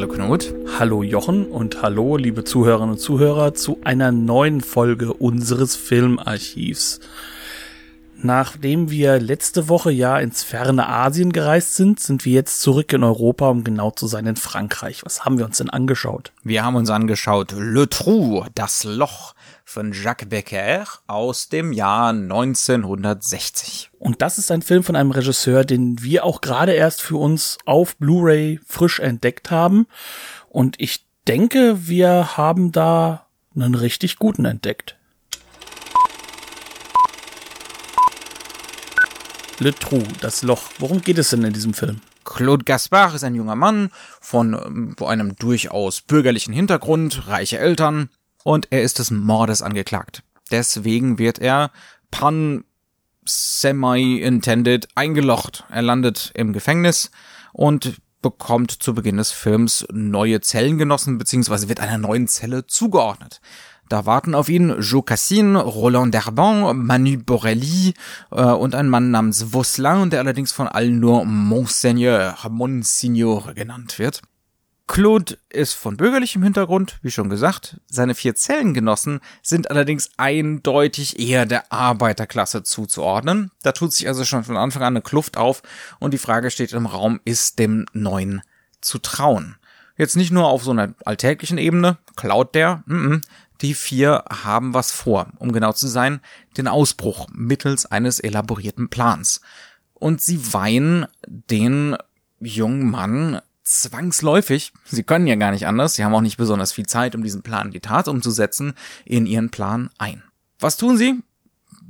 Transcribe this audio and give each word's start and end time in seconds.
Hallo 0.00 0.14
Knut. 0.14 0.54
Hallo 0.78 1.02
Jochen 1.02 1.44
und 1.44 1.82
hallo 1.82 2.16
liebe 2.16 2.42
Zuhörerinnen 2.42 2.92
und 2.92 3.00
Zuhörer 3.00 3.52
zu 3.52 3.80
einer 3.84 4.12
neuen 4.12 4.62
Folge 4.62 5.12
unseres 5.12 5.76
Filmarchivs. 5.76 7.00
Nachdem 8.16 8.90
wir 8.90 9.20
letzte 9.20 9.68
Woche 9.68 9.90
ja 9.90 10.18
ins 10.18 10.42
ferne 10.42 10.88
Asien 10.88 11.32
gereist 11.32 11.74
sind, 11.74 12.00
sind 12.00 12.24
wir 12.24 12.32
jetzt 12.32 12.62
zurück 12.62 12.94
in 12.94 13.04
Europa, 13.04 13.50
um 13.50 13.62
genau 13.62 13.90
zu 13.90 14.06
sein 14.06 14.24
in 14.24 14.36
Frankreich. 14.36 15.04
Was 15.04 15.26
haben 15.26 15.36
wir 15.36 15.44
uns 15.44 15.58
denn 15.58 15.68
angeschaut? 15.68 16.32
Wir 16.44 16.64
haben 16.64 16.76
uns 16.76 16.88
angeschaut 16.88 17.52
Le 17.58 17.86
Trou, 17.86 18.46
das 18.54 18.84
Loch 18.84 19.34
von 19.70 19.92
Jacques 19.92 20.28
Becker 20.28 20.84
aus 21.06 21.48
dem 21.48 21.72
Jahr 21.72 22.08
1960. 22.08 23.90
Und 24.00 24.20
das 24.20 24.36
ist 24.36 24.50
ein 24.50 24.62
Film 24.62 24.82
von 24.82 24.96
einem 24.96 25.12
Regisseur, 25.12 25.64
den 25.64 26.02
wir 26.02 26.24
auch 26.24 26.40
gerade 26.40 26.72
erst 26.72 27.00
für 27.00 27.16
uns 27.16 27.56
auf 27.66 27.96
Blu-ray 27.96 28.58
frisch 28.66 28.98
entdeckt 28.98 29.52
haben. 29.52 29.86
Und 30.48 30.74
ich 30.80 31.06
denke, 31.28 31.86
wir 31.86 32.36
haben 32.36 32.72
da 32.72 33.26
einen 33.54 33.76
richtig 33.76 34.16
guten 34.16 34.44
entdeckt. 34.44 34.96
Le 39.60 39.72
Trou, 39.72 40.02
das 40.20 40.42
Loch. 40.42 40.62
Worum 40.80 41.00
geht 41.00 41.18
es 41.18 41.30
denn 41.30 41.44
in 41.44 41.52
diesem 41.52 41.74
Film? 41.74 42.00
Claude 42.24 42.64
Gaspard 42.64 43.14
ist 43.14 43.22
ein 43.22 43.36
junger 43.36 43.56
Mann 43.56 43.90
von 44.20 44.54
ähm, 44.54 44.96
einem 45.06 45.36
durchaus 45.36 46.00
bürgerlichen 46.00 46.52
Hintergrund, 46.52 47.28
reiche 47.28 47.58
Eltern, 47.58 48.08
und 48.44 48.68
er 48.70 48.82
ist 48.82 48.98
des 48.98 49.10
Mordes 49.10 49.62
angeklagt. 49.62 50.22
Deswegen 50.50 51.18
wird 51.18 51.38
er 51.38 51.70
pan 52.10 52.64
semi-intended 53.24 54.88
eingelocht. 54.94 55.64
Er 55.70 55.82
landet 55.82 56.32
im 56.34 56.52
Gefängnis 56.52 57.10
und 57.52 58.00
bekommt 58.22 58.70
zu 58.70 58.94
Beginn 58.94 59.16
des 59.16 59.32
Films 59.32 59.86
neue 59.90 60.40
Zellengenossen 60.40 61.18
beziehungsweise 61.18 61.68
wird 61.68 61.80
einer 61.80 61.98
neuen 61.98 62.28
Zelle 62.28 62.66
zugeordnet. 62.66 63.40
Da 63.88 64.06
warten 64.06 64.36
auf 64.36 64.48
ihn 64.48 64.80
Joe 64.80 65.02
Cassin, 65.02 65.56
Roland 65.56 66.14
Derban, 66.14 66.86
Manu 66.86 67.18
Borelli 67.18 67.94
äh, 68.30 68.42
und 68.42 68.76
ein 68.76 68.88
Mann 68.88 69.10
namens 69.10 69.52
Vaucelin, 69.52 70.10
der 70.10 70.20
allerdings 70.20 70.52
von 70.52 70.68
allen 70.68 71.00
nur 71.00 71.24
Monseigneur, 71.24 72.36
Monsignore 72.48 73.52
genannt 73.54 73.98
wird. 73.98 74.22
Claude 74.90 75.38
ist 75.50 75.74
von 75.74 75.96
bürgerlichem 75.96 76.42
Hintergrund, 76.42 76.98
wie 77.02 77.12
schon 77.12 77.30
gesagt. 77.30 77.80
Seine 77.86 78.16
vier 78.16 78.34
Zellengenossen 78.34 79.20
sind 79.40 79.70
allerdings 79.70 80.10
eindeutig 80.16 81.20
eher 81.20 81.46
der 81.46 81.72
Arbeiterklasse 81.72 82.64
zuzuordnen. 82.64 83.52
Da 83.62 83.70
tut 83.70 83.92
sich 83.92 84.08
also 84.08 84.24
schon 84.24 84.42
von 84.42 84.56
Anfang 84.56 84.82
an 84.82 84.94
eine 84.94 85.00
Kluft 85.00 85.36
auf 85.36 85.62
und 86.00 86.12
die 86.12 86.18
Frage 86.18 86.50
steht 86.50 86.72
im 86.72 86.86
Raum, 86.86 87.20
ist 87.24 87.60
dem 87.60 87.86
Neuen 87.92 88.42
zu 88.80 88.98
trauen? 88.98 89.54
Jetzt 89.96 90.16
nicht 90.16 90.32
nur 90.32 90.48
auf 90.48 90.64
so 90.64 90.72
einer 90.72 90.92
alltäglichen 91.04 91.58
Ebene, 91.58 91.98
klaut 92.16 92.56
der, 92.56 92.82
mm 92.86 92.92
-mm, 92.92 93.22
die 93.60 93.74
vier 93.74 94.24
haben 94.42 94.74
was 94.74 94.90
vor, 94.90 95.28
um 95.38 95.52
genau 95.52 95.72
zu 95.72 95.86
sein, 95.86 96.18
den 96.56 96.66
Ausbruch 96.66 97.28
mittels 97.32 97.86
eines 97.86 98.18
elaborierten 98.18 98.88
Plans. 98.88 99.40
Und 99.94 100.20
sie 100.20 100.52
weihen 100.52 101.06
den 101.28 101.96
jungen 102.40 102.90
Mann 102.90 103.40
zwangsläufig, 103.70 104.72
sie 104.84 105.02
können 105.02 105.26
ja 105.26 105.36
gar 105.36 105.52
nicht 105.52 105.66
anders, 105.66 105.94
sie 105.94 106.04
haben 106.04 106.14
auch 106.14 106.20
nicht 106.20 106.36
besonders 106.36 106.72
viel 106.72 106.86
Zeit, 106.86 107.14
um 107.14 107.22
diesen 107.22 107.42
Plan 107.42 107.68
in 107.68 107.72
die 107.72 107.80
Tat 107.80 108.08
umzusetzen, 108.08 108.74
in 109.04 109.26
ihren 109.26 109.50
Plan 109.50 109.90
ein. 109.98 110.22
Was 110.58 110.76
tun 110.76 110.96
sie? 110.96 111.22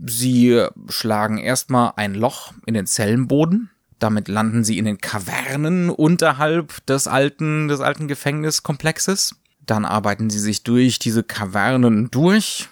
Sie 0.07 0.67
schlagen 0.89 1.39
erstmal 1.39 1.93
ein 1.97 2.15
Loch 2.15 2.53
in 2.67 2.75
den 2.75 2.87
Zellenboden, 2.87 3.71
damit 3.99 4.29
landen 4.29 4.65
sie 4.65 4.79
in 4.79 4.85
den 4.85 4.99
Kavernen 4.99 5.91
unterhalb 5.91 6.85
des 6.87 7.07
alten, 7.07 7.69
des 7.69 7.81
alten 7.81 8.09
Gefängniskomplexes. 8.09 9.37
Dann 9.67 9.85
arbeiten 9.85 10.31
sie 10.31 10.39
sich 10.39 10.63
durch 10.63 10.99
diese 10.99 11.23
Kavernen 11.23 12.11
durch, 12.11 12.69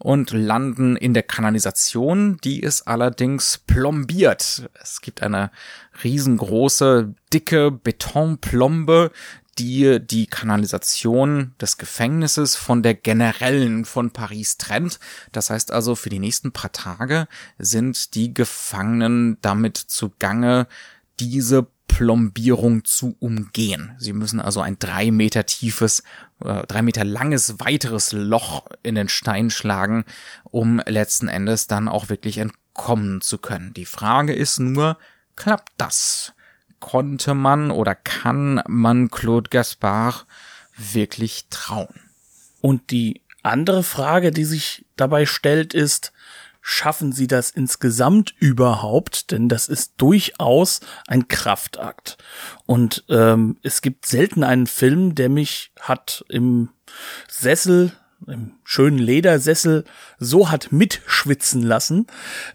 und 0.00 0.30
landen 0.30 0.96
in 0.96 1.14
der 1.14 1.22
Kanalisation. 1.22 2.38
Die 2.42 2.60
ist 2.60 2.88
allerdings 2.88 3.58
plombiert. 3.58 4.68
Es 4.80 5.00
gibt 5.02 5.22
eine 5.22 5.50
riesengroße, 6.04 7.14
dicke 7.32 7.70
Betonplombe, 7.70 9.10
die 9.58 10.00
die 10.00 10.26
Kanalisation 10.26 11.54
des 11.60 11.76
Gefängnisses 11.76 12.56
von 12.56 12.82
der 12.82 12.94
generellen 12.94 13.84
von 13.84 14.10
Paris 14.10 14.56
trennt. 14.56 14.98
Das 15.32 15.50
heißt 15.50 15.72
also, 15.72 15.94
für 15.94 16.08
die 16.08 16.18
nächsten 16.18 16.52
paar 16.52 16.72
Tage 16.72 17.28
sind 17.58 18.14
die 18.14 18.32
Gefangenen 18.32 19.38
damit 19.42 19.76
zugange, 19.76 20.66
diese 21.18 21.66
Plombierung 21.88 22.84
zu 22.84 23.16
umgehen. 23.18 23.94
Sie 23.98 24.12
müssen 24.12 24.40
also 24.40 24.60
ein 24.60 24.78
drei 24.78 25.10
Meter 25.10 25.44
tiefes, 25.44 26.02
äh, 26.42 26.66
drei 26.66 26.82
Meter 26.82 27.04
langes 27.04 27.60
weiteres 27.60 28.12
Loch 28.12 28.66
in 28.82 28.94
den 28.94 29.08
Stein 29.08 29.50
schlagen, 29.50 30.04
um 30.44 30.80
letzten 30.86 31.28
Endes 31.28 31.66
dann 31.66 31.88
auch 31.88 32.08
wirklich 32.08 32.38
entkommen 32.38 33.20
zu 33.20 33.38
können. 33.38 33.74
Die 33.74 33.84
Frage 33.84 34.32
ist 34.32 34.60
nur, 34.60 34.96
klappt 35.36 35.72
das? 35.76 36.32
Konnte 36.78 37.34
man 37.34 37.70
oder 37.70 37.94
kann 37.94 38.62
man 38.66 39.10
Claude 39.10 39.50
Gaspard 39.50 40.26
wirklich 40.76 41.46
trauen? 41.50 42.00
Und 42.60 42.90
die 42.90 43.22
andere 43.42 43.82
Frage, 43.82 44.30
die 44.30 44.44
sich 44.44 44.86
dabei 44.96 45.26
stellt, 45.26 45.74
ist, 45.74 46.12
schaffen 46.60 47.12
sie 47.12 47.26
das 47.26 47.50
insgesamt 47.50 48.34
überhaupt? 48.38 49.30
Denn 49.30 49.48
das 49.48 49.68
ist 49.68 49.94
durchaus 49.96 50.80
ein 51.06 51.28
Kraftakt. 51.28 52.18
Und 52.66 53.04
ähm, 53.08 53.58
es 53.62 53.82
gibt 53.82 54.06
selten 54.06 54.44
einen 54.44 54.66
Film, 54.66 55.14
der 55.14 55.28
mich 55.28 55.72
hat 55.80 56.24
im 56.28 56.70
Sessel 57.28 57.92
im 58.26 58.52
schönen 58.64 58.98
Ledersessel 58.98 59.84
so 60.18 60.50
hat 60.50 60.72
mitschwitzen 60.72 61.62
lassen, 61.62 62.06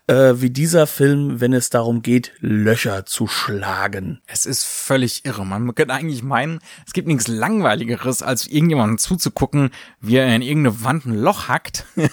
äh, 0.08 0.34
wie 0.36 0.50
dieser 0.50 0.88
Film, 0.88 1.40
wenn 1.42 1.54
es 1.54 1.70
darum 1.70 2.02
geht, 2.02 2.32
Löcher 2.40 3.06
zu 3.06 3.28
schlagen. 3.28 4.22
Es 4.28 4.46
ist 4.46 4.64
völlig 4.66 5.26
irre. 5.26 5.46
Man 5.46 5.74
könnte 5.76 5.94
eigentlich 5.94 6.24
meinen, 6.24 6.60
es 6.86 6.94
gibt 6.94 7.08
nichts 7.08 7.28
Langweiligeres, 7.28 8.22
als 8.22 8.48
irgendjemandem 8.48 8.98
zuzugucken, 8.98 9.72
wie 10.00 10.18
er 10.18 10.36
in 10.36 10.42
irgendeine 10.42 10.84
Wand 10.84 11.06
ein 11.06 11.16
Loch 11.16 11.48
hackt. 11.48 11.86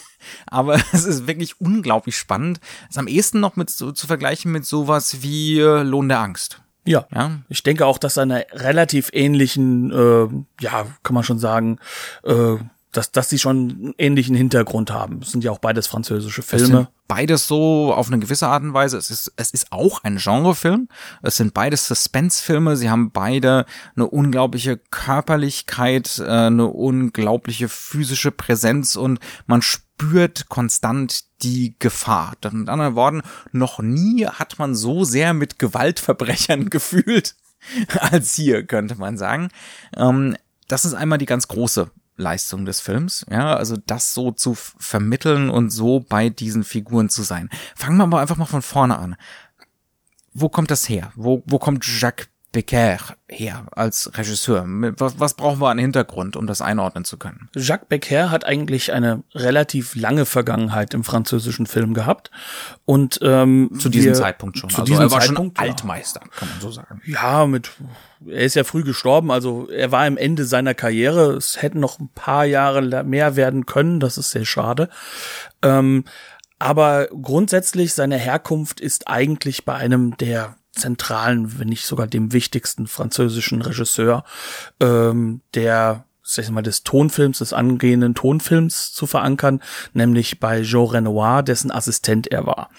Aber 0.46 0.80
es 0.92 1.04
ist 1.04 1.26
wirklich 1.26 1.60
unglaublich 1.60 2.16
spannend. 2.16 2.60
Es 2.84 2.90
ist 2.90 2.98
am 2.98 3.08
ehesten 3.08 3.40
noch 3.40 3.56
mit 3.56 3.70
so, 3.70 3.92
zu 3.92 4.06
vergleichen 4.06 4.52
mit 4.52 4.64
sowas 4.64 5.22
wie 5.22 5.58
äh, 5.58 5.82
Lohn 5.82 6.08
der 6.08 6.20
Angst. 6.20 6.62
Ja, 6.84 7.06
ja, 7.14 7.38
ich 7.48 7.62
denke 7.62 7.86
auch, 7.86 7.98
dass 7.98 8.19
eine 8.19 8.44
relativ 8.52 9.10
ähnlichen, 9.12 9.92
äh, 9.92 10.64
ja, 10.64 10.86
kann 11.04 11.14
man 11.14 11.22
schon 11.22 11.38
sagen, 11.38 11.78
äh, 12.24 12.56
dass, 12.92 13.10
dass 13.10 13.30
sie 13.30 13.38
schon 13.38 13.56
einen 13.56 13.94
ähnlichen 13.98 14.36
Hintergrund 14.36 14.91
haben. 14.91 15.20
Es 15.22 15.32
sind 15.32 15.42
ja 15.42 15.50
auch 15.50 15.58
beides 15.58 15.86
französische 15.86 16.42
Filme. 16.42 16.88
beides 17.08 17.47
so 17.47 17.92
auf 17.92 18.08
eine 18.08 18.19
gewisse 18.19 18.47
Art 18.47 18.62
und 18.62 18.75
Weise. 18.75 18.98
Es 18.98 19.10
ist, 19.10 19.32
es 19.36 19.50
ist 19.50 19.72
auch 19.72 20.04
ein 20.04 20.19
Genrefilm. 20.19 20.88
Es 21.22 21.36
sind 21.36 21.54
beides 21.54 21.86
Suspense-Filme. 21.86 22.76
Sie 22.76 22.91
haben 22.91 23.10
beide 23.10 23.64
eine 23.97 24.06
unglaubliche 24.06 24.76
Körperlichkeit, 24.76 26.19
äh, 26.19 26.28
eine 26.28 26.66
unglaubliche 26.66 27.69
physische 27.69 28.31
Präsenz 28.31 28.96
und 28.96 29.20
man 29.46 29.62
spürt 29.62 30.49
konstant 30.49 31.25
die 31.43 31.76
Gefahr. 31.78 32.34
Mit 32.52 32.69
anderen 32.69 32.94
Worten, 32.94 33.22
noch 33.52 33.78
nie 33.81 34.26
hat 34.26 34.58
man 34.58 34.75
so 34.75 35.05
sehr 35.05 35.32
mit 35.32 35.58
Gewaltverbrechern 35.58 36.70
gefühlt 36.70 37.37
als 37.99 38.34
hier, 38.34 38.66
könnte 38.66 38.96
man 38.96 39.16
sagen. 39.16 39.49
Ähm, 39.96 40.37
das 40.69 40.84
ist 40.84 40.94
einmal 40.94 41.19
die 41.19 41.26
ganz 41.26 41.49
große 41.49 41.90
Leistung 42.17 42.64
des 42.64 42.81
Films, 42.81 43.25
ja, 43.31 43.56
also 43.56 43.76
das 43.87 44.14
so 44.14 44.32
zu 44.32 44.55
vermitteln 44.55 45.50
und 45.50 45.70
so 45.70 46.00
bei 46.00 46.29
diesen 46.29 46.64
Figuren 46.64 47.09
zu 47.09 47.23
sein. 47.23 47.49
Fangen 47.75 47.97
wir 47.97 48.05
aber 48.05 48.20
einfach 48.20 48.37
mal 48.37 48.44
von 48.44 48.62
vorne 48.62 48.99
an. 48.99 49.17
Wo 50.35 50.49
kommt 50.49 50.70
das 50.70 50.88
her? 50.88 51.12
Wo, 51.17 51.43
wo 51.47 51.59
kommt 51.59 51.85
Jacques 51.87 52.29
Becker 52.52 52.99
her 53.28 53.66
als 53.72 54.10
Regisseur? 54.16 54.64
Was, 54.66 55.19
was 55.19 55.34
brauchen 55.34 55.60
wir 55.60 55.70
an 55.70 55.78
Hintergrund, 55.78 56.37
um 56.37 56.46
das 56.46 56.60
einordnen 56.60 57.04
zu 57.04 57.16
können? 57.16 57.49
Jacques 57.56 57.88
Becker 57.88 58.31
hat 58.31 58.44
eigentlich 58.44 58.93
eine 58.93 59.22
relativ 59.34 59.94
lange 59.94 60.26
Vergangenheit 60.26 60.93
im 60.93 61.02
französischen 61.02 61.66
Film 61.66 61.94
gehabt 61.94 62.31
und 62.84 63.19
ähm, 63.22 63.70
zu 63.78 63.88
diesem 63.88 64.12
wir, 64.12 64.14
Zeitpunkt 64.14 64.58
schon. 64.58 64.70
Zu 64.70 64.82
also 64.82 64.93
diesem 64.93 65.06
er 65.06 65.10
war 65.10 65.20
Zeitpunkt, 65.20 65.58
schon 65.58 65.69
Altmeister, 65.69 66.20
ja. 66.22 66.31
kann 66.37 66.49
man 66.50 66.60
so 66.60 66.70
sagen. 66.70 67.00
Ja, 67.06 67.46
mit 67.46 67.70
er 68.26 68.43
ist 68.43 68.54
ja 68.54 68.64
früh 68.64 68.84
gestorben, 68.84 69.31
also 69.31 69.69
er 69.69 69.90
war 69.90 70.04
am 70.04 70.16
Ende 70.16 70.44
seiner 70.44 70.75
Karriere. 70.75 71.32
Es 71.32 71.60
hätten 71.60 71.81
noch 71.81 71.99
ein 71.99 72.10
paar 72.14 72.44
Jahre 72.44 73.02
mehr 73.02 73.34
werden 73.34 73.66
können, 73.66 73.99
das 73.99 74.19
ist 74.19 74.31
sehr 74.31 74.44
schade. 74.44 74.88
Ähm, 75.62 76.04
aber 76.58 77.08
grundsätzlich 77.08 77.93
seine 77.93 78.19
Herkunft 78.19 78.81
ist 78.81 79.08
eigentlich 79.08 79.64
bei 79.64 79.75
einem 79.75 80.16
der 80.19 80.54
zentralen, 80.72 81.58
wenn 81.58 81.69
nicht 81.69 81.86
sogar 81.86 82.06
dem 82.06 82.32
wichtigsten 82.32 82.86
französischen 82.86 83.62
Regisseur, 83.62 84.24
ähm, 84.80 85.42
der 85.54 86.04
sag 86.24 86.44
ich 86.44 86.50
mal, 86.50 86.62
des 86.62 86.84
Tonfilms, 86.84 87.38
des 87.38 87.52
angehenden 87.52 88.14
Tonfilms 88.14 88.92
zu 88.92 89.06
verankern, 89.06 89.60
nämlich 89.92 90.38
bei 90.38 90.62
Jean 90.62 90.86
Renoir, 90.86 91.42
dessen 91.42 91.70
Assistent 91.70 92.28
er 92.28 92.46
war. 92.46 92.70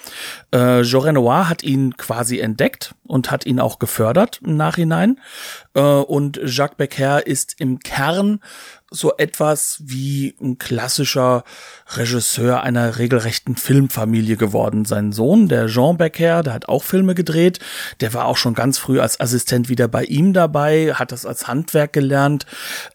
Äh, 0.51 0.83
Jean 0.83 1.01
Renoir 1.01 1.49
hat 1.49 1.61
ihn 1.61 1.97
quasi 1.97 2.39
entdeckt 2.39 2.95
und 3.03 3.31
hat 3.31 3.45
ihn 3.45 3.59
auch 3.59 3.79
gefördert 3.79 4.39
im 4.43 4.55
Nachhinein. 4.55 5.19
Äh, 5.73 5.81
und 5.81 6.39
Jacques 6.43 6.77
Becker 6.77 7.27
ist 7.27 7.59
im 7.59 7.79
Kern 7.79 8.39
so 8.93 9.17
etwas 9.17 9.81
wie 9.83 10.35
ein 10.39 10.59
klassischer 10.59 11.43
Regisseur 11.95 12.61
einer 12.61 12.97
regelrechten 12.99 13.55
Filmfamilie 13.55 14.37
geworden. 14.37 14.85
Sein 14.85 15.11
Sohn, 15.11 15.47
der 15.49 15.67
Jean 15.67 15.97
Becker, 15.97 16.43
der 16.43 16.53
hat 16.53 16.69
auch 16.69 16.83
Filme 16.83 17.15
gedreht. 17.15 17.59
Der 18.01 18.13
war 18.13 18.25
auch 18.25 18.37
schon 18.37 18.53
ganz 18.53 18.77
früh 18.77 18.99
als 18.99 19.19
Assistent 19.19 19.67
wieder 19.67 19.87
bei 19.87 20.03
ihm 20.03 20.31
dabei, 20.33 20.93
hat 20.93 21.11
das 21.11 21.25
als 21.25 21.47
Handwerk 21.47 21.91
gelernt. 21.91 22.45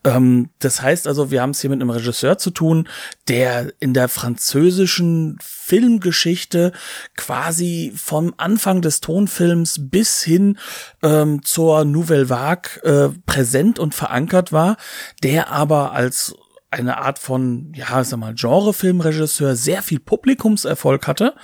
Ähm, 0.05 0.51
das 0.61 0.81
heißt 0.81 1.09
also, 1.09 1.31
wir 1.33 1.43
haben 1.43 1.51
es 1.51 1.61
hier 1.61 1.71
mit 1.71 1.81
einem 1.81 1.91
Regisseur 1.91 2.39
zu 2.39 2.51
tun, 2.51 2.89
der 3.27 3.73
in 3.81 3.93
der 3.93 4.09
französischen 4.09 5.37
Filmgeschichte 5.43 6.73
quasi 7.17 7.93
vom 7.95 8.35
Anfang 8.37 8.83
des 8.83 9.01
Tonfilms 9.01 9.91
bis 9.91 10.23
hin 10.23 10.59
ähm, 11.03 11.43
zur 11.45 11.85
Nouvelle 11.85 12.31
Vague 12.31 12.83
äh, 12.85 13.11
präsent 13.27 13.79
und 13.79 13.95
verankert 13.95 14.53
war, 14.53 14.77
der 15.23 15.51
aber 15.51 15.88
als 15.93 16.35
eine 16.71 16.99
Art 16.99 17.19
von, 17.19 17.73
ja, 17.75 18.05
sag 18.05 18.19
mal, 18.19 18.35
Genrefilmregisseur 18.35 19.57
sehr 19.57 19.83
viel 19.83 20.01
Publikumserfolg 20.01 21.07
hatte, 21.07 21.35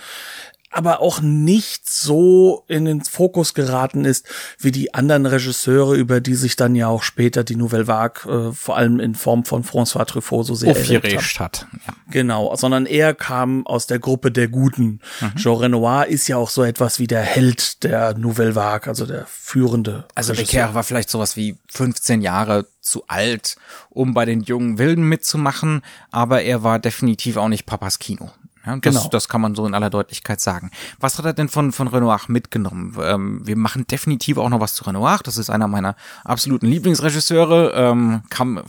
aber 0.75 1.01
auch 1.01 1.21
nicht 1.21 1.89
so 1.89 2.65
in 2.67 2.85
den 2.85 3.03
Fokus 3.03 3.55
geraten 3.55 4.05
ist 4.05 4.27
wie 4.59 4.73
die 4.73 4.93
anderen 4.93 5.25
Regisseure, 5.25 5.95
über 5.95 6.21
die 6.21 6.35
sich 6.35 6.57
dann 6.57 6.75
ja 6.75 6.89
auch 6.89 7.05
später 7.05 7.45
die 7.45 7.55
Nouvelle 7.55 7.87
Vague 7.87 8.49
äh, 8.49 8.53
vor 8.53 8.77
allem 8.77 8.99
in 8.99 9.15
Form 9.15 9.45
von 9.45 9.63
François 9.63 10.05
Truffaut 10.05 10.47
so 10.47 10.55
sehr 10.57 10.73
aufgeregt 10.73 11.39
hat. 11.39 11.67
Ja. 11.87 11.95
Genau, 12.11 12.55
sondern 12.57 12.87
er 12.87 13.15
kam 13.15 13.65
aus 13.69 13.87
der 13.87 14.01
Gruppe 14.01 14.33
der 14.33 14.49
Guten. 14.49 15.01
Mhm. 15.21 15.37
Jean 15.37 15.57
Renoir 15.57 16.07
ist 16.07 16.27
ja 16.27 16.39
auch 16.39 16.51
so 16.51 16.65
etwas 16.65 16.99
wie 16.99 17.07
der 17.07 17.23
Held 17.23 17.85
der 17.85 18.19
Nouvelle 18.19 18.57
Vague, 18.57 18.89
also 18.89 19.07
der 19.07 19.27
führende. 19.27 20.07
Also 20.17 20.35
Becker 20.35 20.75
war 20.75 20.83
vielleicht 20.83 21.09
sowas 21.09 21.37
wie 21.37 21.57
15 21.69 22.21
Jahre 22.21 22.67
zu 22.81 23.05
alt, 23.07 23.57
um 23.91 24.13
bei 24.13 24.25
den 24.25 24.43
jungen 24.43 24.79
Wilden 24.79 25.09
mitzumachen, 25.09 25.83
aber 26.11 26.43
er 26.43 26.65
war 26.65 26.81
definitiv 26.81 27.37
auch 27.37 27.49
nicht 27.49 27.65
Papas 27.65 28.01
Kino. 28.01 28.31
Ja, 28.67 28.77
das, 28.77 28.95
genau. 28.95 29.09
das 29.09 29.29
kann 29.29 29.41
man 29.41 29.55
so 29.55 29.67
in 29.67 29.75
aller 29.75 29.91
Deutlichkeit 29.91 30.41
sagen. 30.41 30.71
Was 30.99 31.19
hat 31.19 31.25
er 31.25 31.33
denn 31.33 31.49
von, 31.49 31.73
von 31.73 31.89
Renoir 31.89 32.21
mitgenommen? 32.29 32.97
Ähm, 33.03 33.47
wir 33.47 33.57
machen 33.57 33.87
definitiv 33.87 34.39
auch 34.39 34.49
noch 34.49 34.61
was 34.61 34.75
zu 34.75 34.85
Renoir. 34.85 35.21
Das 35.23 35.37
ist 35.37 35.51
einer 35.51 35.69
meiner 35.69 35.97
absoluten 36.25 36.67
Lieblingsregisseure. 36.67 37.73
Ähm, 37.75 38.23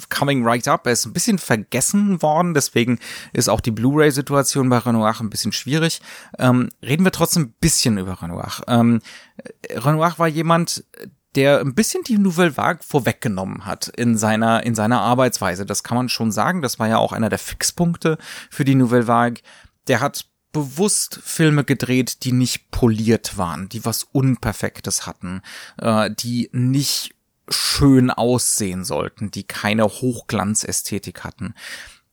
coming 0.10 0.46
right 0.46 0.68
up. 0.68 0.86
Er 0.86 0.94
ist 0.94 1.06
ein 1.06 1.14
bisschen 1.14 1.38
vergessen 1.40 2.22
worden. 2.22 2.54
Deswegen 2.54 3.00
ist 3.32 3.50
auch 3.50 3.62
die 3.62 3.72
Blu-ray-Situation 3.72 4.70
bei 4.70 4.80
Renoir 4.80 5.16
ein 5.20 5.30
bisschen 5.30 5.52
schwierig. 5.52 6.02
Ähm, 6.40 6.70
reden 6.82 7.06
wir 7.06 7.12
trotzdem 7.12 7.44
ein 7.44 7.54
bisschen 7.60 7.98
über 7.98 8.22
Renoir. 8.22 8.52
Ähm, 8.68 9.02
Renoir 9.70 10.16
war 10.18 10.28
jemand, 10.28 10.84
der 11.36 11.60
ein 11.60 11.76
bisschen 11.76 12.04
die 12.04 12.18
Nouvelle 12.18 12.56
Vague 12.58 12.82
vorweggenommen 12.84 13.66
hat 13.66 13.90
in 13.90 14.18
seiner, 14.18 14.64
in 14.64 14.76
seiner 14.76 15.02
Arbeitsweise. 15.02 15.66
Das 15.66 15.84
kann 15.84 15.98
man 15.98 16.10
schon 16.10 16.32
sagen. 16.32 16.62
Das 16.62 16.80
war 16.80 16.88
ja 16.88 16.98
auch 16.98 17.12
einer 17.12 17.30
der 17.30 17.40
Fixpunkte 17.40 18.18
für 18.50 18.66
die 18.66 18.76
Nouvelle 18.76 19.08
Vague 19.08 19.42
der 19.88 20.00
hat 20.00 20.26
bewusst 20.52 21.20
Filme 21.22 21.66
gedreht, 21.66 22.24
die 22.24 22.32
nicht 22.32 22.72
poliert 22.72 23.38
waren, 23.38 23.68
die 23.68 23.84
was 23.84 24.04
Unperfektes 24.04 25.06
hatten, 25.06 25.42
äh, 25.78 26.10
die 26.12 26.50
nicht 26.54 27.14
schön 27.50 28.10
aussehen 28.10 28.86
sollten, 28.86 29.32
die 29.32 29.44
keine 29.44 29.84
Hochglanzästhetik 29.84 31.24
hatten 31.24 31.54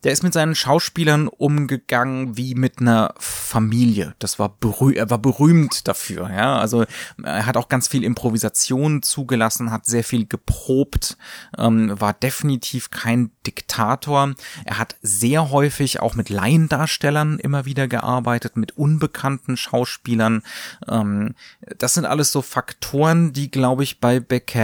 der 0.04 0.12
ist 0.12 0.22
mit 0.22 0.32
seinen 0.32 0.54
Schauspielern 0.54 1.28
umgegangen 1.28 2.37
wie 2.37 2.54
mit 2.54 2.81
einer 2.81 3.14
Familie. 3.19 4.14
Das 4.19 4.38
war 4.38 4.49
berüh 4.49 4.94
er 4.94 5.10
war 5.10 5.19
berühmt 5.19 5.87
dafür, 5.87 6.31
ja. 6.31 6.58
Also 6.58 6.84
er 7.22 7.46
hat 7.46 7.56
auch 7.56 7.69
ganz 7.69 7.88
viel 7.88 8.04
Improvisation 8.04 9.02
zugelassen, 9.02 9.70
hat 9.70 9.87
sehr 9.87 10.04
viel 10.04 10.26
geprobt, 10.26 11.16
ähm, 11.56 11.99
war 12.00 12.12
definitiv 12.12 12.90
kein 12.90 13.31
Diktator. 13.46 14.34
Er 14.64 14.78
hat 14.78 14.96
sehr 15.02 15.50
häufig 15.50 16.00
auch 16.00 16.14
mit 16.14 16.28
Laiendarstellern 16.28 17.38
immer 17.38 17.64
wieder 17.64 17.88
gearbeitet, 17.88 18.56
mit 18.56 18.76
unbekannten 18.76 19.56
Schauspielern. 19.56 20.43
Ähm, 20.88 21.34
das 21.78 21.94
sind 21.94 22.06
alles 22.06 22.32
so 22.32 22.43
Faktoren, 22.43 23.32
die, 23.32 23.50
glaube 23.50 23.82
ich, 23.82 24.00
bei 24.00 24.20
Becker 24.20 24.62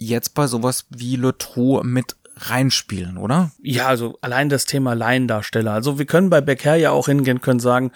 jetzt 0.00 0.34
bei 0.34 0.46
sowas 0.46 0.86
wie 0.88 1.16
Le 1.16 1.36
Trou 1.36 1.82
mit 1.84 2.16
reinspielen, 2.40 3.18
oder? 3.18 3.50
Ja, 3.62 3.86
also 3.86 4.18
allein 4.22 4.48
das 4.48 4.64
Thema 4.64 4.94
Laiendarsteller. 4.94 5.72
Also 5.72 5.98
wir 5.98 6.06
können 6.06 6.30
bei 6.30 6.40
Becker 6.40 6.74
ja 6.74 6.90
auch 6.90 7.06
hingehen, 7.06 7.40
können 7.40 7.60
sagen, 7.60 7.92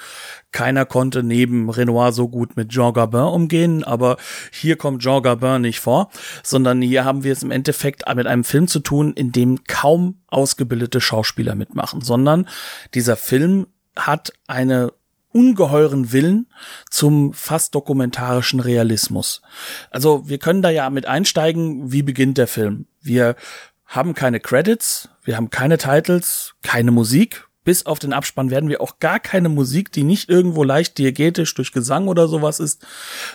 keiner 0.53 0.85
konnte 0.85 1.23
neben 1.23 1.71
Renoir 1.71 2.13
so 2.13 2.29
gut 2.29 2.57
mit 2.57 2.71
Jean 2.71 2.93
Gabin 2.93 3.21
umgehen, 3.21 3.85
aber 3.85 4.19
hier 4.53 4.77
kommt 4.77 5.03
Jean 5.03 5.23
Gabin 5.23 5.63
nicht 5.63 5.81
vor, 5.81 6.11
sondern 6.43 6.83
hier 6.83 7.05
haben 7.05 7.25
wir 7.25 7.33
es 7.33 7.43
im 7.43 7.51
Endeffekt 7.51 8.05
mit 8.15 8.27
einem 8.27 8.45
Film 8.45 8.69
zu 8.69 8.81
tun, 8.81 9.15
in 9.15 9.33
dem 9.33 9.65
kaum 9.65 10.21
ausgebildete 10.29 11.01
Schauspieler 11.01 11.55
mitmachen, 11.55 12.03
sondern 12.03 12.47
dieser 12.93 13.17
Film 13.17 13.67
hat 13.97 14.33
eine 14.47 14.93
ungeheuren 15.35 16.13
Willen 16.13 16.47
zum 16.91 17.33
fast 17.33 17.75
dokumentarischen 17.75 18.61
Realismus. 18.61 19.43
Also 19.91 20.29
wir 20.29 20.39
können 20.39 20.63
da 20.63 20.71
ja 20.71 20.89
mit 20.91 21.07
einsteigen, 21.07 21.91
wie 21.91 22.03
beginnt 22.03 22.39
der 22.39 22.47
Film? 22.47 22.87
Wir 23.03 23.35
haben 23.95 24.15
keine 24.15 24.41
Credits, 24.41 25.09
wir 25.23 25.37
haben 25.37 25.51
keine 25.51 25.79
Titles, 25.79 26.55
keine 26.63 26.91
Musik. 26.91 27.49
Bis 27.65 27.87
auf 27.87 27.99
den 27.99 28.13
Abspann 28.13 28.51
werden 28.51 28.69
wir 28.69 28.83
auch 28.83 28.99
gar 28.99 29.19
keine 29.19 29.49
Musik, 29.49 29.91
die 29.91 30.05
nicht 30.05 30.29
irgendwo 30.29 30.65
leicht 30.65 30.99
diegetisch 30.99 31.55
durch 31.55 31.73
Gesang 31.73 32.09
oder 32.09 32.29
sowas 32.29 32.61
ist, 32.61 32.87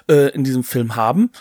äh, 0.07 0.29
in 0.29 0.44
diesem 0.44 0.63
Film 0.63 0.95
haben. 0.95 1.31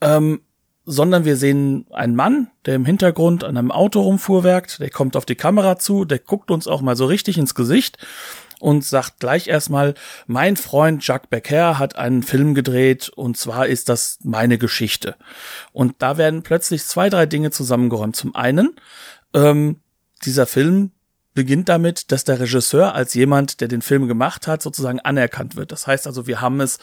Ähm, 0.00 0.42
sondern 0.86 1.24
wir 1.24 1.36
sehen 1.36 1.86
einen 1.90 2.14
Mann, 2.14 2.50
der 2.66 2.74
im 2.74 2.84
Hintergrund 2.84 3.42
an 3.42 3.56
einem 3.56 3.72
Auto 3.72 4.02
rumfuhrwerkt, 4.02 4.80
der 4.80 4.90
kommt 4.90 5.16
auf 5.16 5.24
die 5.24 5.34
Kamera 5.34 5.78
zu, 5.78 6.04
der 6.04 6.18
guckt 6.18 6.50
uns 6.50 6.68
auch 6.68 6.82
mal 6.82 6.94
so 6.94 7.06
richtig 7.06 7.38
ins 7.38 7.54
Gesicht 7.54 7.98
und 8.60 8.84
sagt 8.84 9.20
gleich 9.20 9.48
erstmal, 9.48 9.94
mein 10.26 10.56
Freund 10.56 11.06
Jacques 11.06 11.28
Becker 11.28 11.78
hat 11.78 11.96
einen 11.96 12.22
Film 12.22 12.54
gedreht 12.54 13.08
und 13.08 13.36
zwar 13.36 13.66
ist 13.66 13.88
das 13.88 14.18
meine 14.22 14.58
Geschichte. 14.58 15.16
Und 15.72 15.96
da 15.98 16.16
werden 16.18 16.42
plötzlich 16.42 16.84
zwei, 16.84 17.10
drei 17.10 17.26
Dinge 17.26 17.50
zusammengeräumt. 17.50 18.16
Zum 18.16 18.34
einen, 18.34 18.76
ähm, 19.34 19.80
dieser 20.24 20.46
Film 20.46 20.90
beginnt 21.34 21.68
damit, 21.68 22.12
dass 22.12 22.24
der 22.24 22.38
Regisseur 22.38 22.94
als 22.94 23.12
jemand, 23.14 23.60
der 23.60 23.68
den 23.68 23.82
Film 23.82 24.06
gemacht 24.06 24.46
hat, 24.46 24.62
sozusagen 24.62 25.00
anerkannt 25.00 25.56
wird. 25.56 25.72
Das 25.72 25.86
heißt 25.86 26.06
also, 26.06 26.26
wir 26.26 26.40
haben 26.40 26.60
es 26.60 26.78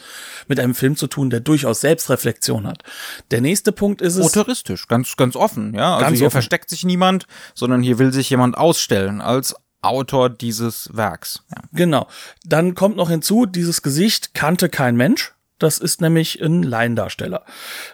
mit 0.46 0.60
einem 0.60 0.74
Film 0.74 0.94
zu 0.94 1.06
tun, 1.06 1.30
der 1.30 1.40
durchaus 1.40 1.80
Selbstreflexion 1.80 2.66
hat. 2.66 2.82
Der 3.30 3.40
nächste 3.40 3.72
Punkt 3.72 4.02
ist 4.02 4.16
es. 4.16 4.26
Autoristisch, 4.26 4.86
ganz, 4.88 5.16
ganz 5.16 5.36
offen, 5.36 5.74
ja. 5.74 5.96
Also 5.96 6.14
hier 6.14 6.26
offen. 6.26 6.32
versteckt 6.32 6.68
sich 6.68 6.84
niemand, 6.84 7.26
sondern 7.54 7.82
hier 7.82 7.98
will 7.98 8.12
sich 8.12 8.28
jemand 8.28 8.56
ausstellen 8.56 9.22
als 9.22 9.56
Autor 9.82 10.30
dieses 10.30 10.88
Werks. 10.92 11.44
Ja. 11.50 11.62
Genau. 11.72 12.06
Dann 12.44 12.74
kommt 12.74 12.96
noch 12.96 13.10
hinzu, 13.10 13.46
dieses 13.46 13.82
Gesicht 13.82 14.32
kannte 14.34 14.68
kein 14.68 14.96
Mensch. 14.96 15.34
Das 15.58 15.78
ist 15.78 16.00
nämlich 16.00 16.42
ein 16.42 16.64
Laiendarsteller. 16.64 17.44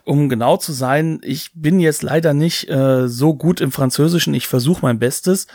Um 0.05 0.31
genau 0.31 0.57
zu 0.57 0.73
sein, 0.73 1.21
ich 1.23 1.51
bin 1.55 1.81
jetzt 1.81 2.03
leider 2.03 2.33
nicht 2.33 2.71
äh, 2.71 3.09
so 3.09 3.35
gut 3.35 3.61
im 3.61 3.73
Französischen. 3.73 4.33
Ich 4.33 4.47
versuche 4.47 4.81
mein 4.81 4.99
Bestes 4.99 5.49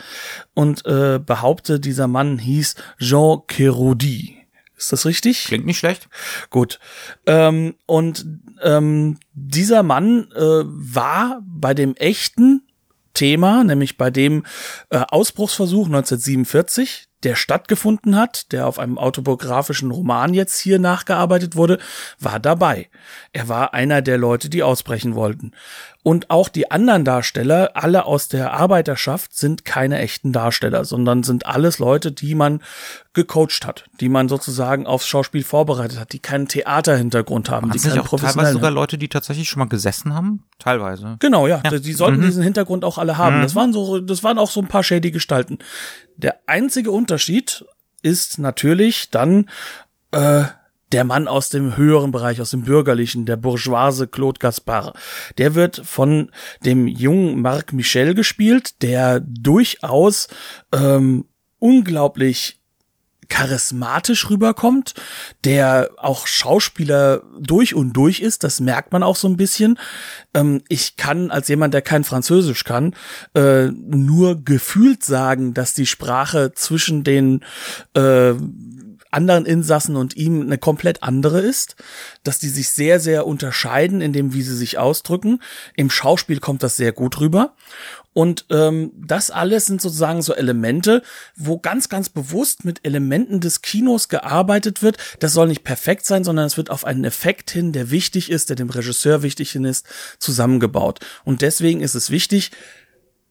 und 0.54 0.86
äh, 0.86 1.18
behaupte, 1.18 1.80
dieser 1.80 2.06
Mann 2.06 2.38
hieß 2.38 2.76
Jean 3.00 3.40
Kerodi. 3.48 4.36
Ist 4.76 4.92
das 4.92 5.06
richtig? 5.06 5.44
Klingt 5.44 5.66
nicht 5.66 5.78
schlecht. 5.78 6.08
Gut. 6.50 6.78
Ähm, 7.26 7.74
und 7.86 8.26
ähm, 8.62 9.18
dieser 9.32 9.82
Mann 9.82 10.30
äh, 10.36 10.40
war 10.40 11.42
bei 11.44 11.74
dem 11.74 11.96
echten 11.96 12.63
Thema, 13.14 13.64
nämlich 13.64 13.96
bei 13.96 14.10
dem 14.10 14.44
äh, 14.90 14.98
Ausbruchsversuch 15.08 15.86
1947, 15.86 17.08
der 17.22 17.36
stattgefunden 17.36 18.16
hat, 18.16 18.52
der 18.52 18.66
auf 18.66 18.78
einem 18.78 18.98
autobiografischen 18.98 19.90
Roman 19.90 20.34
jetzt 20.34 20.58
hier 20.58 20.78
nachgearbeitet 20.78 21.56
wurde, 21.56 21.78
war 22.18 22.38
dabei. 22.38 22.90
Er 23.32 23.48
war 23.48 23.72
einer 23.72 24.02
der 24.02 24.18
Leute, 24.18 24.50
die 24.50 24.62
ausbrechen 24.62 25.14
wollten. 25.14 25.52
Und 26.04 26.28
auch 26.28 26.50
die 26.50 26.70
anderen 26.70 27.06
Darsteller, 27.06 27.70
alle 27.74 28.04
aus 28.04 28.28
der 28.28 28.52
Arbeiterschaft, 28.52 29.34
sind 29.34 29.64
keine 29.64 29.98
echten 30.00 30.32
Darsteller, 30.34 30.84
sondern 30.84 31.22
sind 31.22 31.46
alles 31.46 31.78
Leute, 31.78 32.12
die 32.12 32.34
man 32.34 32.62
gecoacht 33.14 33.64
hat, 33.66 33.86
die 34.00 34.10
man 34.10 34.28
sozusagen 34.28 34.86
aufs 34.86 35.06
Schauspiel 35.08 35.42
vorbereitet 35.42 35.98
hat, 35.98 36.12
die 36.12 36.18
keinen 36.18 36.46
Theaterhintergrund 36.46 37.48
haben, 37.48 37.70
Hat 37.70 37.82
die 37.82 37.88
nicht 37.88 37.98
auch 37.98 38.20
teilweise 38.20 38.52
sogar 38.52 38.70
Leute, 38.70 38.98
die 38.98 39.08
tatsächlich 39.08 39.48
schon 39.48 39.60
mal 39.60 39.68
gesessen 39.68 40.14
haben? 40.14 40.44
Teilweise. 40.58 41.16
Genau, 41.20 41.46
ja, 41.46 41.62
Ja. 41.64 41.78
die 41.78 41.92
sollten 41.94 42.20
Mhm. 42.20 42.26
diesen 42.26 42.42
Hintergrund 42.42 42.84
auch 42.84 42.98
alle 42.98 43.16
haben. 43.16 43.40
Das 43.40 43.54
waren 43.54 43.72
so, 43.72 43.98
das 43.98 44.22
waren 44.22 44.36
auch 44.38 44.50
so 44.50 44.60
ein 44.60 44.68
paar 44.68 44.82
shady 44.84 45.10
Gestalten. 45.10 45.58
Der 46.18 46.36
einzige 46.46 46.90
Unterschied 46.90 47.64
ist 48.02 48.38
natürlich 48.38 49.08
dann 49.10 49.48
äh, 50.12 50.44
der 50.94 51.02
Mann 51.02 51.26
aus 51.26 51.48
dem 51.48 51.76
höheren 51.76 52.12
Bereich, 52.12 52.40
aus 52.40 52.52
dem 52.52 52.62
bürgerlichen, 52.62 53.26
der 53.26 53.36
Bourgeoise 53.36 54.06
Claude 54.06 54.38
Gaspard. 54.38 54.96
Der 55.38 55.56
wird 55.56 55.82
von 55.84 56.30
dem 56.64 56.86
jungen 56.86 57.42
Marc 57.42 57.72
Michel 57.72 58.14
gespielt, 58.14 58.80
der 58.80 59.18
durchaus 59.18 60.28
ähm, 60.72 61.24
unglaublich 61.58 62.60
charismatisch 63.28 64.30
rüberkommt, 64.30 64.94
der 65.42 65.90
auch 65.96 66.28
Schauspieler 66.28 67.22
durch 67.40 67.74
und 67.74 67.92
durch 67.94 68.20
ist, 68.20 68.44
das 68.44 68.60
merkt 68.60 68.92
man 68.92 69.02
auch 69.02 69.16
so 69.16 69.26
ein 69.26 69.36
bisschen. 69.36 69.80
Ähm, 70.32 70.62
ich 70.68 70.96
kann 70.96 71.32
als 71.32 71.48
jemand, 71.48 71.74
der 71.74 71.82
kein 71.82 72.04
Französisch 72.04 72.62
kann, 72.62 72.94
äh, 73.34 73.64
nur 73.64 74.44
gefühlt 74.44 75.02
sagen, 75.02 75.54
dass 75.54 75.74
die 75.74 75.86
Sprache 75.86 76.52
zwischen 76.54 77.02
den 77.02 77.40
äh, 77.94 78.34
anderen 79.14 79.46
Insassen 79.46 79.96
und 79.96 80.16
ihm 80.16 80.42
eine 80.42 80.58
komplett 80.58 81.02
andere 81.02 81.40
ist, 81.40 81.76
dass 82.22 82.38
die 82.38 82.48
sich 82.48 82.70
sehr, 82.70 83.00
sehr 83.00 83.26
unterscheiden 83.26 84.00
in 84.00 84.12
dem, 84.12 84.34
wie 84.34 84.42
sie 84.42 84.56
sich 84.56 84.78
ausdrücken. 84.78 85.40
Im 85.76 85.90
Schauspiel 85.90 86.40
kommt 86.40 86.62
das 86.62 86.76
sehr 86.76 86.92
gut 86.92 87.20
rüber. 87.20 87.54
Und 88.14 88.46
ähm, 88.50 88.92
das 88.96 89.30
alles 89.32 89.66
sind 89.66 89.82
sozusagen 89.82 90.22
so 90.22 90.34
Elemente, 90.34 91.02
wo 91.34 91.58
ganz, 91.58 91.88
ganz 91.88 92.08
bewusst 92.08 92.64
mit 92.64 92.84
Elementen 92.84 93.40
des 93.40 93.60
Kinos 93.60 94.08
gearbeitet 94.08 94.82
wird. 94.82 94.98
Das 95.18 95.32
soll 95.32 95.48
nicht 95.48 95.64
perfekt 95.64 96.06
sein, 96.06 96.22
sondern 96.22 96.46
es 96.46 96.56
wird 96.56 96.70
auf 96.70 96.84
einen 96.84 97.04
Effekt 97.04 97.50
hin, 97.50 97.72
der 97.72 97.90
wichtig 97.90 98.30
ist, 98.30 98.48
der 98.48 98.56
dem 98.56 98.70
Regisseur 98.70 99.22
wichtig 99.22 99.50
hin 99.50 99.64
ist, 99.64 99.86
zusammengebaut. 100.20 101.00
Und 101.24 101.42
deswegen 101.42 101.80
ist 101.80 101.96
es 101.96 102.10
wichtig, 102.10 102.52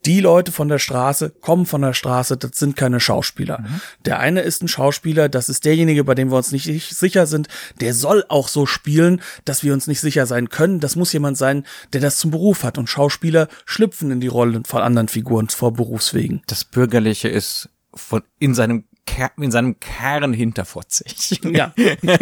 die 0.06 0.20
Leute 0.20 0.52
von 0.52 0.68
der 0.68 0.80
Straße 0.80 1.30
kommen 1.42 1.66
von 1.66 1.82
der 1.82 1.94
Straße, 1.94 2.38
das 2.38 2.58
sind 2.58 2.76
keine 2.76 3.00
Schauspieler. 3.00 3.64
Der 4.06 4.20
eine 4.20 4.42
ist 4.42 4.62
ein 4.62 4.68
Schauspieler, 4.68 5.30
das 5.30 5.50
ist 5.50 5.66
derjenige, 5.66 6.04
bei 6.04 6.16
dem 6.16 6.32
wir 6.32 6.38
uns 6.38 6.52
nicht 6.52 6.66
sicher 6.96 7.26
sind, 7.26 7.48
der 7.80 7.94
soll 7.94 8.26
auch 8.30 8.48
so 8.48 8.66
spielen, 8.66 9.22
dass 9.46 9.64
wir 9.64 9.74
uns 9.74 9.88
nicht 9.88 10.02
sicher 10.02 10.26
sein 10.26 10.50
können. 10.50 10.80
Das 10.80 10.96
muss 10.96 11.14
jemand 11.14 11.38
sein, 11.38 11.66
der 11.94 12.02
das 12.02 12.18
zum 12.18 12.32
Beruf 12.32 12.64
hat. 12.64 12.78
Und 12.78 12.88
Schauspieler 12.88 13.48
schlüpfen 13.66 14.12
in 14.12 14.20
die 14.20 14.28
Rollen 14.28 14.66
von 14.66 14.82
anderen 14.82 15.08
Figuren 15.08 15.50
vor 15.50 15.74
Berufswegen. 15.74 16.42
Das 16.48 16.66
Bürgerliche 16.66 17.30
ist 17.30 17.70
von, 17.94 18.24
in 18.40 18.54
seinem 18.56 18.86
Ker 19.06 19.32
in 19.38 19.52
seinem 19.52 19.80
Kern 19.80 20.34
hinterfotzig. 20.34 21.42
Ja. 21.44 21.74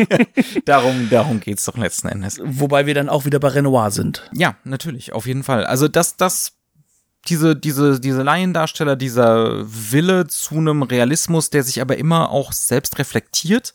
darum, 0.65 1.09
darum 1.09 1.39
geht's 1.39 1.65
doch 1.65 1.77
letzten 1.77 2.07
Endes. 2.07 2.39
Wobei 2.43 2.88
wir 2.88 2.95
dann 2.95 3.07
auch 3.07 3.25
wieder 3.25 3.39
bei 3.39 3.50
Renoir 3.50 3.91
sind. 3.91 4.29
Ja, 4.33 4.55
natürlich, 4.63 5.13
auf 5.13 5.27
jeden 5.27 5.43
Fall. 5.43 5.65
Also 5.65 5.88
das, 5.88 6.17
das, 6.17 6.53
diese, 7.27 7.55
diese, 7.55 7.99
diese 7.99 8.23
Laiendarsteller, 8.23 8.95
dieser 8.95 9.63
Wille 9.65 10.27
zu 10.27 10.55
einem 10.55 10.83
Realismus, 10.83 11.49
der 11.49 11.63
sich 11.63 11.81
aber 11.81 11.97
immer 11.97 12.31
auch 12.31 12.51
selbst 12.51 12.97
reflektiert, 12.97 13.73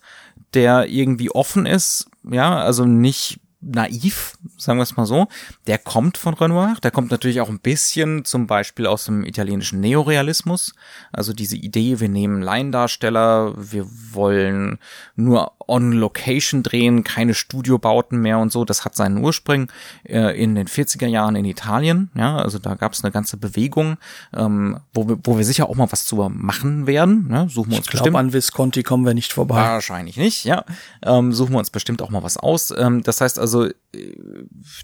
der 0.54 0.88
irgendwie 0.88 1.30
offen 1.30 1.66
ist, 1.66 2.08
ja, 2.24 2.58
also 2.58 2.84
nicht 2.84 3.40
naiv, 3.66 4.36
sagen 4.56 4.78
wir 4.78 4.84
es 4.84 4.96
mal 4.96 5.06
so, 5.06 5.26
der 5.66 5.78
kommt 5.78 6.16
von 6.16 6.34
Renoir, 6.34 6.76
der 6.82 6.90
kommt 6.90 7.10
natürlich 7.10 7.40
auch 7.40 7.48
ein 7.48 7.58
bisschen 7.58 8.24
zum 8.24 8.46
Beispiel 8.46 8.86
aus 8.86 9.04
dem 9.04 9.24
italienischen 9.24 9.80
Neorealismus, 9.80 10.74
also 11.12 11.32
diese 11.32 11.56
Idee, 11.56 12.00
wir 12.00 12.08
nehmen 12.08 12.42
Laiendarsteller, 12.42 13.54
wir 13.56 13.86
wollen 14.12 14.78
nur 15.16 15.52
on 15.68 15.92
Location 15.92 16.62
drehen, 16.62 17.02
keine 17.02 17.34
Studiobauten 17.34 18.20
mehr 18.20 18.38
und 18.38 18.52
so, 18.52 18.64
das 18.64 18.84
hat 18.84 18.94
seinen 18.94 19.18
Ursprung 19.18 19.70
äh, 20.04 20.40
in 20.40 20.54
den 20.54 20.68
40er 20.68 21.06
Jahren 21.06 21.36
in 21.36 21.44
Italien, 21.44 22.10
ja, 22.14 22.36
also 22.36 22.58
da 22.58 22.74
gab 22.74 22.92
es 22.92 23.02
eine 23.02 23.10
ganze 23.10 23.36
Bewegung, 23.36 23.96
ähm, 24.34 24.78
wo, 24.94 25.08
wir, 25.08 25.18
wo 25.24 25.36
wir 25.38 25.44
sicher 25.44 25.68
auch 25.68 25.74
mal 25.74 25.90
was 25.90 26.04
zu 26.04 26.16
machen 26.16 26.86
werden, 26.86 27.28
ne? 27.28 27.48
suchen 27.48 27.70
wir 27.70 27.78
uns 27.78 27.86
Ich 27.86 27.92
glaube, 27.92 28.18
an 28.18 28.32
Visconti 28.32 28.82
kommen 28.82 29.04
wir 29.04 29.14
nicht 29.14 29.32
vorbei. 29.32 29.56
Wahrscheinlich 29.56 30.16
nicht, 30.16 30.44
ja. 30.44 30.64
Ähm, 31.02 31.32
suchen 31.32 31.52
wir 31.52 31.58
uns 31.58 31.70
bestimmt 31.70 32.02
auch 32.02 32.10
mal 32.10 32.22
was 32.22 32.36
aus. 32.36 32.72
Ähm, 32.76 33.02
das 33.02 33.20
heißt 33.20 33.38
also, 33.38 33.55
äh, 33.64 33.74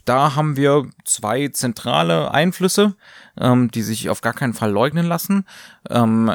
da 0.04 0.34
haben 0.34 0.56
wir 0.56 0.88
zwei 1.04 1.48
zentrale 1.48 2.30
Einflüsse, 2.30 2.94
ähm, 3.38 3.70
die 3.70 3.82
sich 3.82 4.10
auf 4.10 4.20
gar 4.20 4.34
keinen 4.34 4.54
Fall 4.54 4.70
leugnen 4.70 5.06
lassen. 5.06 5.46
Ähm, 5.90 6.32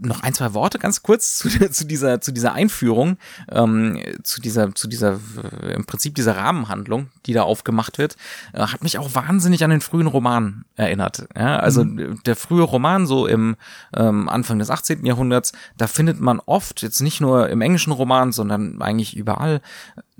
noch 0.00 0.22
ein, 0.22 0.34
zwei 0.34 0.54
Worte 0.54 0.78
ganz 0.78 1.02
kurz 1.02 1.36
zu, 1.38 1.48
zu 1.48 1.86
dieser, 1.86 2.20
zu 2.20 2.32
dieser 2.32 2.54
Einführung, 2.54 3.18
ähm, 3.50 4.00
zu 4.22 4.40
dieser, 4.40 4.74
zu 4.74 4.88
dieser, 4.88 5.20
äh, 5.62 5.74
im 5.74 5.84
Prinzip 5.84 6.14
dieser 6.14 6.36
Rahmenhandlung, 6.36 7.10
die 7.26 7.32
da 7.32 7.42
aufgemacht 7.42 7.98
wird, 7.98 8.16
äh, 8.52 8.60
hat 8.60 8.82
mich 8.82 8.98
auch 8.98 9.14
wahnsinnig 9.14 9.62
an 9.64 9.70
den 9.70 9.80
frühen 9.80 10.06
Roman 10.06 10.64
erinnert. 10.74 11.28
Ja, 11.36 11.58
also 11.58 11.84
der 11.84 12.36
frühe 12.36 12.62
Roman, 12.62 13.06
so 13.06 13.26
im 13.26 13.56
ähm, 13.94 14.28
Anfang 14.28 14.58
des 14.58 14.70
18. 14.70 15.04
Jahrhunderts, 15.04 15.52
da 15.76 15.86
findet 15.86 16.20
man 16.20 16.40
oft, 16.40 16.82
jetzt 16.82 17.00
nicht 17.00 17.20
nur 17.20 17.48
im 17.48 17.60
englischen 17.60 17.92
Roman, 17.92 18.32
sondern 18.32 18.80
eigentlich 18.80 19.16
überall, 19.16 19.60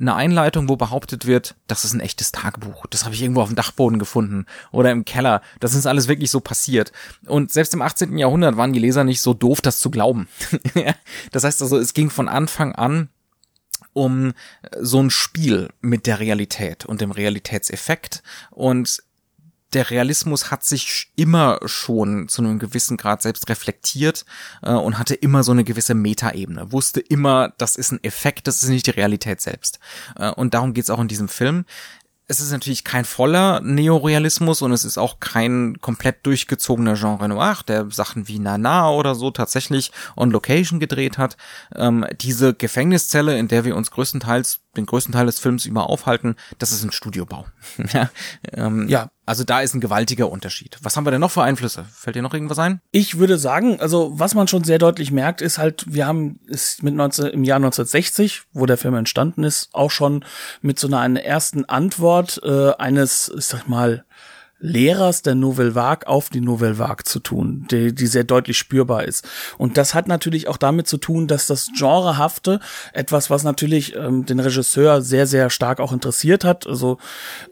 eine 0.00 0.14
Einleitung, 0.14 0.68
wo 0.68 0.76
behauptet 0.76 1.26
wird, 1.26 1.54
das 1.66 1.84
ist 1.84 1.92
ein 1.92 2.00
echtes 2.00 2.32
Tagebuch. 2.32 2.86
Das 2.86 3.04
habe 3.04 3.14
ich 3.14 3.22
irgendwo 3.22 3.42
auf 3.42 3.50
dem 3.50 3.56
Dachboden 3.56 3.98
gefunden 3.98 4.46
oder 4.72 4.90
im 4.90 5.04
Keller. 5.04 5.42
Das 5.60 5.74
ist 5.74 5.86
alles 5.86 6.08
wirklich 6.08 6.30
so 6.30 6.40
passiert. 6.40 6.92
Und 7.26 7.52
selbst 7.52 7.74
im 7.74 7.82
18. 7.82 8.16
Jahrhundert 8.16 8.56
waren 8.56 8.72
die 8.72 8.78
Leser 8.78 9.04
nicht 9.04 9.20
so 9.20 9.34
doof, 9.34 9.60
das 9.60 9.80
zu 9.80 9.90
glauben. 9.90 10.28
das 11.32 11.44
heißt 11.44 11.60
also, 11.60 11.76
es 11.76 11.92
ging 11.92 12.10
von 12.10 12.28
Anfang 12.28 12.74
an 12.74 13.08
um 13.92 14.34
so 14.78 15.02
ein 15.02 15.10
Spiel 15.10 15.68
mit 15.80 16.06
der 16.06 16.20
Realität 16.20 16.86
und 16.86 17.00
dem 17.00 17.10
Realitätseffekt 17.10 18.22
und 18.50 19.02
der 19.72 19.90
Realismus 19.90 20.50
hat 20.50 20.64
sich 20.64 21.12
immer 21.16 21.60
schon 21.64 22.28
zu 22.28 22.42
einem 22.42 22.58
gewissen 22.58 22.96
Grad 22.96 23.22
selbst 23.22 23.48
reflektiert 23.48 24.24
äh, 24.62 24.72
und 24.72 24.98
hatte 24.98 25.14
immer 25.14 25.42
so 25.42 25.52
eine 25.52 25.64
gewisse 25.64 25.94
Metaebene. 25.94 26.72
Wusste 26.72 27.00
immer, 27.00 27.52
das 27.58 27.76
ist 27.76 27.92
ein 27.92 28.02
Effekt, 28.02 28.46
das 28.46 28.62
ist 28.62 28.68
nicht 28.68 28.86
die 28.86 28.90
Realität 28.90 29.40
selbst. 29.40 29.78
Äh, 30.16 30.30
und 30.30 30.54
darum 30.54 30.74
geht's 30.74 30.90
auch 30.90 31.00
in 31.00 31.08
diesem 31.08 31.28
Film. 31.28 31.64
Es 32.26 32.38
ist 32.38 32.52
natürlich 32.52 32.84
kein 32.84 33.04
voller 33.04 33.60
Neorealismus 33.60 34.62
und 34.62 34.70
es 34.70 34.84
ist 34.84 34.98
auch 34.98 35.18
kein 35.18 35.78
komplett 35.80 36.24
durchgezogener 36.24 36.94
Jean 36.94 37.16
Renoir, 37.16 37.56
der 37.66 37.90
Sachen 37.90 38.28
wie 38.28 38.38
Nana 38.38 38.88
oder 38.88 39.16
so 39.16 39.32
tatsächlich 39.32 39.90
on 40.16 40.30
Location 40.30 40.78
gedreht 40.78 41.18
hat. 41.18 41.36
Ähm, 41.74 42.06
diese 42.20 42.54
Gefängniszelle, 42.54 43.36
in 43.36 43.48
der 43.48 43.64
wir 43.64 43.74
uns 43.74 43.90
größtenteils 43.90 44.60
den 44.76 44.86
größten 44.86 45.12
Teil 45.12 45.26
des 45.26 45.40
Films 45.40 45.66
über 45.66 45.90
aufhalten, 45.90 46.36
das 46.58 46.70
ist 46.70 46.84
ein 46.84 46.92
Studiobau. 46.92 47.46
ja, 47.92 48.10
ähm, 48.52 48.88
Ja. 48.88 49.10
Also 49.30 49.44
da 49.44 49.60
ist 49.60 49.74
ein 49.74 49.80
gewaltiger 49.80 50.28
Unterschied. 50.28 50.76
Was 50.82 50.96
haben 50.96 51.06
wir 51.06 51.12
denn 51.12 51.20
noch 51.20 51.30
für 51.30 51.44
Einflüsse? 51.44 51.84
Fällt 51.92 52.16
dir 52.16 52.22
noch 52.22 52.34
irgendwas 52.34 52.58
ein? 52.58 52.80
Ich 52.90 53.20
würde 53.20 53.38
sagen, 53.38 53.78
also 53.78 54.10
was 54.12 54.34
man 54.34 54.48
schon 54.48 54.64
sehr 54.64 54.78
deutlich 54.78 55.12
merkt, 55.12 55.40
ist 55.40 55.56
halt, 55.56 55.84
wir 55.86 56.08
haben 56.08 56.40
es 56.48 56.82
mit 56.82 56.96
19, 56.96 57.26
im 57.26 57.44
Jahr 57.44 57.58
1960, 57.58 58.42
wo 58.52 58.66
der 58.66 58.76
Film 58.76 58.96
entstanden 58.96 59.44
ist, 59.44 59.68
auch 59.72 59.92
schon 59.92 60.24
mit 60.62 60.80
so 60.80 60.88
einer, 60.88 60.98
einer 60.98 61.22
ersten 61.22 61.64
Antwort 61.64 62.40
äh, 62.42 62.72
eines, 62.72 63.30
ich 63.38 63.44
sag 63.44 63.68
mal, 63.68 64.04
Lehrers 64.60 65.22
der 65.22 65.34
Nouvelle 65.34 65.74
Vague 65.74 66.06
auf 66.06 66.28
die 66.28 66.40
Nouvelle 66.42 66.78
Vague 66.78 67.04
zu 67.04 67.18
tun, 67.18 67.66
die, 67.70 67.94
die 67.94 68.06
sehr 68.06 68.24
deutlich 68.24 68.58
spürbar 68.58 69.04
ist. 69.04 69.26
Und 69.56 69.78
das 69.78 69.94
hat 69.94 70.06
natürlich 70.06 70.48
auch 70.48 70.58
damit 70.58 70.86
zu 70.86 70.98
tun, 70.98 71.26
dass 71.26 71.46
das 71.46 71.70
Genrehafte, 71.76 72.60
etwas, 72.92 73.30
was 73.30 73.42
natürlich 73.42 73.96
ähm, 73.96 74.26
den 74.26 74.38
Regisseur 74.38 75.00
sehr, 75.00 75.26
sehr 75.26 75.48
stark 75.48 75.80
auch 75.80 75.92
interessiert 75.92 76.44
hat. 76.44 76.66
Also 76.66 76.98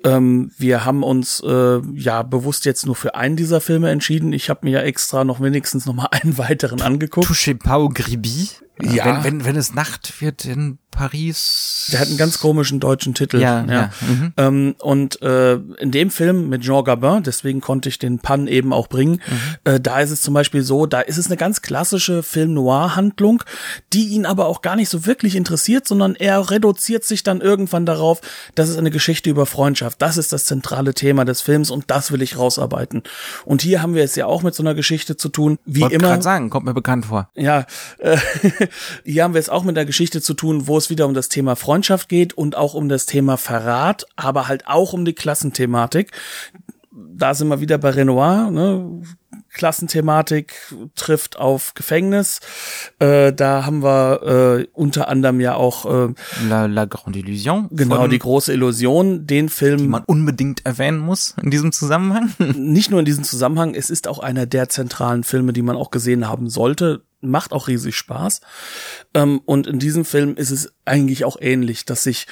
ähm, 0.05 0.50
wir 0.59 0.85
haben 0.85 1.03
uns 1.03 1.43
äh, 1.45 1.81
ja 1.95 2.23
bewusst 2.23 2.67
jetzt 2.67 2.85
nur 2.85 2.95
für 2.95 3.15
einen 3.15 3.37
dieser 3.37 3.61
Filme 3.61 3.91
entschieden. 3.91 4.33
Ich 4.35 4.50
habe 4.50 4.61
mir 4.65 4.73
ja 4.73 4.81
extra 4.81 5.25
noch 5.25 5.41
wenigstens 5.41 5.87
noch 5.87 5.95
mal 5.95 6.09
einen 6.11 6.37
weiteren 6.37 6.83
angeguckt. 6.83 7.27
Touché 7.29 7.55
pas 7.55 7.79
au 7.79 7.88
Gribi. 7.88 8.50
Äh, 8.82 8.94
Ja. 8.97 9.04
Wenn, 9.06 9.25
wenn, 9.40 9.44
wenn 9.44 9.56
es 9.56 9.75
Nacht 9.75 10.20
wird 10.20 10.44
in 10.44 10.78
Paris. 10.90 11.90
Der 11.92 12.00
hat 12.00 12.08
einen 12.08 12.16
ganz 12.16 12.40
komischen 12.40 12.80
deutschen 12.80 13.14
Titel. 13.14 13.38
Ja, 13.40 13.64
ja. 13.64 13.90
Mhm. 14.00 14.32
Ähm, 14.37 14.75
und 14.80 15.23
äh, 15.23 15.54
in 15.54 15.92
dem 15.92 16.11
Film 16.11 16.49
mit 16.49 16.62
Jean 16.62 16.82
Gabin, 16.82 17.23
deswegen 17.23 17.61
konnte 17.61 17.88
ich 17.88 17.99
den 18.00 18.18
Pan 18.18 18.49
eben 18.49 18.73
auch 18.73 18.88
bringen, 18.88 19.20
Mhm. 19.28 19.73
äh, 19.73 19.80
da 19.80 20.00
ist 20.00 20.11
es 20.11 20.23
zum 20.23 20.35
Beispiel 20.35 20.62
so, 20.62 20.87
da 20.87 21.00
ist 21.00 21.16
es 21.18 21.26
eine 21.26 21.37
ganz 21.37 21.62
klassische 21.62 22.23
Film-Noir-Handlung, 22.25 23.42
die 23.92 24.08
ihn 24.08 24.26
aber 24.26 24.47
auch 24.47 24.61
gar 24.62 24.75
nicht 24.76 24.88
so 24.88 25.06
wirklich 25.06 25.37
interessiert, 25.37 25.87
sondern 25.87 26.14
er 26.16 26.50
reduziert 26.50 27.04
sich 27.04 27.23
dann 27.23 27.40
irgendwann 27.40 27.87
darauf, 27.87 28.20
das 28.56 28.68
ist 28.68 28.76
eine 28.78 28.90
Geschichte 28.90 29.30
über 29.30 29.47
Freundschaft. 29.47 30.02
Das 30.02 30.16
ist 30.16 30.32
das 30.32 30.47
zentrale 30.47 30.94
Thema 30.94 31.25
des 31.25 31.40
Films 31.42 31.70
und 31.70 31.85
das 31.88 32.11
will 32.12 32.23
ich 32.23 32.37
rausarbeiten. 32.38 33.02
Und 33.44 33.62
hier 33.62 33.82
haben 33.82 33.94
wir 33.94 34.02
es 34.04 34.16
ja 34.16 34.26
auch 34.26 34.42
mit 34.42 34.54
so 34.54 34.62
einer 34.62 34.75
Geschichte 34.75 35.16
zu 35.16 35.28
tun, 35.28 35.58
wie 35.64 35.82
Wollte 35.82 35.94
immer. 35.97 36.08
grad 36.08 36.23
sagen, 36.25 36.50
kommt 36.50 36.66
mir 36.66 36.75
bekannt 36.75 37.06
vor. 37.06 37.30
Ja, 37.37 37.66
äh, 37.99 38.16
hier 39.04 39.25
haben 39.25 39.34
wir 39.34 39.40
es 39.40 39.48
auch 39.48 39.64
mit 39.64 39.76
einer 39.76 39.87
Geschichte 39.87 40.20
zu 40.20 40.34
tun, 40.34 40.66
wo 40.66 40.78
es 40.78 40.90
wieder 40.90 41.06
um 41.06 41.14
das 41.14 41.28
Thema 41.28 41.56
Freundschaft 41.56 42.08
geht 42.08 42.34
und 42.34 42.56
auch 42.56 42.75
um 42.75 42.88
das 42.88 43.06
Thema 43.06 43.37
Verrat, 43.37 44.06
aber 44.16 44.48
halt 44.48 44.66
auch 44.66 44.92
um 44.92 45.04
die 45.04 45.14
Klassenthematik. 45.14 46.12
Da 46.90 47.34
sind 47.34 47.48
wir 47.48 47.60
wieder 47.60 47.78
bei 47.78 47.90
Renoir, 47.90 48.50
ne? 48.50 49.02
Klassenthematik 49.52 50.54
trifft 50.94 51.38
auf 51.38 51.75
Gefängnis. 51.75 52.40
Äh, 52.98 53.32
da 53.32 53.64
haben 53.64 53.82
wir 53.82 54.22
äh, 54.60 54.66
unter 54.72 55.08
anderem 55.08 55.40
ja 55.40 55.54
auch 55.54 55.84
äh, 55.84 56.14
La, 56.48 56.66
La 56.66 56.84
Grande 56.84 57.18
Illusion. 57.18 57.68
genau 57.70 58.06
die 58.06 58.18
große 58.18 58.52
Illusion, 58.52 59.26
den 59.26 59.48
Film 59.48 59.78
die 59.78 59.88
man 59.88 60.04
unbedingt 60.04 60.64
erwähnen 60.66 60.98
muss 60.98 61.34
in 61.42 61.50
diesem 61.50 61.72
Zusammenhang. 61.72 62.30
nicht 62.56 62.90
nur 62.90 63.00
in 63.00 63.06
diesem 63.06 63.25
Zusammenhang, 63.25 63.75
es 63.75 63.90
ist 63.90 64.06
auch 64.06 64.18
einer 64.18 64.46
der 64.46 64.68
zentralen 64.68 65.25
Filme, 65.25 65.52
die 65.52 65.62
man 65.62 65.76
auch 65.76 65.90
gesehen 65.90 66.28
haben 66.28 66.48
sollte. 66.48 67.02
Macht 67.20 67.52
auch 67.52 67.66
riesig 67.68 67.96
Spaß. 67.96 68.40
Ähm, 69.14 69.40
und 69.44 69.66
in 69.66 69.78
diesem 69.78 70.04
Film 70.04 70.37
ist 70.37 70.50
es 70.50 70.72
eigentlich 70.84 71.25
auch 71.25 71.37
ähnlich, 71.40 71.84
dass 71.84 72.04
sich 72.04 72.26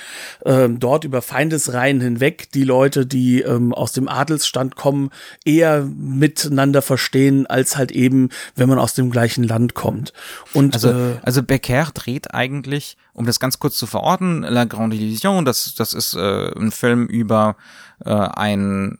ähm, 0.44 0.78
dort 0.78 1.04
über 1.04 1.22
Feindesreihen 1.22 2.00
hinweg 2.00 2.50
die 2.52 2.64
Leute, 2.64 3.04
die 3.04 3.40
ähm, 3.40 3.74
aus 3.74 3.92
dem 3.92 4.08
Adelsstand 4.08 4.76
kommen, 4.76 5.10
eher 5.44 5.82
miteinander 5.84 6.82
verstehen, 6.82 7.46
als 7.46 7.76
halt 7.76 7.90
eben, 7.90 8.28
wenn 8.54 8.68
man 8.68 8.78
aus 8.78 8.94
dem 8.94 9.10
gleichen 9.10 9.44
Land 9.44 9.74
kommt. 9.74 10.12
Und 10.52 10.74
Also, 10.74 10.90
äh, 10.90 11.16
also 11.22 11.42
Becker 11.42 11.88
dreht 11.92 12.32
eigentlich, 12.32 12.96
um 13.12 13.26
das 13.26 13.40
ganz 13.40 13.58
kurz 13.58 13.76
zu 13.76 13.86
verorten, 13.86 14.42
La 14.42 14.64
Grande 14.64 14.96
Illusion, 14.96 15.44
das, 15.44 15.74
das 15.74 15.94
ist 15.94 16.14
äh, 16.14 16.52
ein 16.56 16.70
Film 16.70 17.06
über 17.06 17.56
äh, 18.04 18.10
ein 18.10 18.98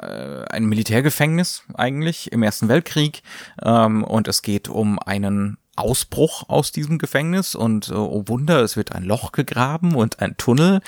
äh, 0.00 0.44
ein 0.50 0.64
Militärgefängnis 0.66 1.62
eigentlich 1.74 2.32
im 2.32 2.42
Ersten 2.42 2.68
Weltkrieg 2.68 3.22
ähm, 3.62 4.04
und 4.04 4.28
es 4.28 4.42
geht 4.42 4.68
um 4.68 4.98
einen 4.98 5.58
Ausbruch 5.74 6.48
aus 6.48 6.70
diesem 6.70 6.98
Gefängnis 6.98 7.54
und 7.54 7.88
äh, 7.88 7.94
oh 7.94 8.24
Wunder, 8.26 8.60
es 8.60 8.76
wird 8.76 8.92
ein 8.92 9.04
Loch 9.04 9.32
gegraben 9.32 9.94
und 9.94 10.20
ein 10.20 10.36
Tunnel. 10.36 10.80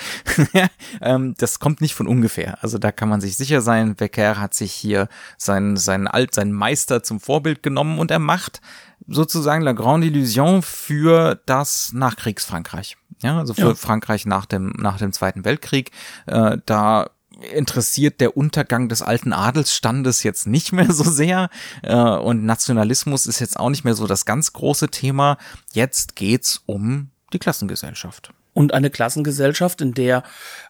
ähm, 1.01 1.33
das 1.39 1.59
kommt 1.59 1.81
nicht 1.81 1.95
von 1.95 2.07
ungefähr. 2.07 2.63
Also 2.63 2.77
da 2.77 2.91
kann 2.91 3.09
man 3.09 3.19
sich 3.19 3.35
sicher 3.35 3.61
sein, 3.61 3.95
Becker 3.95 4.39
hat 4.39 4.53
sich 4.53 4.71
hier 4.73 5.07
seinen, 5.37 5.75
seinen 5.75 6.07
Alt, 6.07 6.35
seinen 6.35 6.51
Meister 6.51 7.01
zum 7.01 7.19
Vorbild 7.19 7.63
genommen 7.63 7.97
und 7.97 8.11
er 8.11 8.19
macht 8.19 8.61
sozusagen 9.07 9.63
La 9.63 9.73
Grande 9.73 10.07
Illusion 10.07 10.61
für 10.61 11.41
das 11.45 11.91
Nachkriegsfrankreich. 11.93 12.95
Ja, 13.21 13.39
also 13.39 13.53
für 13.53 13.69
Ja. 13.69 13.75
Frankreich 13.75 14.25
nach 14.27 14.45
dem, 14.45 14.73
nach 14.77 14.97
dem 14.97 15.13
Zweiten 15.13 15.45
Weltkrieg. 15.45 15.91
Äh, 16.27 16.57
da 16.65 17.09
interessiert 17.53 18.21
der 18.21 18.37
Untergang 18.37 18.89
des 18.89 19.01
alten 19.01 19.33
Adelsstandes 19.33 20.23
jetzt 20.23 20.47
nicht 20.47 20.71
mehr 20.71 20.91
so 20.91 21.03
sehr 21.03 21.49
äh, 21.83 21.95
und 21.95 22.45
Nationalismus 22.45 23.27
ist 23.27 23.39
jetzt 23.39 23.59
auch 23.59 23.69
nicht 23.69 23.83
mehr 23.83 23.95
so 23.95 24.07
das 24.07 24.25
ganz 24.25 24.53
große 24.53 24.89
Thema. 24.89 25.37
Jetzt 25.73 26.15
geht's 26.15 26.61
um 26.65 27.09
die 27.33 27.39
Klassengesellschaft. 27.39 28.33
und 28.53 28.73
eine 28.73 28.89
Klassengesellschaft, 28.89 29.81
in 29.81 29.93
der 29.93 30.23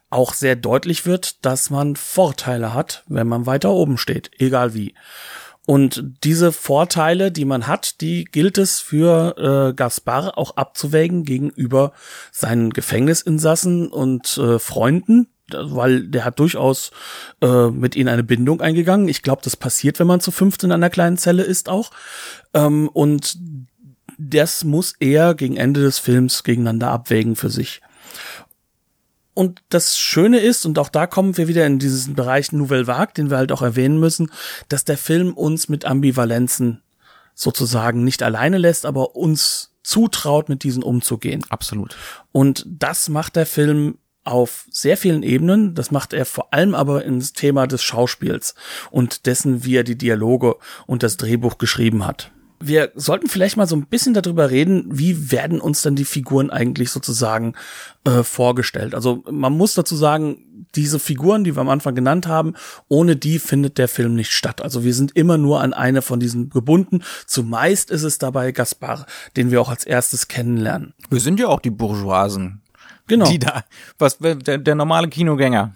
auch 0.10 0.34
sehr 0.34 0.56
deutlich 0.56 1.06
wird, 1.06 1.46
dass 1.46 1.70
man 1.70 1.96
Vorteile 1.96 2.74
hat, 2.74 3.04
wenn 3.08 3.28
man 3.28 3.46
weiter 3.46 3.72
oben 3.72 3.98
steht, 3.98 4.32
egal 4.40 4.74
wie. 4.74 4.96
Und 5.66 6.04
diese 6.24 6.52
Vorteile, 6.52 7.32
die 7.32 7.46
man 7.46 7.68
hat, 7.68 8.02
die 8.02 8.26
gilt 8.26 8.58
es 8.58 8.80
für 8.80 9.70
äh, 9.72 9.74
Gaspar 9.74 10.38
auch 10.38 10.58
abzuwägen 10.58 11.24
gegenüber 11.24 11.92
seinen 12.32 12.70
Gefängnisinsassen 12.70 13.88
und 13.88 14.38
äh, 14.38 14.60
Freunden, 14.60 15.28
weil 15.52 16.08
der 16.08 16.24
hat 16.24 16.40
durchaus 16.40 16.92
äh, 17.42 17.70
mit 17.70 17.96
ihnen 17.96 18.10
eine 18.10 18.24
Bindung 18.24 18.62
eingegangen. 18.62 19.08
Ich 19.08 19.24
glaube, 19.24 19.42
das 19.44 19.56
passiert, 19.56 20.00
wenn 20.00 20.08
man 20.08 20.20
zu 20.20 20.32
fünft 20.32 20.64
in 20.64 20.72
einer 20.72 20.90
kleinen 20.92 21.18
Zelle 21.18 21.44
ist 21.44 21.68
auch. 21.68 21.92
Ähm, 22.54 22.88
und 22.90 23.38
das 24.18 24.64
muss 24.64 24.94
er 25.00 25.34
gegen 25.34 25.58
Ende 25.58 25.82
des 25.82 25.98
Films 26.00 26.44
gegeneinander 26.44 26.92
abwägen 26.92 27.36
für 27.36 27.50
sich. 27.50 27.82
Und 29.36 29.62
das 29.70 30.00
Schöne 30.00 30.40
ist, 30.40 30.66
und 30.66 30.80
auch 30.80 30.90
da 30.90 31.06
kommen 31.06 31.38
wir 31.38 31.48
wieder 31.48 31.68
in 31.68 31.78
diesen 31.78 32.16
Bereich 32.16 32.52
Nouvelle 32.52 32.88
Vague, 32.88 33.14
den 33.16 33.30
wir 33.30 33.38
halt 33.38 33.52
auch 33.52 33.62
erwähnen 33.62 34.00
müssen, 34.00 34.32
dass 34.70 34.86
der 34.86 34.98
Film 34.98 35.34
uns 35.34 35.70
mit 35.70 35.86
Ambivalenzen 35.86 36.82
sozusagen 37.36 38.04
nicht 38.04 38.24
alleine 38.24 38.58
lässt, 38.58 38.86
aber 38.86 39.16
uns 39.16 39.76
zutraut, 39.84 40.50
mit 40.50 40.64
diesen 40.64 40.82
umzugehen. 40.82 41.44
Absolut. 41.50 41.96
Und 42.32 42.66
das 42.68 43.10
macht 43.10 43.36
der 43.36 43.46
Film 43.46 43.98
auf 44.24 44.66
sehr 44.72 44.98
vielen 44.98 45.22
Ebenen. 45.22 45.76
Das 45.76 45.92
macht 45.92 46.14
er 46.14 46.26
vor 46.26 46.54
allem 46.54 46.74
aber 46.74 47.06
ins 47.06 47.34
Thema 47.34 47.68
des 47.68 47.84
Schauspiels 47.84 48.56
und 48.90 49.26
dessen, 49.28 49.64
wie 49.64 49.76
er 49.76 49.84
die 49.84 49.98
Dialoge 49.98 50.56
und 50.88 51.04
das 51.04 51.18
Drehbuch 51.18 51.58
geschrieben 51.58 52.08
hat. 52.08 52.32
Wir 52.60 52.92
sollten 52.96 53.28
vielleicht 53.28 53.58
mal 53.58 53.68
so 53.68 53.76
ein 53.76 53.86
bisschen 53.86 54.14
darüber 54.14 54.50
reden, 54.50 54.86
wie 54.90 55.32
werden 55.32 55.60
uns 55.62 55.82
denn 55.82 55.96
die 55.96 56.06
Figuren 56.06 56.50
eigentlich 56.50 56.90
sozusagen 56.90 57.54
äh, 58.06 58.24
vorgestellt. 58.24 58.96
Also 58.96 59.24
man 59.30 59.54
muss 59.54 59.74
dazu 59.74 59.96
sagen, 59.96 60.38
diese 60.76 61.00
Figuren, 61.00 61.44
die 61.44 61.56
wir 61.56 61.62
am 61.62 61.70
Anfang 61.70 61.96
genannt 61.96 62.28
haben, 62.28 62.54
ohne 62.88 63.16
die 63.16 63.40
findet 63.40 63.78
der 63.78 63.88
Film 63.88 64.16
nicht 64.16 64.32
statt. 64.32 64.62
Also 64.62 64.84
wir 64.84 64.94
sind 64.94 65.16
immer 65.16 65.38
nur 65.38 65.62
an 65.62 65.74
eine 65.74 66.02
von 66.02 66.20
diesen 66.20 66.50
gebunden. 66.50 67.04
Zumeist 67.28 67.92
ist 67.92 68.04
es 68.04 68.18
dabei 68.18 68.52
Gaspar, 68.52 69.06
den 69.38 69.52
wir 69.52 69.62
auch 69.62 69.70
als 69.70 69.86
erstes 69.86 70.28
kennenlernen. 70.28 70.94
Wir 71.10 71.20
sind 71.20 71.40
ja 71.40 71.48
auch 71.48 71.60
die 71.60 71.72
Bourgeoisen. 71.72 72.62
Genau. 73.08 73.30
Die 73.30 73.40
da, 73.40 73.64
was, 74.00 74.18
der, 74.18 74.58
der 74.58 74.76
normale 74.76 75.08
Kinogänger 75.08 75.74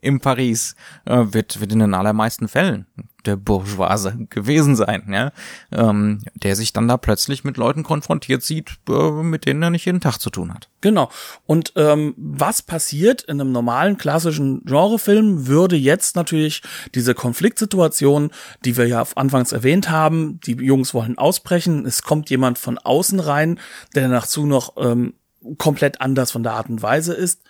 in 0.00 0.20
Paris 0.20 0.74
äh, 1.04 1.24
wird, 1.30 1.60
wird 1.60 1.72
in 1.72 1.80
den 1.80 1.94
allermeisten 1.94 2.48
Fällen 2.48 2.86
der 3.26 3.36
Bourgeoise 3.36 4.16
gewesen 4.30 4.76
sein, 4.76 5.04
ja, 5.12 5.32
ähm, 5.72 6.22
der 6.34 6.56
sich 6.56 6.72
dann 6.72 6.88
da 6.88 6.96
plötzlich 6.96 7.44
mit 7.44 7.56
Leuten 7.56 7.82
konfrontiert 7.82 8.42
sieht, 8.42 8.78
äh, 8.88 9.10
mit 9.22 9.46
denen 9.46 9.62
er 9.62 9.70
nicht 9.70 9.84
jeden 9.84 10.00
Tag 10.00 10.18
zu 10.18 10.30
tun 10.30 10.52
hat. 10.52 10.68
Genau. 10.80 11.10
Und 11.46 11.72
ähm, 11.76 12.14
was 12.16 12.62
passiert 12.62 13.22
in 13.22 13.40
einem 13.40 13.52
normalen 13.52 13.98
klassischen 13.98 14.64
Genrefilm, 14.64 15.46
würde 15.46 15.76
jetzt 15.76 16.16
natürlich 16.16 16.62
diese 16.94 17.14
Konfliktsituation, 17.14 18.30
die 18.64 18.76
wir 18.76 18.86
ja 18.86 19.04
anfangs 19.14 19.52
erwähnt 19.52 19.90
haben, 19.90 20.40
die 20.40 20.52
Jungs 20.52 20.94
wollen 20.94 21.18
ausbrechen, 21.18 21.86
es 21.86 22.02
kommt 22.02 22.30
jemand 22.30 22.58
von 22.58 22.78
außen 22.78 23.20
rein, 23.20 23.58
der 23.94 24.08
dazu 24.08 24.46
noch 24.46 24.76
ähm, 24.78 25.14
komplett 25.58 26.00
anders 26.00 26.30
von 26.30 26.42
der 26.42 26.52
Art 26.52 26.68
und 26.68 26.82
Weise 26.82 27.14
ist. 27.14 27.42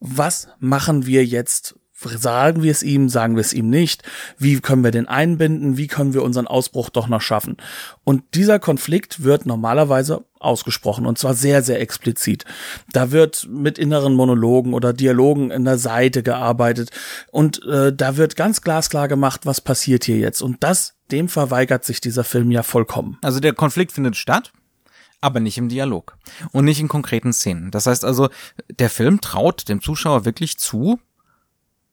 Was 0.00 0.48
machen 0.58 1.06
wir 1.06 1.24
jetzt? 1.24 1.76
Sagen 2.02 2.62
wir 2.62 2.70
es 2.70 2.82
ihm, 2.82 3.10
sagen 3.10 3.36
wir 3.36 3.42
es 3.42 3.52
ihm 3.52 3.68
nicht? 3.68 4.02
Wie 4.38 4.58
können 4.60 4.82
wir 4.82 4.90
den 4.90 5.06
einbinden? 5.06 5.76
Wie 5.76 5.86
können 5.86 6.14
wir 6.14 6.22
unseren 6.22 6.46
Ausbruch 6.46 6.88
doch 6.88 7.08
noch 7.08 7.20
schaffen? 7.20 7.58
Und 8.04 8.22
dieser 8.34 8.58
Konflikt 8.58 9.22
wird 9.22 9.44
normalerweise 9.44 10.24
ausgesprochen 10.38 11.04
und 11.04 11.18
zwar 11.18 11.34
sehr, 11.34 11.62
sehr 11.62 11.78
explizit. 11.78 12.46
Da 12.90 13.10
wird 13.10 13.46
mit 13.50 13.78
inneren 13.78 14.14
Monologen 14.14 14.72
oder 14.72 14.94
Dialogen 14.94 15.50
in 15.50 15.66
der 15.66 15.76
Seite 15.76 16.22
gearbeitet 16.22 16.90
und 17.30 17.62
äh, 17.66 17.94
da 17.94 18.16
wird 18.16 18.34
ganz 18.34 18.62
glasklar 18.62 19.06
gemacht, 19.06 19.44
was 19.44 19.60
passiert 19.60 20.04
hier 20.04 20.16
jetzt. 20.16 20.40
Und 20.40 20.64
das, 20.64 20.94
dem 21.10 21.28
verweigert 21.28 21.84
sich 21.84 22.00
dieser 22.00 22.24
Film 22.24 22.50
ja 22.50 22.62
vollkommen. 22.62 23.18
Also 23.20 23.40
der 23.40 23.52
Konflikt 23.52 23.92
findet 23.92 24.16
statt, 24.16 24.52
aber 25.20 25.40
nicht 25.40 25.58
im 25.58 25.68
Dialog 25.68 26.16
und 26.52 26.64
nicht 26.64 26.80
in 26.80 26.88
konkreten 26.88 27.32
Szenen. 27.32 27.70
Das 27.70 27.86
heißt 27.86 28.04
also, 28.04 28.28
der 28.70 28.90
Film 28.90 29.20
traut 29.20 29.68
dem 29.68 29.82
Zuschauer 29.82 30.24
wirklich 30.24 30.58
zu, 30.58 30.98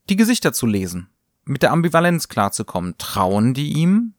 die 0.10 0.16
Gesichter 0.16 0.54
zu 0.54 0.66
lesen, 0.66 1.10
mit 1.46 1.64
der 1.64 1.72
Ambivalenz 1.72 2.28
klarzukommen. 2.28 2.96
Trauen 2.98 3.54
die 3.54 3.74
ihm? 3.74 4.14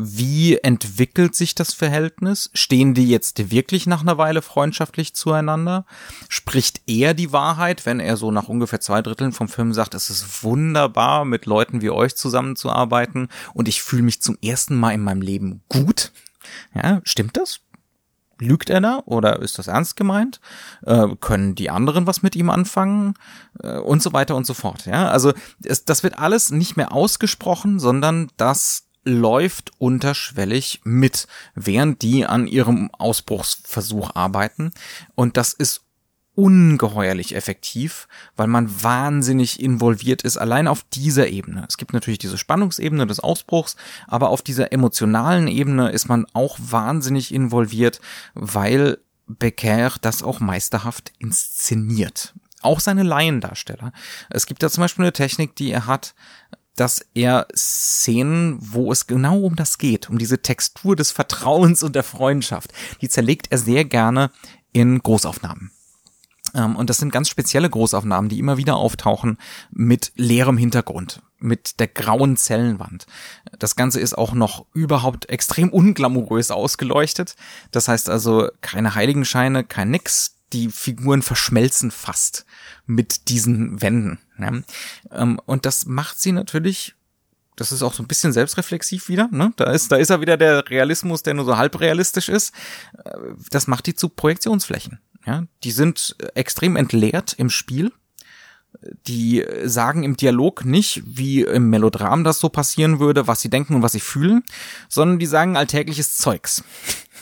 Wie 0.00 0.56
entwickelt 0.58 1.34
sich 1.34 1.56
das 1.56 1.74
Verhältnis? 1.74 2.50
Stehen 2.54 2.94
die 2.94 3.08
jetzt 3.08 3.50
wirklich 3.50 3.88
nach 3.88 4.02
einer 4.02 4.16
Weile 4.16 4.42
freundschaftlich 4.42 5.12
zueinander? 5.14 5.86
Spricht 6.28 6.82
er 6.86 7.14
die 7.14 7.32
Wahrheit, 7.32 7.84
wenn 7.84 7.98
er 7.98 8.16
so 8.16 8.30
nach 8.30 8.46
ungefähr 8.48 8.80
zwei 8.80 9.02
Dritteln 9.02 9.32
vom 9.32 9.48
Film 9.48 9.72
sagt, 9.72 9.94
es 9.94 10.08
ist 10.08 10.44
wunderbar, 10.44 11.24
mit 11.24 11.46
Leuten 11.46 11.82
wie 11.82 11.90
euch 11.90 12.14
zusammenzuarbeiten 12.14 13.26
und 13.54 13.66
ich 13.66 13.82
fühle 13.82 14.02
mich 14.04 14.22
zum 14.22 14.38
ersten 14.40 14.76
Mal 14.76 14.92
in 14.92 15.02
meinem 15.02 15.20
Leben 15.20 15.62
gut? 15.68 16.12
Ja, 16.72 17.00
stimmt 17.02 17.36
das? 17.36 17.60
Lügt 18.40 18.70
er 18.70 18.80
da 18.80 19.02
oder 19.04 19.40
ist 19.40 19.58
das 19.58 19.66
ernst 19.66 19.96
gemeint? 19.96 20.40
Äh, 20.84 21.08
können 21.20 21.54
die 21.54 21.70
anderen 21.70 22.06
was 22.06 22.22
mit 22.22 22.36
ihm 22.36 22.50
anfangen? 22.50 23.14
Äh, 23.62 23.78
und 23.78 24.02
so 24.02 24.12
weiter 24.12 24.36
und 24.36 24.46
so 24.46 24.54
fort. 24.54 24.86
Ja, 24.86 25.08
also 25.08 25.32
es, 25.64 25.84
das 25.84 26.02
wird 26.02 26.18
alles 26.18 26.50
nicht 26.50 26.76
mehr 26.76 26.92
ausgesprochen, 26.92 27.78
sondern 27.78 28.30
das 28.36 28.88
läuft 29.04 29.72
unterschwellig 29.78 30.80
mit, 30.84 31.26
während 31.54 32.02
die 32.02 32.26
an 32.26 32.46
ihrem 32.46 32.90
Ausbruchsversuch 32.92 34.14
arbeiten. 34.14 34.72
Und 35.14 35.36
das 35.36 35.52
ist 35.52 35.87
ungeheuerlich 36.38 37.34
effektiv, 37.34 38.06
weil 38.36 38.46
man 38.46 38.70
wahnsinnig 38.84 39.60
involviert 39.60 40.22
ist, 40.22 40.36
allein 40.36 40.68
auf 40.68 40.84
dieser 40.84 41.26
Ebene. 41.26 41.64
Es 41.68 41.78
gibt 41.78 41.92
natürlich 41.92 42.20
diese 42.20 42.38
Spannungsebene 42.38 43.08
des 43.08 43.18
Ausbruchs, 43.18 43.74
aber 44.06 44.28
auf 44.28 44.42
dieser 44.42 44.72
emotionalen 44.72 45.48
Ebene 45.48 45.90
ist 45.90 46.08
man 46.08 46.26
auch 46.34 46.56
wahnsinnig 46.60 47.34
involviert, 47.34 48.00
weil 48.34 48.98
Becker 49.26 49.94
das 50.00 50.22
auch 50.22 50.38
meisterhaft 50.38 51.10
inszeniert. 51.18 52.34
Auch 52.62 52.78
seine 52.78 53.02
Laiendarsteller. 53.02 53.92
Es 54.30 54.46
gibt 54.46 54.62
da 54.62 54.70
zum 54.70 54.82
Beispiel 54.82 55.06
eine 55.06 55.12
Technik, 55.12 55.56
die 55.56 55.72
er 55.72 55.86
hat, 55.86 56.14
dass 56.76 57.04
er 57.14 57.48
Szenen, 57.56 58.58
wo 58.60 58.92
es 58.92 59.08
genau 59.08 59.40
um 59.40 59.56
das 59.56 59.78
geht, 59.78 60.08
um 60.08 60.18
diese 60.18 60.40
Textur 60.40 60.94
des 60.94 61.10
Vertrauens 61.10 61.82
und 61.82 61.96
der 61.96 62.04
Freundschaft, 62.04 62.72
die 63.00 63.08
zerlegt 63.08 63.48
er 63.50 63.58
sehr 63.58 63.84
gerne 63.84 64.30
in 64.72 65.00
Großaufnahmen. 65.00 65.72
Ähm, 66.54 66.76
und 66.76 66.90
das 66.90 66.98
sind 66.98 67.12
ganz 67.12 67.28
spezielle 67.28 67.70
Großaufnahmen, 67.70 68.28
die 68.28 68.38
immer 68.38 68.56
wieder 68.56 68.76
auftauchen 68.76 69.38
mit 69.70 70.12
leerem 70.16 70.56
Hintergrund, 70.56 71.22
mit 71.38 71.80
der 71.80 71.88
grauen 71.88 72.36
Zellenwand. 72.36 73.06
Das 73.58 73.76
Ganze 73.76 74.00
ist 74.00 74.16
auch 74.16 74.32
noch 74.32 74.66
überhaupt 74.74 75.28
extrem 75.28 75.70
unglamourös 75.70 76.50
ausgeleuchtet. 76.50 77.36
Das 77.70 77.88
heißt 77.88 78.08
also 78.08 78.48
keine 78.60 78.94
Heiligenscheine, 78.94 79.64
kein 79.64 79.90
Nix. 79.90 80.34
Die 80.54 80.68
Figuren 80.68 81.20
verschmelzen 81.20 81.90
fast 81.90 82.46
mit 82.86 83.28
diesen 83.28 83.82
Wänden. 83.82 84.18
Ja. 84.38 84.52
Ähm, 85.12 85.40
und 85.44 85.66
das 85.66 85.84
macht 85.84 86.18
sie 86.18 86.32
natürlich 86.32 86.94
das 87.58 87.72
ist 87.72 87.82
auch 87.82 87.92
so 87.92 88.04
ein 88.04 88.06
bisschen 88.06 88.32
selbstreflexiv 88.32 89.08
wieder. 89.08 89.28
Ne? 89.32 89.52
Da 89.56 89.72
ist, 89.72 89.90
da 89.90 89.96
ist 89.96 90.10
er 90.10 90.20
wieder 90.20 90.36
der 90.36 90.70
Realismus, 90.70 91.24
der 91.24 91.34
nur 91.34 91.44
so 91.44 91.56
halb 91.56 91.80
realistisch 91.80 92.28
ist. 92.28 92.54
Äh, 93.04 93.10
das 93.50 93.66
macht 93.66 93.86
die 93.86 93.94
zu 93.94 94.08
Projektionsflächen. 94.08 95.00
Ja, 95.28 95.44
die 95.62 95.72
sind 95.72 96.16
extrem 96.34 96.74
entleert 96.74 97.34
im 97.34 97.50
Spiel. 97.50 97.92
Die 99.06 99.44
sagen 99.64 100.02
im 100.02 100.16
Dialog 100.16 100.64
nicht, 100.64 101.02
wie 101.04 101.42
im 101.42 101.68
Melodram 101.68 102.24
das 102.24 102.40
so 102.40 102.48
passieren 102.48 102.98
würde, 102.98 103.26
was 103.26 103.42
sie 103.42 103.50
denken 103.50 103.74
und 103.74 103.82
was 103.82 103.92
sie 103.92 104.00
fühlen, 104.00 104.42
sondern 104.88 105.18
die 105.18 105.26
sagen 105.26 105.58
alltägliches 105.58 106.16
Zeugs. 106.16 106.64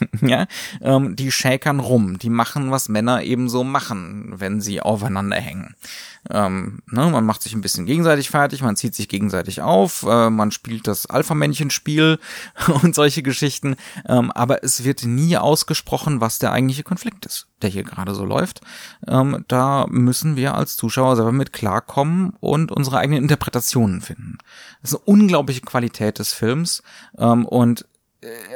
ja, 0.20 0.46
ähm, 0.80 1.16
die 1.16 1.30
schäkern 1.30 1.80
rum, 1.80 2.18
die 2.18 2.30
machen, 2.30 2.70
was 2.70 2.88
Männer 2.88 3.22
eben 3.22 3.48
so 3.48 3.64
machen, 3.64 4.34
wenn 4.36 4.60
sie 4.60 4.80
aufeinander 4.80 5.36
hängen. 5.36 5.74
Ähm, 6.30 6.80
ne, 6.86 7.08
man 7.08 7.24
macht 7.24 7.42
sich 7.42 7.54
ein 7.54 7.60
bisschen 7.60 7.86
gegenseitig 7.86 8.30
fertig, 8.30 8.62
man 8.62 8.76
zieht 8.76 8.94
sich 8.94 9.08
gegenseitig 9.08 9.62
auf, 9.62 10.02
äh, 10.02 10.30
man 10.30 10.50
spielt 10.50 10.86
das 10.86 11.06
Alpha-Männchen-Spiel 11.06 12.18
und 12.82 12.94
solche 12.94 13.22
Geschichten, 13.22 13.76
ähm, 14.08 14.32
aber 14.32 14.64
es 14.64 14.84
wird 14.84 15.04
nie 15.04 15.36
ausgesprochen, 15.36 16.20
was 16.20 16.38
der 16.38 16.52
eigentliche 16.52 16.82
Konflikt 16.82 17.26
ist, 17.26 17.46
der 17.62 17.70
hier 17.70 17.84
gerade 17.84 18.14
so 18.14 18.24
läuft. 18.24 18.60
Ähm, 19.06 19.44
da 19.48 19.86
müssen 19.88 20.36
wir 20.36 20.54
als 20.54 20.76
Zuschauer 20.76 21.16
selber 21.16 21.32
mit 21.32 21.52
klarkommen 21.52 22.32
und 22.40 22.72
unsere 22.72 22.98
eigenen 22.98 23.22
Interpretationen 23.22 24.00
finden. 24.00 24.38
Das 24.82 24.92
ist 24.92 24.96
eine 24.96 25.04
unglaubliche 25.04 25.60
Qualität 25.60 26.18
des 26.18 26.32
Films 26.32 26.82
ähm, 27.18 27.46
und 27.46 27.86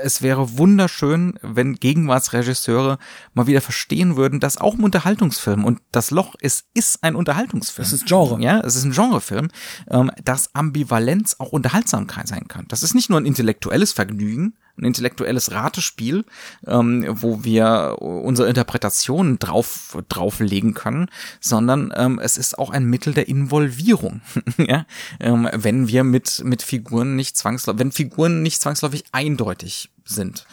es 0.03 0.23
wäre 0.23 0.59
wunderschön, 0.59 1.39
wenn 1.43 1.75
Gegenwartsregisseure 1.75 2.99
mal 3.35 3.47
wieder 3.47 3.61
verstehen 3.61 4.17
würden, 4.17 4.41
dass 4.41 4.59
auch 4.59 4.75
ein 4.75 4.85
Unterhaltungsfilm 4.85 5.65
und 5.65 5.81
das 5.93 6.11
Loch 6.11 6.35
ist, 6.41 6.67
ist 6.75 7.03
ein 7.03 7.15
Unterhaltungsfilm. 7.15 7.85
Das 7.85 7.93
ist 7.93 8.07
Genre. 8.07 8.41
Ja, 8.41 8.61
es 8.61 8.77
ist 8.77 8.85
ein 8.85 8.93
Genrefilm, 8.93 9.49
ähm, 9.91 10.11
dass 10.25 10.55
Ambivalenz 10.55 11.37
auch 11.39 11.53
Unterhaltsamkeit 11.53 12.29
sein 12.29 12.49
kann. 12.49 12.67
Das 12.69 12.83
ist 12.83 12.95
nicht 12.95 13.11
nur 13.11 13.21
ein 13.21 13.27
intellektuelles 13.27 13.93
Vergnügen, 13.93 14.55
ein 14.81 14.85
intellektuelles 14.85 15.53
Ratespiel, 15.53 16.25
ähm, 16.67 17.05
wo 17.09 17.45
wir 17.45 17.97
unsere 18.01 18.49
Interpretationen 18.49 19.39
drauf 19.39 19.99
drauflegen 20.09 20.75
können, 20.75 21.09
sondern 21.41 21.93
ähm, 21.97 22.19
es 22.19 22.37
ist 22.37 22.59
auch 22.59 22.71
ein 22.71 22.85
Mittel 22.85 23.15
der 23.15 23.29
Involvierung, 23.29 24.23
ja? 24.59 24.87
ähm, 25.21 25.49
wenn 25.53 25.89
wir 25.89 26.05
mit 26.05 26.43
mit 26.45 26.63
Figuren 26.63 27.17
nicht 27.17 27.37
zwangsläufig, 27.37 27.81
wenn 27.81 27.93
Figuren 27.93 28.43
nicht 28.43 28.61
zwangsläufig 28.61 29.05
eindeutig 29.13 29.91
sind. 30.05 30.47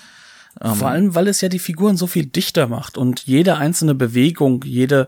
Ähm, 0.62 0.76
Vor 0.76 0.90
allem, 0.90 1.16
weil 1.16 1.28
es 1.28 1.42
ja 1.42 1.50
die 1.50 1.60
Figuren 1.60 1.98
so 1.98 2.08
viel 2.08 2.26
dichter 2.26 2.68
macht 2.68 2.98
und 2.98 3.26
jede 3.26 3.58
einzelne 3.58 3.96
Bewegung, 3.96 4.64
jede 4.64 5.08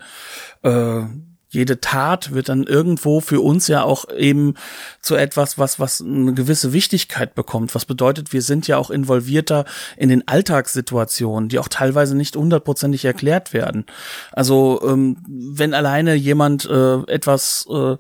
äh, 0.64 1.02
jede 1.52 1.82
Tat 1.82 2.32
wird 2.32 2.48
dann 2.50 2.64
irgendwo 2.64 3.22
für 3.22 3.42
uns 3.42 3.68
ja 3.68 3.82
auch 3.82 4.06
eben 4.16 4.54
zu 5.02 5.16
etwas, 5.16 5.58
was, 5.58 5.80
was 5.80 6.00
eine 6.00 6.36
gewisse 6.36 6.74
Wichtigkeit 6.74 7.34
bekommt. 7.34 7.74
Was 7.74 7.86
bedeutet, 7.86 8.34
wir 8.34 8.44
sind 8.44 8.68
ja 8.68 8.78
auch 8.78 8.92
involvierter 8.92 9.66
in 9.98 10.10
den 10.10 10.28
Alltagssituationen, 10.28 11.50
die 11.50 11.58
auch 11.58 11.68
teilweise 11.68 12.16
nicht 12.16 12.36
hundertprozentig 12.36 13.04
erklärt 13.04 13.52
werden. 13.52 13.86
Also, 14.32 14.80
ähm, 14.86 15.18
wenn 15.28 15.74
alleine 15.74 16.14
jemand 16.14 16.66
äh, 16.70 17.00
etwas 17.08 17.68
äh, 17.72 17.98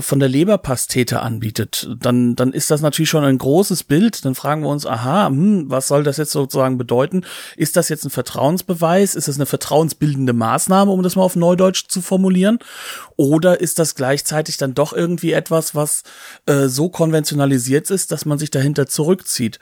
von 0.00 0.18
der 0.18 0.28
Leberpastete 0.28 1.20
anbietet, 1.20 1.88
dann, 1.96 2.34
dann 2.34 2.52
ist 2.52 2.72
das 2.72 2.80
natürlich 2.80 3.10
schon 3.10 3.24
ein 3.24 3.38
großes 3.38 3.84
Bild. 3.84 4.24
Dann 4.24 4.34
fragen 4.34 4.62
wir 4.62 4.68
uns, 4.68 4.84
aha, 4.84 5.28
hm, 5.28 5.70
was 5.70 5.86
soll 5.86 6.02
das 6.02 6.16
jetzt 6.16 6.32
sozusagen 6.32 6.76
bedeuten? 6.76 7.24
Ist 7.56 7.76
das 7.76 7.88
jetzt 7.88 8.04
ein 8.04 8.10
Vertrauensbeweis? 8.10 9.14
Ist 9.14 9.28
das 9.28 9.36
eine 9.36 9.46
vertrauensbildende 9.46 10.32
Maßnahme, 10.32 10.90
um 10.90 11.04
das 11.04 11.14
mal 11.14 11.22
auf 11.22 11.36
Neudeutsch 11.36 11.86
zu 11.88 12.00
formulieren? 12.00 12.58
Oder 13.16 13.60
ist 13.60 13.78
das 13.78 13.94
gleichzeitig 13.94 14.56
dann 14.56 14.74
doch 14.74 14.92
irgendwie 14.92 15.32
etwas, 15.32 15.74
was 15.74 16.02
äh, 16.46 16.66
so 16.66 16.88
konventionalisiert 16.88 17.90
ist, 17.90 18.12
dass 18.12 18.24
man 18.24 18.38
sich 18.38 18.50
dahinter 18.50 18.86
zurückzieht? 18.86 19.58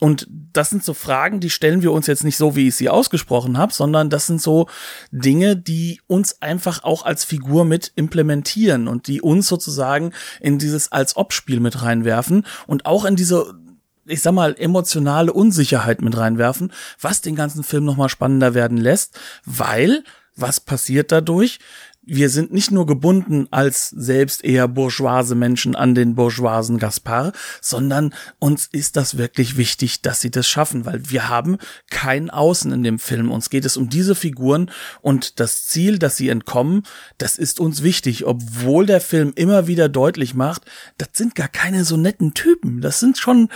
Und 0.00 0.26
das 0.52 0.70
sind 0.70 0.82
so 0.82 0.94
Fragen, 0.94 1.38
die 1.38 1.50
stellen 1.50 1.82
wir 1.82 1.92
uns 1.92 2.08
jetzt 2.08 2.24
nicht 2.24 2.36
so, 2.36 2.56
wie 2.56 2.68
ich 2.68 2.74
sie 2.74 2.88
ausgesprochen 2.88 3.56
habe, 3.56 3.72
sondern 3.72 4.10
das 4.10 4.26
sind 4.26 4.42
so 4.42 4.68
Dinge, 5.12 5.56
die 5.56 6.00
uns 6.08 6.42
einfach 6.42 6.82
auch 6.82 7.04
als 7.04 7.24
Figur 7.24 7.64
mit 7.64 7.92
implementieren 7.94 8.88
und 8.88 9.06
die 9.06 9.22
uns 9.22 9.46
sozusagen 9.46 10.12
in 10.40 10.58
dieses 10.58 10.90
Als-Ob-Spiel 10.90 11.60
mit 11.60 11.82
reinwerfen 11.82 12.44
und 12.66 12.84
auch 12.84 13.04
in 13.04 13.14
diese 13.14 13.54
ich 14.06 14.22
sag 14.22 14.32
mal, 14.32 14.56
emotionale 14.58 15.32
Unsicherheit 15.32 16.02
mit 16.02 16.16
reinwerfen, 16.16 16.72
was 17.00 17.20
den 17.20 17.36
ganzen 17.36 17.62
Film 17.62 17.84
nochmal 17.84 18.08
spannender 18.08 18.54
werden 18.54 18.76
lässt, 18.76 19.18
weil 19.44 20.02
was 20.34 20.60
passiert 20.60 21.12
dadurch? 21.12 21.58
Wir 22.04 22.30
sind 22.30 22.52
nicht 22.52 22.72
nur 22.72 22.84
gebunden 22.84 23.46
als 23.50 23.90
selbst 23.90 24.44
eher 24.44 24.66
bourgeoise 24.66 25.34
Menschen 25.34 25.76
an 25.76 25.94
den 25.94 26.16
bourgeoisen 26.16 26.78
Gaspar, 26.78 27.32
sondern 27.60 28.12
uns 28.40 28.66
ist 28.66 28.96
das 28.96 29.18
wirklich 29.18 29.56
wichtig, 29.56 30.02
dass 30.02 30.20
sie 30.20 30.30
das 30.30 30.48
schaffen, 30.48 30.84
weil 30.84 31.08
wir 31.10 31.28
haben 31.28 31.58
kein 31.90 32.28
Außen 32.28 32.72
in 32.72 32.82
dem 32.82 32.98
Film. 32.98 33.30
Uns 33.30 33.50
geht 33.50 33.64
es 33.64 33.76
um 33.76 33.88
diese 33.88 34.16
Figuren 34.16 34.70
und 35.00 35.38
das 35.38 35.66
Ziel, 35.66 35.98
dass 35.98 36.16
sie 36.16 36.28
entkommen, 36.28 36.82
das 37.18 37.38
ist 37.38 37.60
uns 37.60 37.82
wichtig, 37.82 38.26
obwohl 38.26 38.86
der 38.86 39.00
Film 39.00 39.32
immer 39.36 39.68
wieder 39.68 39.88
deutlich 39.88 40.34
macht, 40.34 40.64
das 40.98 41.10
sind 41.12 41.36
gar 41.36 41.48
keine 41.48 41.84
so 41.84 41.96
netten 41.96 42.34
Typen. 42.34 42.80
Das 42.80 42.98
sind 42.98 43.16
schon 43.18 43.48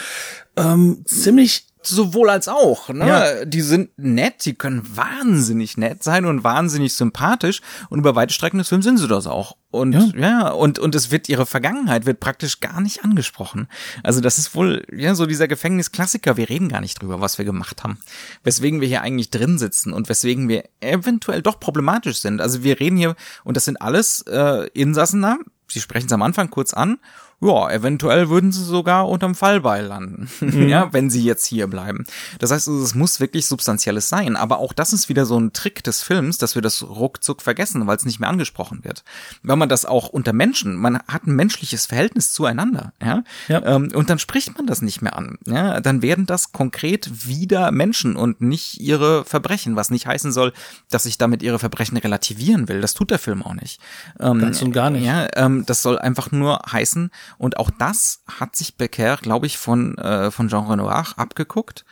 ähm, 0.56 1.02
ziemlich 1.04 1.66
sowohl 1.86 2.30
als 2.30 2.48
auch. 2.48 2.88
Ne? 2.88 3.06
Ja. 3.06 3.44
Die 3.44 3.60
sind 3.60 3.90
nett, 3.96 4.44
die 4.44 4.54
können 4.54 4.82
wahnsinnig 4.96 5.76
nett 5.76 6.02
sein 6.02 6.24
und 6.24 6.44
wahnsinnig 6.44 6.94
sympathisch 6.94 7.60
und 7.88 7.98
über 7.98 8.14
weite 8.14 8.34
Strecken 8.34 8.58
des 8.58 8.68
Films 8.68 8.84
sind 8.84 8.98
sie 8.98 9.08
das 9.08 9.26
auch. 9.26 9.56
Und 9.70 9.92
ja. 9.92 10.08
ja, 10.16 10.48
und 10.50 10.78
und 10.78 10.94
es 10.94 11.10
wird 11.10 11.28
ihre 11.28 11.44
Vergangenheit 11.44 12.06
wird 12.06 12.20
praktisch 12.20 12.60
gar 12.60 12.80
nicht 12.80 13.04
angesprochen. 13.04 13.68
Also 14.02 14.20
das 14.20 14.38
ist 14.38 14.54
wohl 14.54 14.84
ja 14.90 15.14
so 15.14 15.26
dieser 15.26 15.48
Gefängnisklassiker. 15.48 16.36
Wir 16.36 16.48
reden 16.48 16.68
gar 16.68 16.80
nicht 16.80 17.00
drüber, 17.00 17.20
was 17.20 17.38
wir 17.38 17.44
gemacht 17.44 17.84
haben, 17.84 17.98
weswegen 18.42 18.80
wir 18.80 18.88
hier 18.88 19.02
eigentlich 19.02 19.30
drin 19.30 19.58
sitzen 19.58 19.92
und 19.92 20.08
weswegen 20.08 20.48
wir 20.48 20.64
eventuell 20.80 21.42
doch 21.42 21.60
problematisch 21.60 22.18
sind. 22.18 22.40
Also 22.40 22.62
wir 22.62 22.80
reden 22.80 22.96
hier 22.96 23.16
und 23.44 23.56
das 23.56 23.64
sind 23.64 23.80
alles 23.82 24.22
äh, 24.22 24.68
Insassen. 24.72 25.26
Sie 25.68 25.80
sprechen 25.80 26.06
es 26.06 26.12
am 26.12 26.22
Anfang 26.22 26.48
kurz 26.50 26.72
an 26.72 26.98
ja, 27.40 27.70
eventuell 27.70 28.30
würden 28.30 28.50
sie 28.50 28.64
sogar 28.64 29.08
unterm 29.08 29.34
Fallbeil 29.34 29.84
landen, 29.84 30.28
mhm. 30.40 30.68
ja, 30.68 30.92
wenn 30.92 31.10
sie 31.10 31.22
jetzt 31.22 31.44
hier 31.44 31.66
bleiben. 31.66 32.04
Das 32.38 32.50
heißt, 32.50 32.68
es 32.68 32.94
muss 32.94 33.20
wirklich 33.20 33.46
Substanzielles 33.46 34.08
sein. 34.08 34.36
Aber 34.36 34.58
auch 34.58 34.72
das 34.72 34.92
ist 34.92 35.08
wieder 35.08 35.26
so 35.26 35.38
ein 35.38 35.52
Trick 35.52 35.84
des 35.84 36.02
Films, 36.02 36.38
dass 36.38 36.54
wir 36.54 36.62
das 36.62 36.82
ruckzuck 36.82 37.42
vergessen, 37.42 37.86
weil 37.86 37.96
es 37.96 38.06
nicht 38.06 38.20
mehr 38.20 38.30
angesprochen 38.30 38.84
wird. 38.84 39.04
Wenn 39.42 39.58
man 39.58 39.68
das 39.68 39.84
auch 39.84 40.08
unter 40.08 40.32
Menschen, 40.32 40.76
man 40.76 40.98
hat 41.08 41.26
ein 41.26 41.36
menschliches 41.36 41.86
Verhältnis 41.86 42.32
zueinander, 42.32 42.92
ja, 43.02 43.22
ja. 43.48 43.62
Ähm, 43.64 43.90
und 43.94 44.08
dann 44.08 44.18
spricht 44.18 44.56
man 44.56 44.66
das 44.66 44.80
nicht 44.80 45.02
mehr 45.02 45.16
an, 45.16 45.38
ja, 45.46 45.80
dann 45.80 46.02
werden 46.02 46.26
das 46.26 46.52
konkret 46.52 47.26
wieder 47.26 47.70
Menschen 47.70 48.16
und 48.16 48.40
nicht 48.40 48.80
ihre 48.80 49.24
Verbrechen, 49.24 49.76
was 49.76 49.90
nicht 49.90 50.06
heißen 50.06 50.32
soll, 50.32 50.52
dass 50.90 51.06
ich 51.06 51.18
damit 51.18 51.42
ihre 51.42 51.58
Verbrechen 51.58 51.96
relativieren 51.96 52.68
will. 52.68 52.80
Das 52.80 52.94
tut 52.94 53.10
der 53.10 53.18
Film 53.18 53.42
auch 53.42 53.54
nicht. 53.54 53.80
Ähm, 54.20 54.40
Ganz 54.40 54.62
und 54.62 54.72
gar 54.72 54.90
nicht. 54.90 55.04
Ja, 55.04 55.28
ähm, 55.34 55.64
das 55.66 55.82
soll 55.82 55.98
einfach 55.98 56.32
nur 56.32 56.60
heißen, 56.70 57.10
und 57.38 57.58
auch 57.58 57.70
das 57.70 58.22
hat 58.26 58.56
sich 58.56 58.76
Becker, 58.76 59.16
glaube 59.16 59.46
ich, 59.46 59.58
von, 59.58 59.96
äh, 59.98 60.30
von 60.30 60.48
Jean 60.48 60.66
Renoir 60.66 61.06
abgeguckt. 61.16 61.84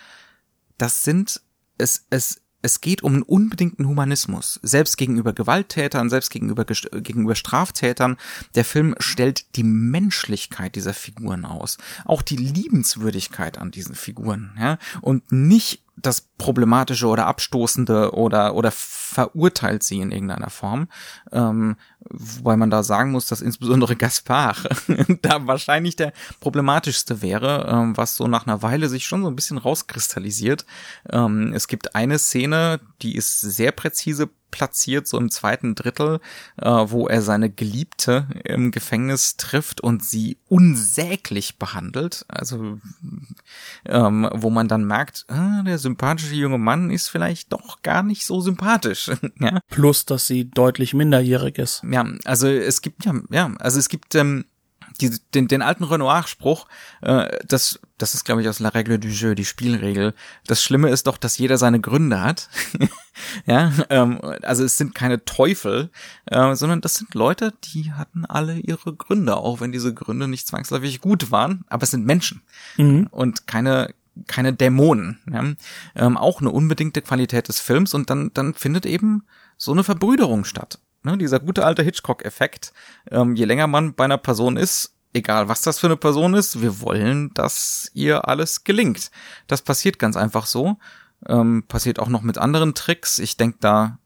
Das 0.79 1.05
sind, 1.05 1.41
es, 1.79 2.07
es 2.11 2.41
es 2.65 2.81
geht 2.81 3.03
um 3.03 3.13
einen 3.13 3.23
unbedingten 3.23 3.87
Humanismus, 3.87 4.59
selbst 4.63 4.97
gegenüber 4.97 5.35
Gewalttätern, 5.35 6.09
selbst 6.09 6.31
gegenüber, 6.31 6.65
gegenüber 6.65 7.35
Straftätern. 7.35 8.17
Der 8.55 8.65
Film 8.65 8.95
stellt 8.99 9.55
die 9.57 9.65
Menschlichkeit 9.65 10.75
dieser 10.75 10.95
Figuren 10.95 11.45
aus, 11.45 11.77
auch 12.07 12.23
die 12.23 12.39
Liebenswürdigkeit 12.39 13.59
an 13.59 13.71
diesen 13.71 13.95
Figuren, 13.95 14.57
ja, 14.59 14.79
und 15.03 15.31
nicht 15.31 15.84
das 15.97 16.23
Problematische 16.39 17.07
oder 17.07 17.27
Abstoßende 17.27 18.15
oder, 18.15 18.55
oder 18.55 18.71
verurteilt 18.73 19.83
sie 19.83 20.01
in 20.01 20.11
irgendeiner 20.11 20.51
Form. 20.51 20.89
Ähm, 21.33 21.77
wobei 22.01 22.57
man 22.57 22.71
da 22.71 22.83
sagen 22.83 23.13
muss, 23.13 23.27
dass 23.27 23.41
insbesondere 23.41 23.97
Gaspar 24.05 24.57
da 25.23 25.47
wahrscheinlich 25.47 25.97
der 25.97 26.13
problematischste 26.41 27.23
wäre, 27.23 27.67
ähm, 27.69 27.97
was 27.97 28.17
so 28.17 28.27
nach 28.27 28.47
einer 28.47 28.63
Weile 28.63 28.89
sich 28.89 29.07
schon 29.07 29.23
so 29.23 29.29
ein 29.29 29.37
bisschen 29.37 29.59
rauskristallisiert. 29.59 30.67
Ähm, 31.11 31.53
es 31.55 31.69
gibt 31.69 31.95
eine 31.95 32.19
Szene, 32.19 32.81
die 33.03 33.17
ist 33.17 33.41
sehr 33.41 33.73
präzise 33.73 34.29
platziert, 34.55 35.09
so 35.09 35.19
im 35.19 35.33
zweiten 35.33 35.75
Drittel, 35.75 36.21
äh, 36.63 36.71
wo 36.71 37.09
er 37.09 37.23
seine 37.23 37.51
Geliebte 37.51 38.29
im 38.45 38.71
Gefängnis 38.71 39.37
trifft 39.37 39.81
und 39.81 40.05
sie 40.05 40.39
unsäglich 40.49 41.59
behandelt. 41.59 42.25
Also, 42.29 42.79
ähm, 43.85 44.31
wo 44.33 44.51
man 44.51 44.69
dann 44.69 44.85
merkt, 44.85 45.27
äh, 45.29 45.65
der 45.65 45.79
sympathische 45.79 46.37
junge 46.37 46.59
Mann 46.59 46.91
ist 46.91 47.09
vielleicht 47.09 47.53
doch 47.53 47.83
gar 47.83 48.05
nicht 48.05 48.25
so 48.25 48.41
sympathisch. 48.41 49.11
ja? 49.41 49.59
Plus, 49.71 50.05
dass 50.05 50.29
sie 50.29 50.49
deutlich 50.49 50.95
minderjährig 50.95 51.59
ist. 51.59 51.83
Ja, 51.91 52.07
also 52.25 52.47
es 52.47 52.81
gibt 52.81 53.05
ja, 53.07 53.15
ja, 53.31 53.53
also 53.59 53.81
es 53.81 53.89
gibt 53.89 54.15
ähm, 54.15 54.45
die, 55.01 55.11
den, 55.35 55.49
den 55.49 55.63
alten 55.63 55.85
Renoir-Spruch, 55.85 56.67
äh, 57.03 57.39
das, 57.47 57.81
das 57.99 58.15
ist, 58.15 58.25
glaube 58.25 58.43
ich, 58.43 58.49
aus 58.49 58.59
La 58.59 58.71
Règle 58.71 58.99
du 58.99 59.09
Jeu, 59.09 59.35
die 59.35 59.45
Spielregel. 59.45 60.15
Das 60.47 60.63
Schlimme 60.63 60.91
ist 60.91 61.07
doch, 61.07 61.17
dass 61.17 61.39
jeder 61.39 61.59
seine 61.59 61.81
Gründe 61.81 62.21
hat. 62.23 62.49
ja, 63.47 63.73
ähm, 63.91 64.21
also 64.43 64.65
es 64.65 64.77
sind 64.77 64.95
keine 64.95 65.25
Teufel, 65.25 65.91
äh, 66.27 66.55
sondern 66.55 66.81
das 66.81 66.95
sind 66.95 67.15
Leute, 67.15 67.53
die 67.73 67.93
hatten 67.93 68.25
alle 68.25 68.59
ihre 68.59 68.95
Gründe, 68.95 69.37
auch 69.37 69.61
wenn 69.61 69.73
diese 69.73 69.95
Gründe 69.95 70.29
nicht 70.29 70.47
zwangsläufig 70.47 71.01
gut 71.01 71.31
waren, 71.31 71.65
aber 71.69 71.85
es 71.85 71.91
sind 71.91 72.07
Menschen 72.07 72.43
mhm. 72.77 73.09
und 73.11 73.47
keine 73.47 73.95
keine 74.29 74.53
Dämonen. 74.53 75.19
Ja? 75.29 75.43
Ähm, 75.97 76.17
auch 76.17 76.41
eine 76.41 76.51
unbedingte 76.51 77.03
Qualität 77.03 77.49
des 77.49 77.59
Films 77.59 77.95
und 77.95 78.11
dann 78.11 78.31
dann 78.33 78.55
findet 78.55 78.87
eben 78.87 79.25
so 79.57 79.73
eine 79.73 79.83
Verbrüderung 79.83 80.45
statt. 80.45 80.79
Ne, 81.05 81.19
dieser 81.19 81.39
gute 81.39 81.65
alte 81.65 81.83
Hitchcock-Effekt. 81.83 82.73
Ähm, 83.11 83.37
je 83.37 83.45
länger 83.45 83.67
man 83.67 83.95
bei 83.95 84.05
einer 84.05 84.19
Person 84.19 84.57
ist, 84.57 84.95
egal 85.13 85.49
was 85.49 85.61
das 85.61 85.79
für 85.79 85.87
eine 85.87 85.99
Person 85.99 86.35
ist, 86.35 86.63
wir 86.63 86.81
wollen, 86.81 87.33
dass 87.35 87.91
ihr 87.93 88.27
alles 88.27 88.65
gelingt. 88.65 89.11
Das 89.47 89.63
passiert 89.63 89.99
ganz 89.99 90.17
einfach 90.17 90.47
so. 90.47 90.79
Ähm, 91.27 91.65
passiert 91.69 91.99
auch 91.99 92.09
noch 92.09 92.23
mit 92.23 92.39
anderen 92.39 92.75
Tricks. 92.75 93.19
Ich 93.19 93.37
denke 93.37 93.59
da 93.61 93.99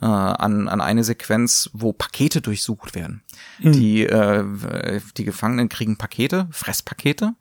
äh, 0.00 0.06
an, 0.06 0.68
an 0.68 0.80
eine 0.80 1.04
Sequenz, 1.04 1.70
wo 1.72 1.92
Pakete 1.92 2.40
durchsucht 2.40 2.94
werden. 2.94 3.22
Mhm. 3.58 3.72
Die, 3.72 4.06
äh, 4.06 5.00
die 5.16 5.24
Gefangenen 5.24 5.68
kriegen 5.68 5.98
Pakete, 5.98 6.48
Fresspakete 6.50 7.34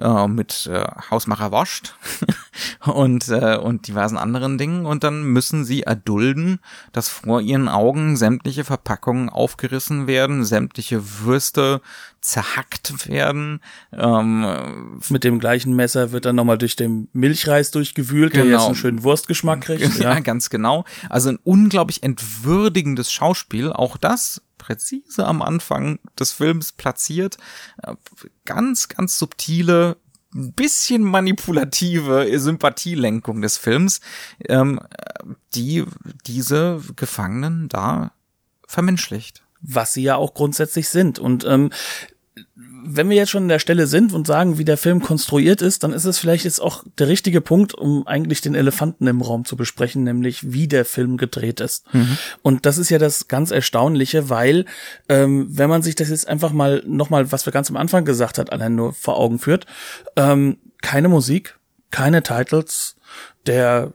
äh, 0.00 0.26
mit 0.26 0.66
äh, 0.66 0.84
Hausmacher 1.10 1.52
wascht 1.52 1.94
und, 2.84 3.28
äh, 3.28 3.56
und 3.56 3.86
diversen 3.86 4.16
anderen 4.16 4.58
Dingen. 4.58 4.86
Und 4.86 5.04
dann 5.04 5.24
müssen 5.24 5.64
sie 5.64 5.82
erdulden, 5.82 6.60
dass 6.92 7.08
vor 7.08 7.40
ihren 7.40 7.68
Augen 7.68 8.16
sämtliche 8.16 8.64
Verpackungen 8.64 9.28
aufgerissen 9.28 10.06
werden, 10.06 10.44
sämtliche 10.44 11.20
Würste 11.20 11.80
zerhackt 12.20 13.08
werden. 13.08 13.60
Ähm, 13.92 15.00
Mit 15.08 15.24
dem 15.24 15.40
gleichen 15.40 15.74
Messer 15.74 16.12
wird 16.12 16.24
dann 16.24 16.36
nochmal 16.36 16.58
durch 16.58 16.76
den 16.76 17.08
Milchreis 17.12 17.72
durchgewühlt, 17.72 18.32
genau. 18.32 18.44
der 18.44 18.52
jetzt 18.52 18.58
genau. 18.58 18.66
einen 18.66 18.76
schönen 18.76 19.02
Wurstgeschmack 19.02 19.62
kriegt. 19.62 19.98
Ja, 19.98 20.14
ja, 20.14 20.20
ganz 20.20 20.48
genau. 20.48 20.84
Also 21.08 21.30
ein 21.30 21.38
unglaublich 21.42 22.02
entwürdigendes 22.02 23.12
Schauspiel. 23.12 23.72
Auch 23.72 23.96
das 23.96 24.40
präzise 24.62 25.26
am 25.26 25.42
Anfang 25.42 25.98
des 26.18 26.32
Films 26.32 26.72
platziert. 26.72 27.36
Äh, 27.82 27.96
ganz, 28.44 28.88
ganz 28.88 29.18
subtile, 29.18 29.96
bisschen 30.32 31.02
manipulative 31.02 32.28
Sympathielenkung 32.38 33.42
des 33.42 33.58
Films, 33.58 34.00
ähm, 34.48 34.80
die 35.54 35.84
diese 36.26 36.80
Gefangenen 36.96 37.68
da 37.68 38.12
vermenschlicht. 38.66 39.42
Was 39.60 39.92
sie 39.92 40.02
ja 40.02 40.16
auch 40.16 40.34
grundsätzlich 40.34 40.88
sind. 40.88 41.18
Und 41.18 41.44
ähm, 41.44 41.70
wenn 42.84 43.08
wir 43.08 43.16
jetzt 43.16 43.30
schon 43.30 43.44
an 43.44 43.48
der 43.48 43.58
Stelle 43.58 43.86
sind 43.86 44.12
und 44.12 44.26
sagen, 44.26 44.58
wie 44.58 44.64
der 44.64 44.76
Film 44.76 45.00
konstruiert 45.00 45.62
ist, 45.62 45.84
dann 45.84 45.92
ist 45.92 46.04
es 46.04 46.18
vielleicht 46.18 46.44
jetzt 46.44 46.60
auch 46.60 46.84
der 46.98 47.08
richtige 47.08 47.40
Punkt, 47.40 47.74
um 47.74 48.06
eigentlich 48.06 48.40
den 48.40 48.54
Elefanten 48.54 49.06
im 49.06 49.20
Raum 49.20 49.44
zu 49.44 49.56
besprechen, 49.56 50.04
nämlich 50.04 50.52
wie 50.52 50.68
der 50.68 50.84
Film 50.84 51.16
gedreht 51.16 51.60
ist. 51.60 51.92
Mhm. 51.94 52.18
Und 52.42 52.66
das 52.66 52.78
ist 52.78 52.90
ja 52.90 52.98
das 52.98 53.28
ganz 53.28 53.50
Erstaunliche, 53.50 54.28
weil 54.30 54.66
ähm, 55.08 55.46
wenn 55.50 55.70
man 55.70 55.82
sich 55.82 55.94
das 55.94 56.10
jetzt 56.10 56.28
einfach 56.28 56.52
mal 56.52 56.82
nochmal, 56.86 57.30
was 57.32 57.46
wir 57.46 57.52
ganz 57.52 57.70
am 57.70 57.76
Anfang 57.76 58.04
gesagt 58.04 58.38
hat, 58.38 58.52
allein 58.52 58.74
nur 58.74 58.92
vor 58.92 59.16
Augen 59.16 59.38
führt, 59.38 59.66
ähm, 60.16 60.58
keine 60.82 61.08
Musik, 61.08 61.58
keine 61.90 62.22
Titles, 62.22 62.96
der 63.46 63.92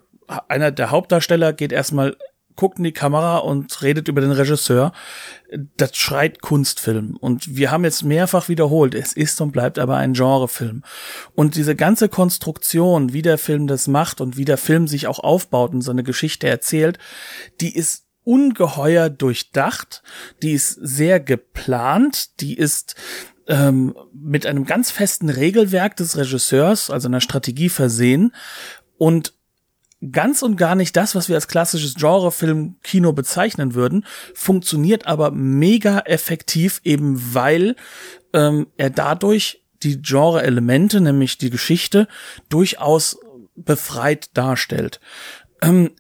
einer 0.48 0.72
der 0.72 0.92
Hauptdarsteller 0.92 1.54
geht 1.54 1.72
erstmal 1.72 2.18
guckt 2.58 2.80
in 2.80 2.84
die 2.84 2.92
Kamera 2.92 3.38
und 3.38 3.82
redet 3.82 4.10
über 4.10 4.20
den 4.20 4.32
Regisseur. 4.32 4.92
Das 5.78 5.96
schreit 5.96 6.42
Kunstfilm. 6.42 7.16
Und 7.16 7.56
wir 7.56 7.72
haben 7.72 7.86
jetzt 7.86 8.04
mehrfach 8.04 8.50
wiederholt, 8.50 8.94
es 8.94 9.14
ist 9.14 9.40
und 9.40 9.54
bleibt 9.54 9.80
aber 9.80 9.96
ein 9.96 10.14
Genrefilm. 10.14 10.84
Und 11.36 11.56
diese 11.56 11.76
ganze 11.76 12.10
Konstruktion, 12.10 13.14
wie 13.14 13.22
der 13.22 13.38
Film 13.38 13.68
das 13.68 13.88
macht 13.88 14.20
und 14.20 14.36
wie 14.36 14.46
der 14.46 14.58
Film 14.58 14.88
sich 14.88 15.08
auch 15.08 15.20
aufbaut 15.20 15.72
und 15.72 15.82
seine 15.82 16.04
Geschichte 16.04 16.48
erzählt, 16.48 16.98
die 17.62 17.74
ist 17.74 18.04
ungeheuer 18.26 19.10
durchdacht, 19.10 20.04
die 20.42 20.52
ist 20.52 20.74
sehr 20.74 21.22
geplant, 21.22 22.42
die 22.42 22.58
ist 22.58 22.96
ähm, 23.48 23.96
mit 24.14 24.46
einem 24.46 24.66
ganz 24.66 24.92
festen 24.92 25.30
Regelwerk 25.30 25.96
des 25.96 26.18
Regisseurs, 26.18 26.90
also 26.90 27.08
einer 27.08 27.22
Strategie 27.22 27.70
versehen 27.70 28.34
und 28.98 29.37
ganz 30.12 30.42
und 30.42 30.58
gar 30.58 30.76
nicht 30.76 30.96
das, 30.96 31.16
was 31.16 31.28
wir 31.28 31.36
als 31.36 31.48
klassisches 31.48 31.96
Genrefilm-Kino 31.96 33.14
bezeichnen 33.14 33.74
würden, 33.74 34.06
funktioniert 34.34 35.08
aber 35.08 35.32
mega 35.32 36.00
effektiv, 36.00 36.82
eben 36.84 37.34
weil 37.34 37.76
ähm, 38.34 38.68
er 38.78 38.90
dadurch 38.90 39.64
die 39.84 40.02
Genre-Elemente, 40.02 41.02
nämlich 41.02 41.38
die 41.38 41.50
Geschichte, 41.50 42.08
durchaus 42.50 43.20
befreit 43.56 44.30
darstellt. 44.36 45.00
Ähm, 45.62 45.92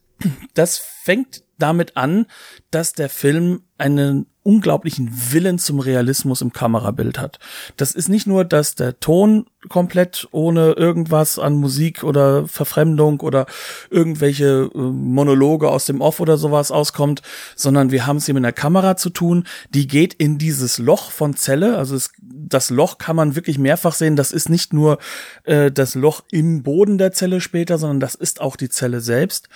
das 0.54 0.78
fängt 0.78 1.44
damit 1.58 1.98
an, 1.98 2.28
dass 2.72 2.94
der 2.94 3.10
Film 3.10 3.64
einen 3.78 4.28
unglaublichen 4.48 5.12
Willen 5.34 5.60
zum 5.60 5.82
Realismus 5.82 6.40
im 6.40 6.54
Kamerabild 6.54 7.20
hat. 7.20 7.38
Das 7.76 7.92
ist 7.92 8.08
nicht 8.08 8.28
nur, 8.28 8.46
dass 8.46 8.76
der 8.76 8.98
Ton 9.02 9.46
komplett 9.68 10.26
ohne 10.32 10.72
irgendwas 10.72 11.38
an 11.38 11.56
Musik 11.56 12.06
oder 12.06 12.48
Verfremdung 12.48 13.20
oder 13.20 13.46
irgendwelche 13.90 14.70
äh, 14.74 14.78
Monologe 14.78 15.70
aus 15.70 15.84
dem 15.84 16.00
Off 16.00 16.22
oder 16.22 16.38
sowas 16.38 16.72
auskommt, 16.72 17.22
sondern 17.58 17.92
wir 17.92 18.08
haben 18.08 18.18
es 18.18 18.26
hier 18.26 18.36
mit 18.36 18.46
einer 18.46 18.54
Kamera 18.54 18.96
zu 18.96 19.10
tun, 19.10 19.44
die 19.72 19.86
geht 19.86 20.14
in 20.14 20.38
dieses 20.38 20.78
Loch 20.78 21.12
von 21.12 21.36
Zelle, 21.36 21.78
also 21.78 21.98
es, 21.98 22.12
das 22.22 22.70
Loch 22.70 23.00
kann 23.00 23.18
man 23.18 23.36
wirklich 23.36 23.60
mehrfach 23.60 23.96
sehen, 23.96 24.16
das 24.16 24.32
ist 24.32 24.50
nicht 24.50 24.72
nur 24.72 24.98
äh, 25.44 25.72
das 25.74 25.94
Loch 25.94 26.22
im 26.32 26.64
Boden 26.64 26.98
der 26.98 27.12
Zelle 27.12 27.42
später, 27.42 27.78
sondern 27.78 28.00
das 28.00 28.16
ist 28.16 28.40
auch 28.40 28.56
die 28.56 28.70
Zelle 28.70 29.02
selbst, 29.02 29.50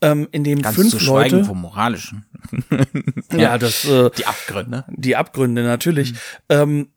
ähm, 0.00 0.26
in 0.32 0.42
dem 0.42 0.60
Ganz 0.60 0.74
fünf 0.74 0.98
zu 0.98 1.04
Leute 1.04 1.44
vom 1.44 1.60
moralischen. 1.60 2.24
ja, 3.32 3.58
das 3.58 3.84
äh, 3.84 4.10
die 4.18 4.23
Abgründe. 4.26 4.84
Die 4.88 5.16
Abgründe 5.16 5.62
natürlich. 5.62 6.12
Mhm. 6.12 6.18
Ähm, 6.48 6.88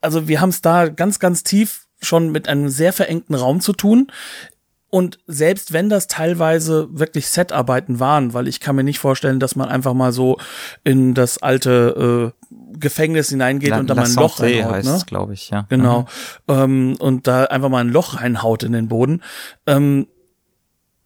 also 0.00 0.28
wir 0.28 0.40
haben 0.40 0.50
es 0.50 0.62
da 0.62 0.88
ganz, 0.88 1.18
ganz 1.18 1.42
tief 1.42 1.86
schon 2.00 2.30
mit 2.30 2.48
einem 2.48 2.68
sehr 2.68 2.92
verengten 2.92 3.34
Raum 3.34 3.60
zu 3.60 3.72
tun. 3.72 4.12
Und 4.88 5.18
selbst 5.26 5.72
wenn 5.72 5.88
das 5.88 6.06
teilweise 6.06 6.88
wirklich 6.90 7.28
Setarbeiten 7.28 7.98
waren, 7.98 8.34
weil 8.34 8.46
ich 8.46 8.60
kann 8.60 8.76
mir 8.76 8.84
nicht 8.84 9.00
vorstellen, 9.00 9.40
dass 9.40 9.56
man 9.56 9.68
einfach 9.68 9.94
mal 9.94 10.12
so 10.12 10.38
in 10.84 11.12
das 11.12 11.38
alte 11.38 12.32
äh, 12.32 12.56
Gefängnis 12.78 13.28
hineingeht 13.30 13.70
La, 13.70 13.80
und 13.80 13.90
da 13.90 13.94
mal 13.94 14.06
ein 14.06 14.14
Loch 14.14 14.40
reinhaut, 14.40 14.72
heißt 14.72 14.88
ne? 14.88 15.02
glaube 15.06 15.34
ich, 15.34 15.50
ja. 15.50 15.66
Genau. 15.68 16.02
Mhm. 16.02 16.54
Ähm, 16.54 16.96
und 17.00 17.26
da 17.26 17.44
einfach 17.44 17.68
mal 17.68 17.80
ein 17.80 17.90
Loch 17.90 18.20
reinhaut 18.20 18.62
in 18.62 18.72
den 18.72 18.88
Boden. 18.88 19.22
Ähm, 19.66 20.06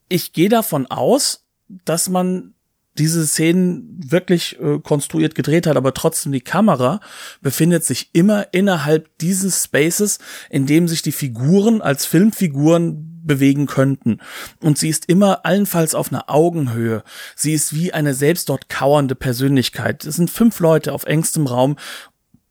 ich 0.08 0.32
gehe 0.32 0.48
davon 0.48 0.86
aus, 0.86 1.46
dass 1.84 2.08
man 2.08 2.54
diese 2.98 3.26
Szenen 3.26 3.98
wirklich 4.04 4.58
äh, 4.60 4.78
konstruiert 4.78 5.34
gedreht 5.34 5.66
hat, 5.66 5.76
aber 5.76 5.94
trotzdem 5.94 6.32
die 6.32 6.40
Kamera 6.40 7.00
befindet 7.40 7.84
sich 7.84 8.10
immer 8.12 8.52
innerhalb 8.52 9.16
dieses 9.18 9.64
Spaces, 9.64 10.18
in 10.50 10.66
dem 10.66 10.88
sich 10.88 11.02
die 11.02 11.12
Figuren 11.12 11.82
als 11.82 12.04
Filmfiguren 12.04 13.22
bewegen 13.22 13.66
könnten. 13.66 14.18
Und 14.60 14.78
sie 14.78 14.88
ist 14.88 15.08
immer 15.08 15.44
allenfalls 15.44 15.94
auf 15.94 16.12
einer 16.12 16.30
Augenhöhe. 16.30 17.02
Sie 17.36 17.52
ist 17.52 17.74
wie 17.74 17.92
eine 17.92 18.14
selbst 18.14 18.48
dort 18.48 18.68
kauernde 18.68 19.14
Persönlichkeit. 19.14 20.04
Es 20.04 20.16
sind 20.16 20.30
fünf 20.30 20.58
Leute 20.60 20.92
auf 20.92 21.04
engstem 21.04 21.46
Raum 21.46 21.76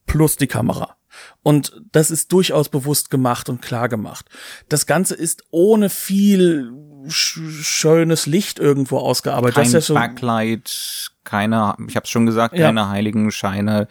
plus 0.06 0.38
die 0.38 0.48
Kamera. 0.48 0.99
Und 1.42 1.82
das 1.92 2.12
ist 2.12 2.32
durchaus 2.34 2.70
bewusst 2.70 3.10
gemacht 3.10 3.50
und 3.50 3.62
klar 3.62 3.88
gemacht. 3.90 4.26
Das 4.68 4.86
Ganze 4.86 5.16
ist 5.16 5.44
ohne 5.52 5.90
viel 5.90 6.72
sch 7.08 7.40
schönes 7.62 8.26
Licht 8.26 8.60
irgendwo 8.60 8.98
ausgearbeitet. 8.98 9.56
Kein 9.56 9.64
das 9.64 9.68
ist 9.70 9.74
ja 9.74 9.82
so, 9.82 9.94
Backlight, 9.94 11.12
keine, 11.24 11.76
ich 11.88 11.96
habe 11.96 12.08
schon 12.08 12.26
gesagt, 12.26 12.58
Ja. 12.58 12.66
keine 12.68 12.90
heiligen 12.90 13.32
Scheine. 13.32 13.88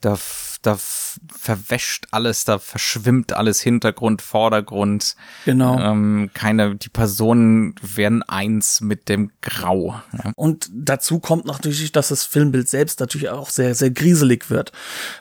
Da, 0.00 0.16
da 0.62 0.78
verwäscht 1.42 2.06
alles, 2.12 2.44
da 2.44 2.60
verschwimmt 2.60 3.32
alles 3.32 3.60
Hintergrund, 3.60 4.22
Vordergrund. 4.22 5.16
Genau. 5.44 5.76
Ähm, 5.76 6.30
keine, 6.34 6.76
die 6.76 6.88
Personen 6.88 7.74
werden 7.82 8.22
eins 8.22 8.80
mit 8.80 9.08
dem 9.08 9.32
Grau. 9.40 10.00
Ja. 10.12 10.30
Und 10.36 10.70
dazu 10.72 11.18
kommt 11.18 11.44
natürlich, 11.44 11.90
dass 11.90 12.08
das 12.08 12.22
Filmbild 12.22 12.68
selbst 12.68 13.00
natürlich 13.00 13.28
auch 13.28 13.50
sehr, 13.50 13.74
sehr 13.74 13.90
grieselig 13.90 14.50
wird. 14.50 14.70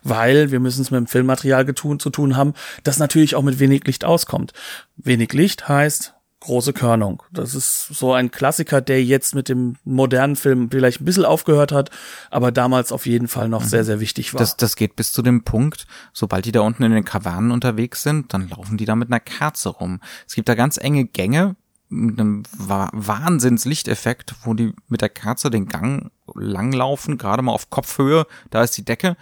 Weil 0.04 0.52
wir 0.52 0.60
müssen 0.60 0.84
es 0.84 0.92
mit 0.92 1.00
dem 1.00 1.08
Filmmaterial 1.08 1.66
getun, 1.66 2.00
zu 2.00 2.12
tun 2.12 2.38
haben, 2.38 2.54
das 2.84 3.00
natürlich 3.00 3.34
auch 3.34 3.42
mit 3.42 3.58
wenig 3.58 3.86
Licht 3.88 4.06
auskommt. 4.06 4.54
Wenig 4.98 5.34
Licht 5.34 5.68
heißt 5.68 6.14
große 6.42 6.74
Körnung. 6.74 7.24
Das 7.32 7.56
ist 7.56 7.88
so 7.88 8.14
ein 8.14 8.30
Klassiker, 8.32 8.82
der 8.82 9.04
jetzt 9.04 9.34
mit 9.34 9.48
dem 9.48 9.78
modernen 9.86 10.36
Film 10.36 10.70
vielleicht 10.70 11.00
ein 11.00 11.06
bisschen 11.06 11.24
aufgehört 11.24 11.72
hat, 11.72 11.90
aber 12.30 12.52
damals 12.52 12.92
auf 12.92 13.06
jeden 13.06 13.30
Fall 13.30 13.48
noch 13.48 13.64
sehr, 13.64 13.86
sehr 13.86 14.00
wichtig 14.02 14.34
war. 14.34 14.40
Das, 14.40 14.58
das 14.58 14.76
geht 14.76 14.96
bis 14.96 15.14
zu 15.14 15.22
dem 15.22 15.44
Punkt, 15.44 15.88
sobald 16.12 16.46
die 16.46 16.52
da 16.52 16.62
unten 16.62 16.84
in 16.84 16.92
den 16.92 17.06
Kavernen 17.06 17.52
unterwegs 17.52 18.04
sind, 18.04 18.34
dann 18.34 18.50
laufen 18.50 18.78
die 18.78 18.86
da 18.86 18.96
mit 18.96 19.10
einer 19.10 19.20
Kerze 19.20 19.70
rum. 19.70 20.02
Es 20.28 20.36
gibt 20.36 20.50
da 20.50 20.56
ganz 20.56 20.78
enge 20.78 21.06
Gänge 21.06 21.56
mit 21.90 22.20
einem 22.20 22.44
Wa- 22.58 22.90
Wahnsinnslichteffekt, 22.94 24.36
wo 24.44 24.54
die 24.54 24.74
mit 24.88 25.02
der 25.02 25.10
Kerze 25.10 25.50
den 25.50 25.68
Gang 25.68 26.12
langlaufen, 26.34 27.18
gerade 27.18 27.42
mal 27.42 27.52
auf 27.52 27.70
Kopfhöhe, 27.70 28.26
da 28.50 28.64
ist 28.64 28.78
die 28.78 28.86
Decke. 28.86 29.16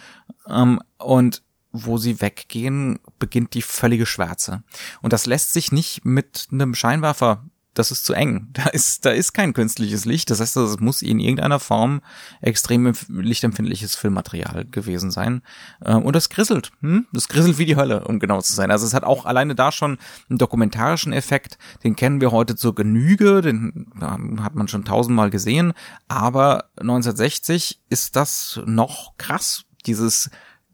Ähm, 0.48 0.80
und 0.98 1.42
wo 1.72 1.98
sie 1.98 2.22
weggehen, 2.22 3.00
beginnt 3.20 3.54
die 3.54 3.62
völlige 3.62 4.06
Schwärze. 4.06 4.64
Und 5.02 5.14
das 5.14 5.26
lässt 5.26 5.54
sich 5.54 5.72
nicht 5.72 6.04
mit 6.06 6.48
einem 6.52 6.74
Scheinwerfer 6.76 7.46
das 7.76 7.92
ist 7.92 8.04
zu 8.04 8.14
eng. 8.14 8.48
Da 8.54 8.64
ist, 8.66 9.06
da 9.06 9.12
ist 9.12 9.32
kein 9.34 9.54
künstliches 9.54 10.04
Licht. 10.04 10.30
Das 10.32 10.42
heißt, 10.42 10.58
es 10.58 10.80
muss 10.80 11.02
in 11.02 11.20
irgendeiner 11.20 11.60
Form 11.60 12.02
extrem 12.42 12.88
empf- 12.88 13.06
lichtempfindliches 13.10 13.96
Filmmaterial 13.96 14.66
gewesen 14.66 15.12
sein. 15.12 15.44
Äh, 15.80 15.94
Und 15.94 16.14
das 16.16 16.30
grisselt. 16.30 16.72
Hm? 16.82 17.06
Das 17.14 17.30
grisselt 17.30 17.58
wie 17.58 17.66
die 17.66 17.78
Hölle, 17.78 18.04
um 18.06 18.20
genau 18.20 18.42
zu 18.42 18.52
sein. 18.54 18.70
Also 18.72 18.86
es 18.86 18.94
hat 18.94 19.04
auch 19.06 19.26
alleine 19.26 19.56
da 19.56 19.72
schon 19.72 19.98
einen 20.30 20.40
dokumentarischen 20.40 21.14
Effekt. 21.14 21.58
Den 21.84 21.96
kennen 21.96 22.20
wir 22.20 22.32
heute 22.32 22.56
zur 22.58 22.76
Genüge. 22.76 23.42
Den 23.42 23.92
hat 24.42 24.56
man 24.56 24.68
schon 24.68 24.84
tausendmal 24.84 25.30
gesehen. 25.30 25.72
Aber 26.10 26.66
1960 26.82 27.80
ist 27.90 28.16
das 28.18 28.60
noch 28.66 29.16
krass. 29.18 29.64
Dieses 29.86 30.30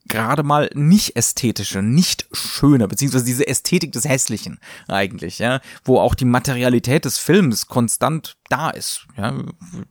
gerade 0.07 0.43
mal 0.43 0.69
nicht 0.73 1.15
ästhetische, 1.15 1.81
nicht 1.81 2.27
schöne, 2.31 2.87
beziehungsweise 2.87 3.25
diese 3.25 3.47
Ästhetik 3.47 3.91
des 3.91 4.07
Hässlichen 4.07 4.59
eigentlich, 4.87 5.39
ja, 5.39 5.61
wo 5.83 5.99
auch 5.99 6.15
die 6.15 6.25
Materialität 6.25 7.05
des 7.05 7.17
Films 7.17 7.67
konstant 7.67 8.37
da 8.49 8.69
ist, 8.69 9.07
ja, 9.17 9.33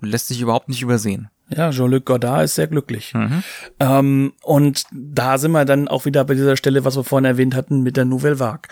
lässt 0.00 0.28
sich 0.28 0.40
überhaupt 0.40 0.68
nicht 0.68 0.82
übersehen. 0.82 1.30
Ja, 1.50 1.70
Jean-Luc 1.70 2.06
Godard 2.06 2.44
ist 2.44 2.54
sehr 2.54 2.68
glücklich. 2.68 3.12
Mhm. 3.12 3.42
Ähm, 3.78 4.32
und 4.42 4.84
da 4.92 5.36
sind 5.36 5.52
wir 5.52 5.64
dann 5.64 5.88
auch 5.88 6.06
wieder 6.06 6.24
bei 6.24 6.34
dieser 6.34 6.56
Stelle, 6.56 6.84
was 6.84 6.96
wir 6.96 7.04
vorhin 7.04 7.26
erwähnt 7.26 7.54
hatten, 7.54 7.82
mit 7.82 7.96
der 7.96 8.06
Nouvelle 8.06 8.40
Vague. 8.40 8.68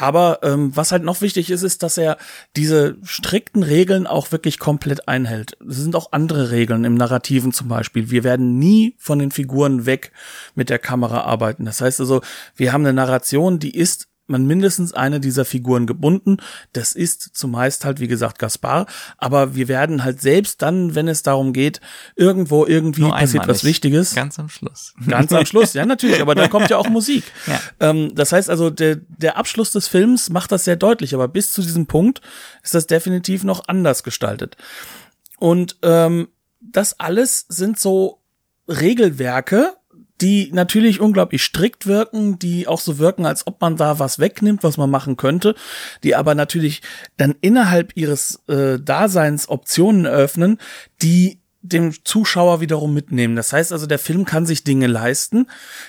Aber 0.00 0.38
ähm, 0.42 0.74
was 0.74 0.92
halt 0.92 1.04
noch 1.04 1.20
wichtig 1.20 1.50
ist, 1.50 1.62
ist, 1.62 1.82
dass 1.82 1.98
er 1.98 2.16
diese 2.56 2.96
strikten 3.02 3.62
Regeln 3.62 4.06
auch 4.06 4.32
wirklich 4.32 4.58
komplett 4.58 5.08
einhält. 5.08 5.58
Es 5.68 5.76
sind 5.76 5.94
auch 5.94 6.12
andere 6.12 6.50
Regeln 6.50 6.84
im 6.84 6.94
Narrativen 6.94 7.52
zum 7.52 7.68
Beispiel. 7.68 8.10
Wir 8.10 8.24
werden 8.24 8.58
nie 8.58 8.94
von 8.96 9.18
den 9.18 9.30
Figuren 9.30 9.84
weg 9.84 10.12
mit 10.54 10.70
der 10.70 10.78
Kamera 10.78 11.20
arbeiten. 11.20 11.66
Das 11.66 11.82
heißt 11.82 12.00
also, 12.00 12.22
wir 12.56 12.72
haben 12.72 12.80
eine 12.80 12.94
Narration, 12.94 13.58
die 13.58 13.76
ist 13.76 14.08
man 14.30 14.46
mindestens 14.46 14.92
eine 14.92 15.20
dieser 15.20 15.44
Figuren 15.44 15.86
gebunden. 15.86 16.38
Das 16.72 16.92
ist 16.92 17.36
zumeist 17.36 17.84
halt, 17.84 18.00
wie 18.00 18.08
gesagt, 18.08 18.38
Gaspar. 18.38 18.86
Aber 19.18 19.54
wir 19.54 19.68
werden 19.68 20.04
halt 20.04 20.20
selbst 20.20 20.62
dann, 20.62 20.94
wenn 20.94 21.08
es 21.08 21.22
darum 21.22 21.52
geht, 21.52 21.80
irgendwo 22.16 22.66
irgendwie 22.66 23.02
Nur 23.02 23.12
passiert 23.12 23.48
was. 23.48 23.64
Wichtiges. 23.64 24.14
Ganz 24.14 24.38
am 24.38 24.48
Schluss. 24.48 24.94
Ganz 25.06 25.32
am 25.32 25.44
Schluss, 25.44 25.74
ja, 25.74 25.84
natürlich, 25.84 26.20
aber 26.20 26.34
dann 26.34 26.50
kommt 26.50 26.70
ja 26.70 26.78
auch 26.78 26.88
Musik. 26.88 27.24
Ja. 27.46 27.58
Ähm, 27.80 28.14
das 28.14 28.32
heißt 28.32 28.50
also, 28.50 28.70
der, 28.70 28.96
der 28.96 29.36
Abschluss 29.36 29.72
des 29.72 29.88
Films 29.88 30.30
macht 30.30 30.52
das 30.52 30.64
sehr 30.64 30.76
deutlich, 30.76 31.14
aber 31.14 31.26
bis 31.26 31.50
zu 31.50 31.62
diesem 31.62 31.86
Punkt 31.86 32.20
ist 32.62 32.74
das 32.74 32.86
definitiv 32.86 33.44
noch 33.44 33.66
anders 33.66 34.02
gestaltet. 34.02 34.56
Und 35.38 35.78
ähm, 35.82 36.28
das 36.60 37.00
alles 37.00 37.46
sind 37.48 37.80
so 37.80 38.20
Regelwerke, 38.68 39.74
die 40.20 40.50
natürlich 40.52 41.00
unglaublich 41.00 41.42
strikt 41.42 41.86
wirken, 41.86 42.38
die 42.38 42.68
auch 42.68 42.80
so 42.80 42.98
wirken, 42.98 43.26
als 43.26 43.46
ob 43.46 43.60
man 43.60 43.76
da 43.76 43.98
was 43.98 44.18
wegnimmt, 44.18 44.62
was 44.62 44.76
man 44.76 44.90
machen 44.90 45.16
könnte, 45.16 45.54
die 46.04 46.14
aber 46.14 46.34
natürlich 46.34 46.82
dann 47.16 47.34
innerhalb 47.40 47.96
ihres 47.96 48.42
äh, 48.48 48.78
Daseins 48.78 49.48
Optionen 49.48 50.04
eröffnen, 50.04 50.58
die 51.02 51.40
dem 51.62 51.92
Zuschauer 52.04 52.60
wiederum 52.60 52.94
mitnehmen. 52.94 53.36
Das 53.36 53.52
heißt 53.52 53.72
also, 53.72 53.86
der 53.86 53.98
Film 53.98 54.24
kann 54.24 54.46
sich 54.46 54.64
Dinge 54.64 54.86
leisten, 54.86 55.46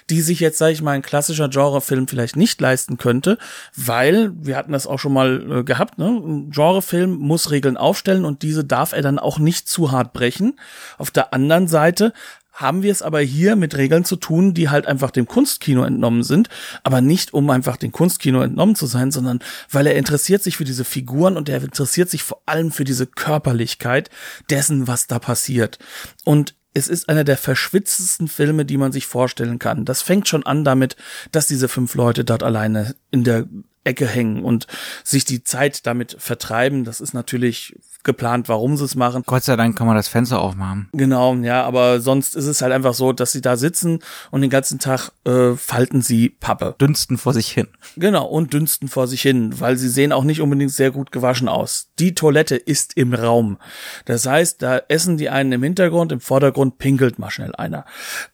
die 0.09 0.21
sich 0.21 0.41
jetzt, 0.41 0.57
sage 0.57 0.73
ich 0.73 0.81
mal, 0.81 0.91
ein 0.91 1.01
klassischer 1.01 1.47
Genrefilm 1.47 2.07
vielleicht 2.07 2.35
nicht 2.35 2.59
leisten 2.59 2.97
könnte, 2.97 3.37
weil, 3.75 4.31
wir 4.35 4.57
hatten 4.57 4.73
das 4.73 4.85
auch 4.85 4.99
schon 4.99 5.13
mal 5.13 5.59
äh, 5.59 5.63
gehabt, 5.63 5.97
ne? 5.97 6.07
ein 6.07 6.51
Genrefilm 6.51 7.13
muss 7.13 7.51
Regeln 7.51 7.77
aufstellen 7.77 8.25
und 8.25 8.41
diese 8.41 8.65
darf 8.65 8.91
er 8.91 9.01
dann 9.01 9.17
auch 9.17 9.39
nicht 9.39 9.69
zu 9.69 9.91
hart 9.91 10.11
brechen. 10.11 10.59
Auf 10.97 11.09
der 11.09 11.33
anderen 11.33 11.69
Seite 11.69 12.11
haben 12.51 12.83
wir 12.83 12.91
es 12.91 13.01
aber 13.01 13.19
hier 13.21 13.55
mit 13.55 13.75
Regeln 13.75 14.05
zu 14.05 14.15
tun, 14.15 14.53
die 14.53 14.69
halt 14.69 14.85
einfach 14.85 15.11
dem 15.11 15.27
Kunstkino 15.27 15.83
entnommen 15.83 16.23
sind, 16.23 16.49
aber 16.83 17.01
nicht 17.01 17.33
um 17.33 17.49
einfach 17.49 17.77
dem 17.77 17.91
Kunstkino 17.91 18.41
entnommen 18.41 18.75
zu 18.75 18.85
sein, 18.85 19.11
sondern 19.11 19.39
weil 19.69 19.87
er 19.87 19.95
interessiert 19.95 20.43
sich 20.43 20.57
für 20.57 20.65
diese 20.65 20.85
Figuren 20.85 21.37
und 21.37 21.49
er 21.49 21.63
interessiert 21.63 22.09
sich 22.09 22.23
vor 22.23 22.41
allem 22.45 22.71
für 22.71 22.83
diese 22.83 23.07
Körperlichkeit 23.07 24.09
dessen, 24.49 24.87
was 24.87 25.07
da 25.07 25.19
passiert. 25.19 25.79
Und 26.25 26.55
es 26.73 26.87
ist 26.87 27.09
einer 27.09 27.23
der 27.23 27.37
verschwitztesten 27.37 28.27
Filme, 28.27 28.65
die 28.65 28.77
man 28.77 28.91
sich 28.91 29.05
vorstellen 29.05 29.59
kann. 29.59 29.83
Das 29.83 30.01
fängt 30.01 30.27
schon 30.27 30.45
an 30.45 30.63
damit, 30.63 30.95
dass 31.31 31.47
diese 31.47 31.67
fünf 31.67 31.95
Leute 31.95 32.23
dort 32.23 32.43
alleine 32.43 32.95
in 33.11 33.23
der 33.23 33.47
Ecke 33.83 34.07
hängen 34.07 34.43
und 34.43 34.67
sich 35.03 35.25
die 35.25 35.43
Zeit 35.43 35.85
damit 35.85 36.15
vertreiben. 36.19 36.83
Das 36.83 37.01
ist 37.01 37.13
natürlich 37.13 37.75
geplant, 38.03 38.49
warum 38.49 38.77
sie 38.77 38.85
es 38.85 38.95
machen. 38.95 39.23
Gott 39.25 39.43
sei 39.43 39.55
Dank 39.55 39.77
kann 39.77 39.87
man 39.87 39.95
das 39.95 40.07
Fenster 40.07 40.41
aufmachen. 40.41 40.89
Genau, 40.93 41.33
ja, 41.35 41.63
aber 41.63 42.01
sonst 42.01 42.35
ist 42.35 42.45
es 42.45 42.61
halt 42.61 42.73
einfach 42.73 42.93
so, 42.93 43.13
dass 43.13 43.31
sie 43.31 43.41
da 43.41 43.57
sitzen 43.57 43.99
und 44.31 44.41
den 44.41 44.49
ganzen 44.49 44.79
Tag 44.79 45.11
äh, 45.25 45.53
falten 45.55 46.01
sie 46.01 46.29
Pappe. 46.29 46.75
Dünsten 46.79 47.17
vor 47.17 47.33
sich 47.33 47.51
hin. 47.51 47.67
Genau, 47.97 48.25
und 48.25 48.53
dünsten 48.53 48.87
vor 48.87 49.07
sich 49.07 49.21
hin, 49.21 49.59
weil 49.59 49.77
sie 49.77 49.89
sehen 49.89 50.11
auch 50.11 50.23
nicht 50.23 50.41
unbedingt 50.41 50.71
sehr 50.71 50.91
gut 50.91 51.11
gewaschen 51.11 51.47
aus. 51.47 51.89
Die 51.99 52.15
Toilette 52.15 52.55
ist 52.55 52.97
im 52.97 53.13
Raum. 53.13 53.57
Das 54.05 54.25
heißt, 54.25 54.61
da 54.61 54.81
essen 54.87 55.17
die 55.17 55.29
einen 55.29 55.51
im 55.51 55.63
Hintergrund, 55.63 56.11
im 56.11 56.19
Vordergrund 56.19 56.77
pinkelt 56.77 57.19
mal 57.19 57.29
schnell 57.29 57.55
einer. 57.55 57.85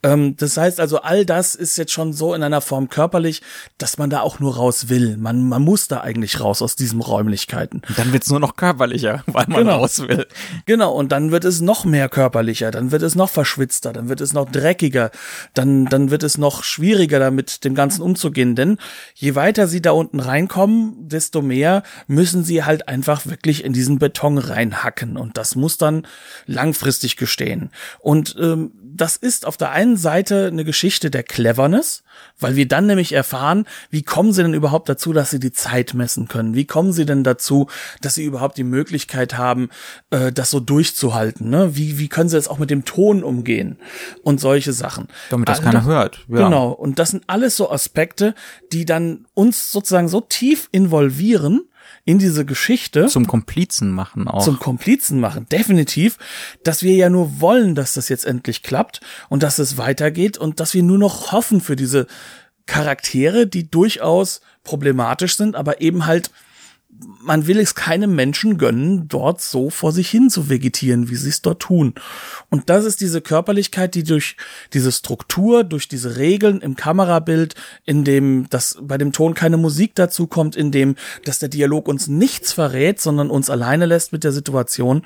Ähm, 0.03 0.35
das 0.37 0.57
heißt 0.57 0.79
also, 0.79 1.01
all 1.01 1.25
das 1.25 1.55
ist 1.55 1.77
jetzt 1.77 1.91
schon 1.91 2.13
so 2.13 2.33
in 2.33 2.43
einer 2.43 2.61
Form 2.61 2.89
körperlich, 2.89 3.41
dass 3.77 3.97
man 3.97 4.09
da 4.09 4.21
auch 4.21 4.39
nur 4.39 4.55
raus 4.55 4.89
will. 4.89 5.17
Man, 5.17 5.47
man 5.47 5.61
muss 5.61 5.87
da 5.87 6.01
eigentlich 6.01 6.39
raus 6.39 6.61
aus 6.61 6.75
diesen 6.75 7.01
Räumlichkeiten. 7.01 7.81
Und 7.87 7.97
dann 7.97 8.13
wird's 8.13 8.29
nur 8.29 8.39
noch 8.39 8.55
körperlicher, 8.55 9.23
weil 9.27 9.45
man 9.47 9.56
Genau. 9.59 9.77
raus 9.77 9.99
will. 9.99 10.27
Genau, 10.65 10.93
und 10.93 11.11
dann 11.11 11.31
wird 11.31 11.45
es 11.45 11.61
noch 11.61 11.85
mehr 11.85 12.09
körperlicher, 12.09 12.71
dann 12.71 12.91
wird 12.91 13.01
es 13.01 13.15
noch 13.15 13.29
verschwitzter, 13.29 13.93
dann 13.93 14.09
wird 14.09 14.21
es 14.21 14.33
noch 14.33 14.49
dreckiger, 14.49 15.11
dann, 15.53 15.85
dann 15.85 16.11
wird 16.11 16.23
es 16.23 16.37
noch 16.37 16.63
schwieriger 16.63 17.19
damit, 17.19 17.63
dem 17.63 17.75
Ganzen 17.75 18.01
umzugehen. 18.01 18.55
Denn 18.55 18.77
je 19.15 19.35
weiter 19.35 19.67
sie 19.67 19.81
da 19.81 19.91
unten 19.91 20.19
reinkommen, 20.19 21.07
desto 21.07 21.41
mehr 21.41 21.83
müssen 22.07 22.43
sie 22.43 22.63
halt 22.63 22.87
einfach 22.87 23.25
wirklich 23.25 23.63
in 23.63 23.73
diesen 23.73 23.99
Beton 23.99 24.37
reinhacken. 24.37 25.17
Und 25.17 25.37
das 25.37 25.55
muss 25.55 25.77
dann 25.77 26.07
langfristig 26.45 27.17
gestehen. 27.17 27.71
Und 27.99 28.35
ähm, 28.39 28.71
das 28.97 29.15
ist 29.15 29.45
auf 29.45 29.57
der 29.57 29.71
einen 29.71 29.97
Seite 29.97 30.47
eine 30.47 30.65
Geschichte 30.65 31.11
der 31.11 31.23
Cleverness, 31.23 32.03
weil 32.39 32.55
wir 32.55 32.67
dann 32.67 32.85
nämlich 32.85 33.13
erfahren, 33.13 33.65
wie 33.89 34.03
kommen 34.03 34.33
sie 34.33 34.43
denn 34.43 34.53
überhaupt 34.53 34.89
dazu, 34.89 35.13
dass 35.13 35.29
sie 35.29 35.39
die 35.39 35.51
Zeit 35.51 35.93
messen 35.93 36.27
können? 36.27 36.55
Wie 36.55 36.65
kommen 36.65 36.93
sie 36.93 37.05
denn 37.05 37.23
dazu, 37.23 37.67
dass 38.01 38.15
sie 38.15 38.25
überhaupt 38.25 38.57
die 38.57 38.63
Möglichkeit 38.63 39.37
haben, 39.37 39.69
äh, 40.11 40.31
das 40.31 40.51
so 40.51 40.59
durchzuhalten? 40.59 41.49
Ne? 41.49 41.75
Wie, 41.75 41.99
wie 41.99 42.07
können 42.07 42.29
sie 42.29 42.35
jetzt 42.35 42.49
auch 42.49 42.59
mit 42.59 42.69
dem 42.69 42.85
Ton 42.85 43.23
umgehen? 43.23 43.77
Und 44.23 44.39
solche 44.39 44.73
Sachen. 44.73 45.07
Damit 45.29 45.49
das 45.49 45.59
All 45.59 45.65
keiner 45.65 45.83
hört. 45.83 46.25
Ja. 46.27 46.45
Genau. 46.45 46.71
Und 46.71 46.99
das 46.99 47.09
sind 47.09 47.23
alles 47.27 47.57
so 47.57 47.71
Aspekte, 47.71 48.35
die 48.71 48.85
dann 48.85 49.25
uns 49.33 49.71
sozusagen 49.71 50.07
so 50.07 50.21
tief 50.21 50.69
involvieren 50.71 51.61
in 52.07 52.19
diese 52.19 52.45
Geschichte 52.45 53.07
Zum 53.07 53.27
Komplizen 53.27 53.91
machen 53.91 54.29
auch. 54.29 54.41
zum 54.41 54.59
Komplizen 54.59 55.19
machen, 55.19 55.45
definitiv, 55.51 56.17
dass 56.63 56.81
wir 56.81 56.95
ja 56.95 57.09
nur 57.09 57.41
wollen, 57.41 57.75
dass 57.75 57.93
das 57.93 58.07
jetzt 58.07 58.25
endlich 58.25 58.63
klappt 58.63 59.01
und 59.27 59.43
dass 59.43 59.59
es 59.59 59.77
weitergeht 59.77 60.37
und 60.37 60.61
dass 60.61 60.73
wir 60.73 60.83
nur 60.83 60.97
noch 60.97 61.33
hoffen 61.33 61.59
für 61.59 61.75
diese 61.75 62.07
Charaktere, 62.65 63.45
die 63.45 63.69
durchaus 63.69 64.39
problematisch 64.63 65.35
sind, 65.35 65.57
aber 65.57 65.81
eben 65.81 66.05
halt 66.05 66.31
man 67.21 67.47
will 67.47 67.59
es 67.59 67.75
keinem 67.75 68.15
Menschen 68.15 68.57
gönnen, 68.57 69.07
dort 69.07 69.41
so 69.41 69.69
vor 69.69 69.91
sich 69.91 70.09
hin 70.09 70.29
zu 70.29 70.49
vegetieren, 70.49 71.09
wie 71.09 71.15
sie 71.15 71.29
es 71.29 71.41
dort 71.41 71.61
tun. 71.61 71.93
Und 72.49 72.69
das 72.69 72.85
ist 72.85 73.01
diese 73.01 73.21
Körperlichkeit, 73.21 73.95
die 73.95 74.03
durch 74.03 74.37
diese 74.73 74.91
Struktur, 74.91 75.63
durch 75.63 75.87
diese 75.87 76.17
Regeln 76.17 76.61
im 76.61 76.75
Kamerabild, 76.75 77.55
in 77.85 78.03
dem, 78.03 78.49
dass 78.49 78.77
bei 78.81 78.97
dem 78.97 79.11
Ton 79.11 79.33
keine 79.33 79.57
Musik 79.57 79.95
dazu 79.95 80.27
kommt, 80.27 80.55
in 80.55 80.71
dem, 80.71 80.95
dass 81.25 81.39
der 81.39 81.49
Dialog 81.49 81.87
uns 81.87 82.07
nichts 82.07 82.53
verrät, 82.53 82.99
sondern 82.99 83.29
uns 83.29 83.49
alleine 83.49 83.85
lässt 83.85 84.11
mit 84.11 84.23
der 84.23 84.31
Situation. 84.31 85.03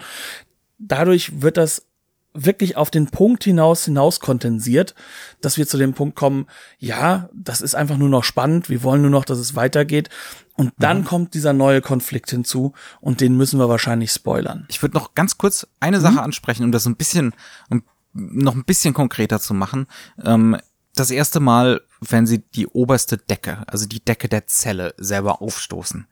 Dadurch 0.78 1.42
wird 1.42 1.58
das 1.58 1.86
wirklich 2.34 2.78
auf 2.78 2.92
den 2.92 3.08
Punkt 3.08 3.44
hinaus 3.44 3.86
hinaus 3.86 4.20
kondensiert, 4.20 4.96
dass 5.42 5.58
wir 5.58 5.68
zu 5.68 5.78
dem 5.78 5.94
Punkt 5.94 6.16
kommen, 6.16 6.48
ja, 6.80 7.30
das 7.34 7.62
ist 7.62 7.76
einfach 7.76 7.98
nur 7.98 8.10
noch 8.10 8.24
spannend, 8.24 8.70
wir 8.70 8.84
wollen 8.84 9.02
nur 9.02 9.12
noch, 9.12 9.26
dass 9.26 9.40
es 9.40 9.56
weitergeht. 9.56 10.10
Und 10.56 10.74
dann 10.78 11.00
mhm. 11.00 11.06
kommt 11.06 11.34
dieser 11.34 11.54
neue 11.54 11.82
Konflikt 11.82 12.30
hinzu 12.30 12.74
und 13.00 13.22
den 13.22 13.36
müssen 13.36 13.60
wir 13.60 13.70
wahrscheinlich 13.70 14.12
spoilern. 14.12 14.66
Ich 14.70 14.82
würde 14.82 14.98
noch 14.98 15.16
ganz 15.16 15.38
kurz 15.38 15.68
eine 15.80 15.98
mhm. 15.98 16.02
Sache 16.02 16.22
ansprechen, 16.22 16.64
um 16.64 16.72
das 16.72 16.86
ein 16.86 16.96
bisschen, 16.96 17.34
um 17.70 17.84
noch 18.14 18.56
ein 18.56 18.66
bisschen 18.66 18.94
konkreter 18.94 19.40
zu 19.40 19.54
machen. 19.54 19.88
Ähm, 20.24 20.58
das 20.96 21.12
erste 21.12 21.40
Mal, 21.40 21.82
wenn 22.02 22.28
sie 22.28 22.40
die 22.40 22.68
oberste 22.68 23.18
Decke, 23.18 23.64
also 23.68 23.86
die 23.86 24.04
Decke 24.04 24.28
der 24.28 24.48
Zelle 24.48 24.94
selber 24.98 25.42
aufstoßen 25.42 26.08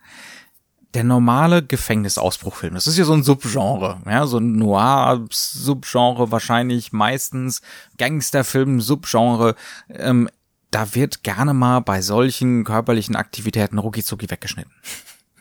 der 0.93 1.03
normale 1.03 1.63
Gefängnisausbruchfilm. 1.63 2.73
Das 2.73 2.87
ist 2.87 2.97
ja 2.97 3.05
so 3.05 3.13
ein 3.13 3.23
Subgenre, 3.23 4.01
ja, 4.05 4.25
so 4.25 4.39
ein 4.39 4.53
Noir-Subgenre, 4.53 6.31
wahrscheinlich 6.31 6.91
meistens 6.91 7.61
Gangsterfilm, 7.97 8.81
Subgenre. 8.81 9.55
Ähm, 9.89 10.29
da 10.71 10.95
wird 10.95 11.23
gerne 11.23 11.53
mal 11.53 11.79
bei 11.79 12.01
solchen 12.01 12.63
körperlichen 12.63 13.15
Aktivitäten 13.15 13.77
rucki 13.77 14.03
weggeschnitten. 14.29 14.71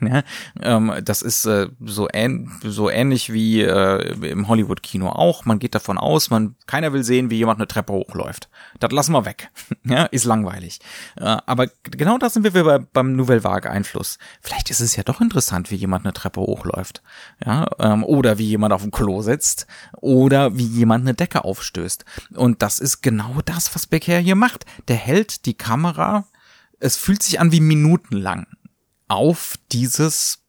Ja, 0.01 0.23
ähm, 0.63 0.93
das 1.03 1.23
ist 1.23 1.45
äh, 1.47 1.69
so, 1.85 2.09
ähn 2.13 2.51
so 2.63 2.89
ähnlich 2.89 3.33
wie 3.33 3.63
äh, 3.63 4.31
im 4.31 4.47
Hollywood-Kino 4.47 5.09
auch. 5.09 5.45
Man 5.45 5.59
geht 5.59 5.75
davon 5.75 5.99
aus, 5.99 6.31
man 6.31 6.55
keiner 6.67 6.93
will 6.93 7.03
sehen, 7.03 7.31
wie 7.31 7.37
jemand 7.37 7.59
eine 7.59 7.67
Treppe 7.67 7.93
hochläuft. 7.93 8.49
Das 8.79 8.93
lassen 8.93 9.13
wir 9.13 9.25
weg. 9.25 9.51
ja, 9.85 10.05
ist 10.05 10.25
langweilig. 10.25 10.81
Äh, 11.17 11.37
aber 11.47 11.67
genau 11.83 12.19
da 12.19 12.31
sind 12.31 12.45
wir 12.45 12.53
bei, 12.53 12.79
beim 12.79 13.17
Nouvelle 13.17 13.43
Vague 13.43 13.71
Einfluss. 13.71 14.19
Vielleicht 14.41 14.71
ist 14.71 14.81
es 14.81 14.95
ja 14.95 15.03
doch 15.03 15.21
interessant, 15.21 15.71
wie 15.71 15.77
jemand 15.77 16.05
eine 16.05 16.13
Treppe 16.13 16.41
hochläuft. 16.41 17.03
Ja, 17.45 17.67
ähm, 17.81 18.05
oder 18.05 18.39
wie 18.39 18.47
jemand 18.47 18.73
auf 18.73 18.83
dem 18.83 18.93
Klo 18.93 19.23
sitzt. 19.23 19.67
Oder 20.01 20.57
wie 20.57 20.67
jemand 20.67 21.03
eine 21.03 21.15
Decke 21.15 21.45
aufstößt. 21.45 22.05
Und 22.35 22.63
das 22.63 22.79
ist 22.79 23.03
genau 23.03 23.41
das, 23.45 23.75
was 23.75 23.87
Becker 23.87 24.19
hier 24.19 24.37
macht. 24.37 24.65
Der 24.87 24.97
hält 24.97 25.47
die 25.47 25.55
Kamera 25.55 26.25
es 26.81 26.97
fühlt 26.97 27.23
sich 27.23 27.41
an 27.41 27.53
wie 27.53 27.61
minutenlang 27.61 28.47
auf 29.09 29.57
dieses, 29.73 30.45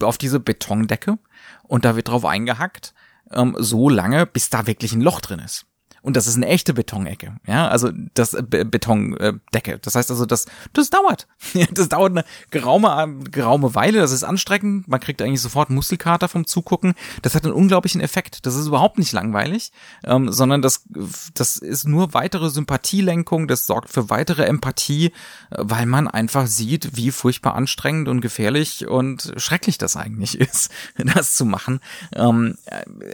auf 0.00 0.18
diese 0.18 0.40
Betondecke 0.40 1.18
und 1.62 1.84
da 1.84 1.96
wird 1.96 2.08
drauf 2.08 2.24
eingehackt, 2.24 2.94
ähm, 3.30 3.56
so 3.58 3.88
lange, 3.88 4.26
bis 4.26 4.50
da 4.50 4.66
wirklich 4.66 4.92
ein 4.92 5.00
Loch 5.00 5.20
drin 5.20 5.38
ist. 5.38 5.66
Und 6.04 6.16
das 6.16 6.26
ist 6.26 6.36
eine 6.36 6.48
echte 6.48 6.74
Betonecke, 6.74 7.36
ja, 7.46 7.66
also 7.66 7.88
das 8.12 8.36
Be 8.46 8.66
Betondecke. 8.66 9.78
Das 9.80 9.94
heißt 9.94 10.10
also, 10.10 10.26
das, 10.26 10.44
das 10.74 10.90
dauert. 10.90 11.26
das 11.72 11.88
dauert 11.88 12.12
eine 12.12 12.24
geraume, 12.50 13.20
geraume 13.30 13.74
Weile, 13.74 14.00
das 14.00 14.12
ist 14.12 14.22
anstrengend. 14.22 14.86
Man 14.86 15.00
kriegt 15.00 15.22
eigentlich 15.22 15.40
sofort 15.40 15.70
Muskelkater 15.70 16.28
vom 16.28 16.46
Zugucken. 16.46 16.92
Das 17.22 17.34
hat 17.34 17.44
einen 17.44 17.54
unglaublichen 17.54 18.02
Effekt. 18.02 18.44
Das 18.44 18.54
ist 18.54 18.66
überhaupt 18.66 18.98
nicht 18.98 19.12
langweilig, 19.12 19.72
ähm, 20.04 20.30
sondern 20.30 20.60
das, 20.60 20.84
das 21.32 21.56
ist 21.56 21.88
nur 21.88 22.12
weitere 22.12 22.50
Sympathielenkung, 22.50 23.48
das 23.48 23.64
sorgt 23.64 23.88
für 23.88 24.10
weitere 24.10 24.44
Empathie, 24.44 25.10
weil 25.48 25.86
man 25.86 26.06
einfach 26.06 26.46
sieht, 26.46 26.98
wie 26.98 27.12
furchtbar 27.12 27.54
anstrengend 27.54 28.08
und 28.08 28.20
gefährlich 28.20 28.86
und 28.86 29.32
schrecklich 29.38 29.78
das 29.78 29.96
eigentlich 29.96 30.38
ist, 30.38 30.70
das 30.98 31.34
zu 31.34 31.46
machen. 31.46 31.80
Ähm, 32.14 32.58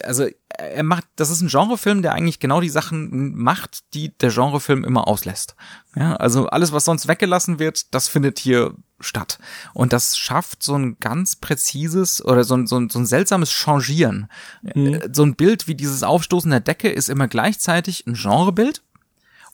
also 0.03 0.26
er 0.61 0.82
macht, 0.82 1.04
das 1.16 1.30
ist 1.30 1.40
ein 1.40 1.48
Genrefilm, 1.48 2.02
der 2.02 2.12
eigentlich 2.12 2.38
genau 2.38 2.61
die 2.61 2.68
Sachen 2.68 3.36
macht, 3.36 3.94
die 3.94 4.16
der 4.18 4.30
Genrefilm 4.30 4.84
immer 4.84 5.08
auslässt. 5.08 5.56
Ja, 5.96 6.16
also 6.16 6.46
alles, 6.48 6.72
was 6.72 6.84
sonst 6.84 7.08
weggelassen 7.08 7.58
wird, 7.58 7.94
das 7.94 8.08
findet 8.08 8.38
hier 8.38 8.74
statt. 9.00 9.38
Und 9.74 9.92
das 9.92 10.16
schafft 10.16 10.62
so 10.62 10.76
ein 10.76 10.98
ganz 11.00 11.36
präzises 11.36 12.24
oder 12.24 12.44
so 12.44 12.54
ein, 12.54 12.66
so 12.66 12.78
ein, 12.78 12.90
so 12.90 12.98
ein 12.98 13.06
seltsames 13.06 13.50
Changieren. 13.50 14.28
Mhm. 14.62 15.00
So 15.12 15.24
ein 15.24 15.34
Bild 15.34 15.66
wie 15.66 15.74
dieses 15.74 16.02
Aufstoßen 16.02 16.50
der 16.50 16.61
Decke 16.61 16.90
ist 16.90 17.08
immer 17.08 17.28
gleichzeitig 17.28 18.06
ein 18.06 18.14
Genrebild 18.14 18.82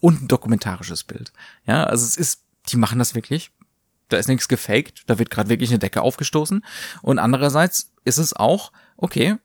und 0.00 0.22
ein 0.22 0.28
dokumentarisches 0.28 1.04
Bild. 1.04 1.32
Ja, 1.66 1.84
also 1.84 2.04
es 2.04 2.16
ist, 2.16 2.42
die 2.68 2.76
machen 2.76 2.98
das 2.98 3.14
wirklich. 3.14 3.50
Da 4.08 4.18
ist 4.18 4.28
nichts 4.28 4.48
gefaked, 4.48 5.02
da 5.06 5.18
wird 5.18 5.30
gerade 5.30 5.48
wirklich 5.48 5.70
eine 5.70 5.78
Decke 5.78 6.02
aufgestoßen. 6.02 6.64
Und 7.02 7.18
andererseits 7.18 7.92
ist 8.04 8.18
es 8.18 8.34
auch, 8.34 8.72
okay, 8.96 9.36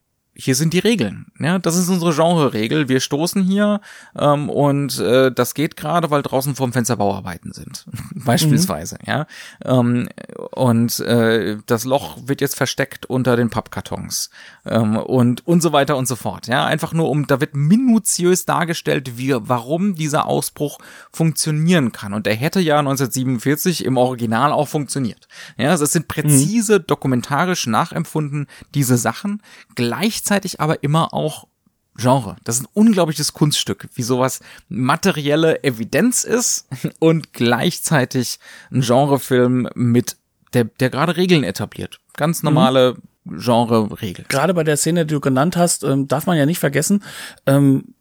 hier 0.44 0.56
sind 0.56 0.74
die 0.74 0.80
Regeln. 0.80 1.28
Ja, 1.40 1.60
das 1.60 1.78
ist 1.78 1.90
unsere 1.90 2.14
Genre-Regel. 2.14 2.90
Wir 2.90 3.00
stoßen 3.00 3.44
hier 3.44 3.80
ähm, 4.18 4.50
und 4.50 5.00
äh, 5.00 5.32
das 5.32 5.54
geht 5.54 5.78
gerade, 5.78 6.10
weil 6.10 6.24
draußen 6.24 6.56
vorm 6.56 6.74
Fenster 6.74 6.98
Bauarbeiten 6.98 7.54
sind, 7.54 7.86
beispielsweise. 8.16 8.96
Mhm. 9.02 9.08
Ja, 9.08 9.28
ähm, 9.64 10.10
und 10.52 11.00
äh, 11.02 11.58
das 11.68 11.86
Loch 11.86 12.18
wird 12.26 12.42
jetzt 12.42 12.56
versteckt 12.56 13.06
unter 13.06 13.36
den 13.36 13.50
Pappkartons 13.50 14.32
ähm, 14.66 14.98
und 14.98 15.46
und 15.48 15.62
so 15.62 15.74
weiter 15.74 15.96
und 15.96 16.08
so 16.08 16.16
fort. 16.16 16.48
Ja, 16.48 16.66
einfach 16.66 16.94
nur 16.94 17.10
um, 17.10 17.28
da 17.28 17.40
wird 17.40 17.56
minutiös 17.56 18.46
dargestellt, 18.46 19.18
wie 19.18 19.36
warum 19.38 19.96
dieser 19.96 20.26
Ausbruch 20.26 20.80
funktionieren 21.12 21.92
kann. 21.92 22.14
Und 22.14 22.26
der 22.26 22.36
hätte 22.36 22.60
ja 22.60 22.80
1947 22.80 23.86
im 23.86 23.98
Original 23.98 24.52
auch 24.52 24.68
funktioniert. 24.68 25.28
Ja, 25.58 25.70
also 25.70 25.84
es 25.84 25.92
sind 25.92 26.08
präzise 26.08 26.80
mhm. 26.80 26.88
dokumentarisch 26.88 27.68
nachempfunden 27.68 28.48
diese 28.74 28.98
Sachen 28.98 29.42
gleich 29.76 30.24
gleichzeitig 30.32 30.62
aber 30.62 30.84
immer 30.84 31.14
auch 31.14 31.48
Genre. 31.98 32.38
Das 32.46 32.56
ist 32.56 32.64
ein 32.64 32.70
unglaubliches 32.74 33.34
Kunststück, 33.34 33.90
wie 33.96 34.04
sowas 34.04 34.40
materielle 34.70 35.62
Evidenz 35.64 36.24
ist 36.24 36.70
und 37.00 37.34
gleichzeitig 37.34 38.40
ein 38.72 38.80
Genrefilm 38.80 39.68
mit 39.76 40.16
der, 40.54 40.66
der 40.66 40.90
gerade 40.90 41.18
Regeln 41.18 41.44
etabliert. 41.44 42.00
Ganz 42.16 42.44
normale 42.44 42.96
mhm. 43.26 43.40
Genre-Regel. 43.40 44.26
Gerade 44.30 44.54
bei 44.54 44.64
der 44.64 44.78
Szene, 44.78 45.06
die 45.06 45.14
du 45.14 45.20
genannt 45.20 45.58
hast, 45.58 45.84
ähm, 45.84 46.08
darf 46.08 46.26
man 46.26 46.38
ja 46.38 46.46
nicht 46.46 46.60
vergessen, 46.60 47.04
ähm, 47.46 47.94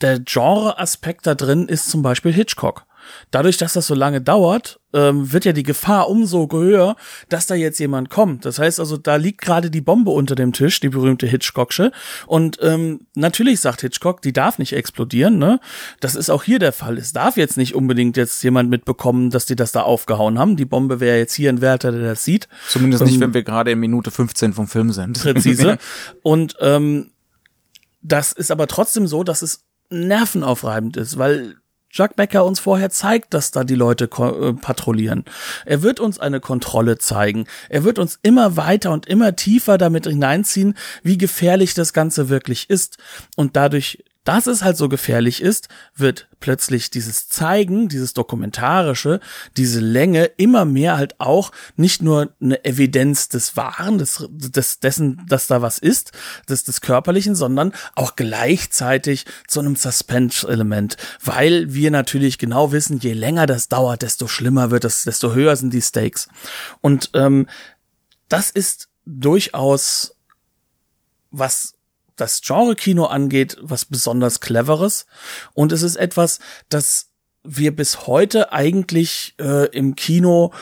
der 0.00 0.18
Genre-Aspekt 0.20 1.26
da 1.26 1.34
drin 1.34 1.68
ist 1.68 1.90
zum 1.90 2.02
Beispiel 2.02 2.32
Hitchcock. 2.32 2.86
Dadurch, 3.30 3.56
dass 3.56 3.72
das 3.72 3.86
so 3.86 3.94
lange 3.94 4.20
dauert, 4.20 4.80
ähm, 4.92 5.32
wird 5.32 5.44
ja 5.44 5.52
die 5.52 5.62
Gefahr 5.62 6.08
umso 6.08 6.48
höher, 6.50 6.96
dass 7.28 7.46
da 7.46 7.54
jetzt 7.54 7.78
jemand 7.78 8.10
kommt. 8.10 8.44
Das 8.44 8.58
heißt 8.58 8.80
also, 8.80 8.96
da 8.96 9.16
liegt 9.16 9.40
gerade 9.40 9.70
die 9.70 9.80
Bombe 9.80 10.10
unter 10.10 10.34
dem 10.34 10.52
Tisch, 10.52 10.80
die 10.80 10.88
berühmte 10.88 11.26
Hitchcocksche. 11.26 11.92
Und 12.26 12.58
ähm, 12.60 13.06
natürlich 13.14 13.60
sagt 13.60 13.82
Hitchcock, 13.82 14.22
die 14.22 14.32
darf 14.32 14.58
nicht 14.58 14.72
explodieren. 14.72 15.38
Ne? 15.38 15.60
Das 16.00 16.14
ist 16.14 16.30
auch 16.30 16.42
hier 16.42 16.58
der 16.58 16.72
Fall. 16.72 16.98
Es 16.98 17.12
darf 17.12 17.36
jetzt 17.36 17.56
nicht 17.56 17.74
unbedingt 17.74 18.16
jetzt 18.16 18.42
jemand 18.42 18.70
mitbekommen, 18.70 19.30
dass 19.30 19.46
die 19.46 19.56
das 19.56 19.72
da 19.72 19.82
aufgehauen 19.82 20.38
haben. 20.38 20.56
Die 20.56 20.64
Bombe 20.64 21.00
wäre 21.00 21.18
jetzt 21.18 21.34
hier 21.34 21.50
ein 21.50 21.60
Wärter, 21.60 21.92
der 21.92 22.02
das 22.02 22.24
sieht. 22.24 22.48
Zumindest 22.68 23.04
nicht, 23.04 23.14
ähm, 23.14 23.20
wenn 23.20 23.34
wir 23.34 23.42
gerade 23.42 23.70
in 23.70 23.78
Minute 23.78 24.10
15 24.10 24.52
vom 24.52 24.66
Film 24.66 24.92
sind. 24.92 25.20
Präzise. 25.20 25.78
Und 26.22 26.56
ähm, 26.60 27.10
das 28.02 28.32
ist 28.32 28.50
aber 28.50 28.66
trotzdem 28.66 29.06
so, 29.06 29.22
dass 29.24 29.42
es 29.42 29.64
nervenaufreibend 29.90 30.96
ist, 30.96 31.18
weil 31.18 31.56
Jacques 31.92 32.16
Becker 32.16 32.44
uns 32.44 32.60
vorher 32.60 32.90
zeigt, 32.90 33.34
dass 33.34 33.50
da 33.50 33.64
die 33.64 33.74
Leute 33.74 34.04
äh, 34.04 34.52
patrouillieren. 34.52 35.24
Er 35.66 35.82
wird 35.82 36.00
uns 36.00 36.18
eine 36.18 36.40
Kontrolle 36.40 36.98
zeigen. 36.98 37.46
Er 37.68 37.84
wird 37.84 37.98
uns 37.98 38.18
immer 38.22 38.56
weiter 38.56 38.92
und 38.92 39.06
immer 39.06 39.34
tiefer 39.34 39.76
damit 39.76 40.06
hineinziehen, 40.06 40.76
wie 41.02 41.18
gefährlich 41.18 41.74
das 41.74 41.92
Ganze 41.92 42.28
wirklich 42.28 42.70
ist. 42.70 42.98
Und 43.36 43.56
dadurch 43.56 44.04
dass 44.24 44.46
es 44.46 44.62
halt 44.62 44.76
so 44.76 44.88
gefährlich 44.88 45.40
ist, 45.40 45.68
wird 45.96 46.28
plötzlich 46.40 46.90
dieses 46.90 47.28
Zeigen, 47.28 47.88
dieses 47.88 48.12
Dokumentarische, 48.12 49.20
diese 49.56 49.80
Länge 49.80 50.24
immer 50.36 50.64
mehr 50.64 50.98
halt 50.98 51.18
auch 51.20 51.52
nicht 51.76 52.02
nur 52.02 52.34
eine 52.40 52.64
Evidenz 52.64 53.28
des 53.28 53.56
Wahren, 53.56 53.98
des, 53.98 54.26
des 54.30 54.80
dessen, 54.80 55.24
dass 55.26 55.46
da 55.46 55.62
was 55.62 55.78
ist, 55.78 56.12
des, 56.48 56.64
des 56.64 56.82
Körperlichen, 56.82 57.34
sondern 57.34 57.72
auch 57.94 58.14
gleichzeitig 58.14 59.24
zu 59.46 59.60
einem 59.60 59.76
Suspense-Element, 59.76 60.96
weil 61.24 61.72
wir 61.72 61.90
natürlich 61.90 62.38
genau 62.38 62.72
wissen, 62.72 62.98
je 62.98 63.14
länger 63.14 63.46
das 63.46 63.68
dauert, 63.68 64.02
desto 64.02 64.28
schlimmer 64.28 64.70
wird 64.70 64.84
es, 64.84 65.04
desto 65.04 65.34
höher 65.34 65.56
sind 65.56 65.72
die 65.72 65.82
Stakes. 65.82 66.28
Und 66.82 67.10
ähm, 67.14 67.46
das 68.28 68.50
ist 68.50 68.88
durchaus 69.06 70.14
was 71.30 71.74
das 72.20 72.40
Genre-Kino 72.42 73.06
angeht, 73.06 73.56
was 73.60 73.84
besonders 73.84 74.40
cleveres. 74.40 75.06
Und 75.54 75.72
es 75.72 75.82
ist 75.82 75.96
etwas, 75.96 76.38
das 76.68 77.08
wir 77.42 77.74
bis 77.74 78.06
heute 78.06 78.52
eigentlich 78.52 79.34
äh, 79.40 79.66
im 79.70 79.96
Kino 79.96 80.52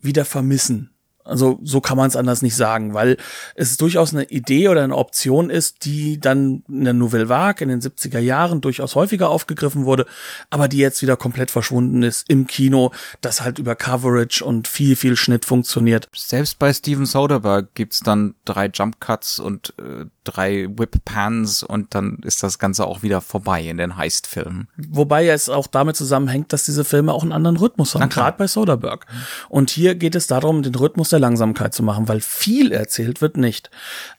wieder 0.00 0.24
vermissen. 0.24 0.90
Also 1.30 1.60
so 1.62 1.80
kann 1.80 1.96
man 1.96 2.08
es 2.08 2.16
anders 2.16 2.42
nicht 2.42 2.56
sagen, 2.56 2.92
weil 2.92 3.16
es 3.54 3.76
durchaus 3.76 4.12
eine 4.12 4.24
Idee 4.24 4.68
oder 4.68 4.82
eine 4.82 4.96
Option 4.96 5.48
ist, 5.48 5.84
die 5.84 6.18
dann 6.18 6.64
in 6.68 6.84
der 6.84 6.92
Nouvelle 6.92 7.28
Vague 7.28 7.62
in 7.62 7.68
den 7.68 7.80
70er 7.80 8.18
Jahren 8.18 8.60
durchaus 8.60 8.96
häufiger 8.96 9.28
aufgegriffen 9.28 9.84
wurde, 9.84 10.06
aber 10.48 10.66
die 10.66 10.78
jetzt 10.78 11.02
wieder 11.02 11.16
komplett 11.16 11.50
verschwunden 11.50 12.02
ist 12.02 12.28
im 12.28 12.46
Kino, 12.46 12.90
das 13.20 13.42
halt 13.42 13.58
über 13.58 13.76
Coverage 13.76 14.44
und 14.44 14.66
viel, 14.66 14.96
viel 14.96 15.14
Schnitt 15.14 15.44
funktioniert. 15.44 16.08
Selbst 16.16 16.58
bei 16.58 16.72
Steven 16.72 17.06
Soderbergh 17.06 17.68
gibt's 17.74 18.00
dann 18.00 18.34
drei 18.44 18.66
Jump 18.66 19.00
Cuts 19.00 19.38
und 19.38 19.74
äh, 19.78 20.06
drei 20.24 20.68
Whip 20.76 21.04
Pans 21.04 21.62
und 21.62 21.94
dann 21.94 22.18
ist 22.24 22.42
das 22.42 22.58
Ganze 22.58 22.86
auch 22.86 23.02
wieder 23.02 23.20
vorbei 23.20 23.62
in 23.62 23.78
den 23.78 23.96
Heist-Filmen. 23.96 24.68
Wobei 24.76 25.28
es 25.28 25.48
auch 25.48 25.66
damit 25.66 25.96
zusammenhängt, 25.96 26.52
dass 26.52 26.64
diese 26.64 26.84
Filme 26.84 27.12
auch 27.12 27.22
einen 27.22 27.32
anderen 27.32 27.56
Rhythmus 27.56 27.94
haben, 27.94 28.08
gerade 28.08 28.36
bei 28.36 28.46
Soderbergh. 28.46 29.06
Und 29.48 29.70
hier 29.70 29.94
geht 29.94 30.14
es 30.14 30.26
darum, 30.26 30.62
den 30.62 30.74
Rhythmus 30.74 31.10
der 31.10 31.20
Langsamkeit 31.20 31.74
zu 31.74 31.82
machen, 31.82 32.08
weil 32.08 32.20
viel 32.20 32.72
erzählt 32.72 33.20
wird 33.20 33.36
nicht. 33.36 33.70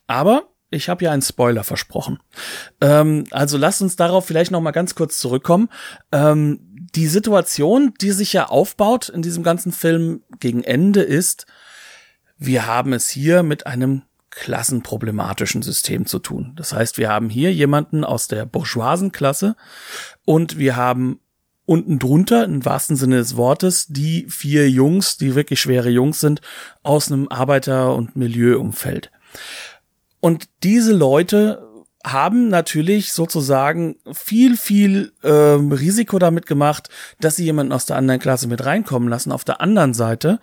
Aber 0.06 0.48
ich 0.70 0.88
habe 0.88 1.04
ja 1.04 1.12
einen 1.12 1.22
Spoiler 1.22 1.64
versprochen. 1.64 2.18
Ähm, 2.80 3.24
also 3.30 3.58
lasst 3.58 3.82
uns 3.82 3.96
darauf 3.96 4.26
vielleicht 4.26 4.50
noch 4.50 4.60
mal 4.60 4.70
ganz 4.70 4.94
kurz 4.94 5.18
zurückkommen. 5.18 5.68
Ähm, 6.10 6.60
die 6.94 7.06
Situation, 7.06 7.94
die 8.00 8.10
sich 8.10 8.32
ja 8.32 8.46
aufbaut 8.46 9.08
in 9.08 9.22
diesem 9.22 9.42
ganzen 9.42 9.72
Film 9.72 10.22
gegen 10.40 10.64
Ende 10.64 11.02
ist, 11.02 11.46
wir 12.38 12.66
haben 12.66 12.92
es 12.92 13.08
hier 13.08 13.42
mit 13.42 13.66
einem 13.66 14.02
klassenproblematischen 14.32 15.62
System 15.62 16.06
zu 16.06 16.18
tun. 16.18 16.52
Das 16.56 16.72
heißt, 16.72 16.98
wir 16.98 17.08
haben 17.08 17.28
hier 17.28 17.52
jemanden 17.52 18.02
aus 18.02 18.28
der 18.28 18.46
Bourgeoisenklasse 18.46 19.56
und 20.24 20.58
wir 20.58 20.74
haben 20.74 21.20
unten 21.64 21.98
drunter, 21.98 22.44
im 22.44 22.64
wahrsten 22.64 22.96
Sinne 22.96 23.16
des 23.16 23.36
Wortes, 23.36 23.86
die 23.88 24.26
vier 24.28 24.68
Jungs, 24.68 25.16
die 25.16 25.34
wirklich 25.34 25.60
schwere 25.60 25.90
Jungs 25.90 26.20
sind, 26.20 26.40
aus 26.82 27.12
einem 27.12 27.28
Arbeiter- 27.28 27.94
und 27.94 28.16
Milieuumfeld. 28.16 29.10
Und 30.20 30.48
diese 30.62 30.92
Leute 30.92 31.68
haben 32.04 32.48
natürlich 32.48 33.12
sozusagen 33.12 33.96
viel, 34.12 34.56
viel 34.56 35.12
ähm, 35.22 35.70
Risiko 35.72 36.18
damit 36.18 36.46
gemacht, 36.46 36.88
dass 37.20 37.36
sie 37.36 37.44
jemanden 37.44 37.72
aus 37.72 37.86
der 37.86 37.96
anderen 37.96 38.20
Klasse 38.20 38.48
mit 38.48 38.64
reinkommen 38.64 39.08
lassen. 39.08 39.32
Auf 39.32 39.44
der 39.44 39.60
anderen 39.60 39.94
Seite 39.94 40.40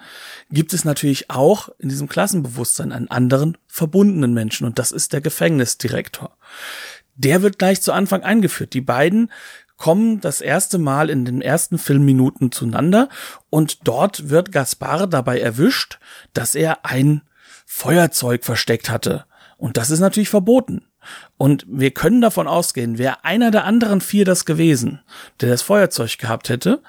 gibt 0.50 0.74
es 0.74 0.86
natürlich 0.86 1.30
auch 1.30 1.70
in 1.80 1.90
diesem 1.90 2.08
Klassenbewusstsein 2.08 2.92
einen 2.92 3.12
anderen 3.12 3.58
verbundenen 3.68 4.34
Menschen 4.34 4.66
und 4.66 4.80
das 4.80 4.92
ist 4.92 5.14
der 5.14 5.22
Gefängnisdirektor. 5.22 6.38
Der 7.16 7.42
wird 7.42 7.60
gleich 7.60 7.82
zu 7.82 7.92
Anfang 7.92 8.24
eingeführt. 8.24 8.74
Die 8.74 8.82
beiden 8.82 9.30
kommen 9.76 10.22
das 10.22 10.42
erste 10.42 10.78
Mal 10.78 11.10
in 11.10 11.26
den 11.26 11.42
ersten 11.42 11.78
Filmminuten 11.78 12.52
zueinander 12.52 13.10
und 13.50 13.88
dort 13.88 14.30
wird 14.30 14.52
Gaspar 14.52 15.08
dabei 15.08 15.40
erwischt, 15.40 16.00
dass 16.34 16.56
er 16.56 16.86
ein 16.86 17.22
Feuerzeug 17.66 18.46
versteckt 18.46 18.90
hatte. 18.90 19.26
Und 19.58 19.78
das 19.78 19.90
ist 19.90 20.00
natürlich 20.00 20.30
verboten. 20.30 20.89
Und 21.38 21.66
wir 21.68 21.92
können 21.92 22.22
davon 22.22 22.48
ausgehen, 22.48 22.98
wäre 22.98 23.24
einer 23.24 23.52
der 23.52 23.66
anderen 23.66 24.02
vier 24.02 24.26
das 24.26 24.46
gewesen, 24.46 25.02
der 25.42 25.50
das 25.50 25.62
Feuerzeug 25.62 26.18
gehabt 26.18 26.50
hätte, 26.50 26.82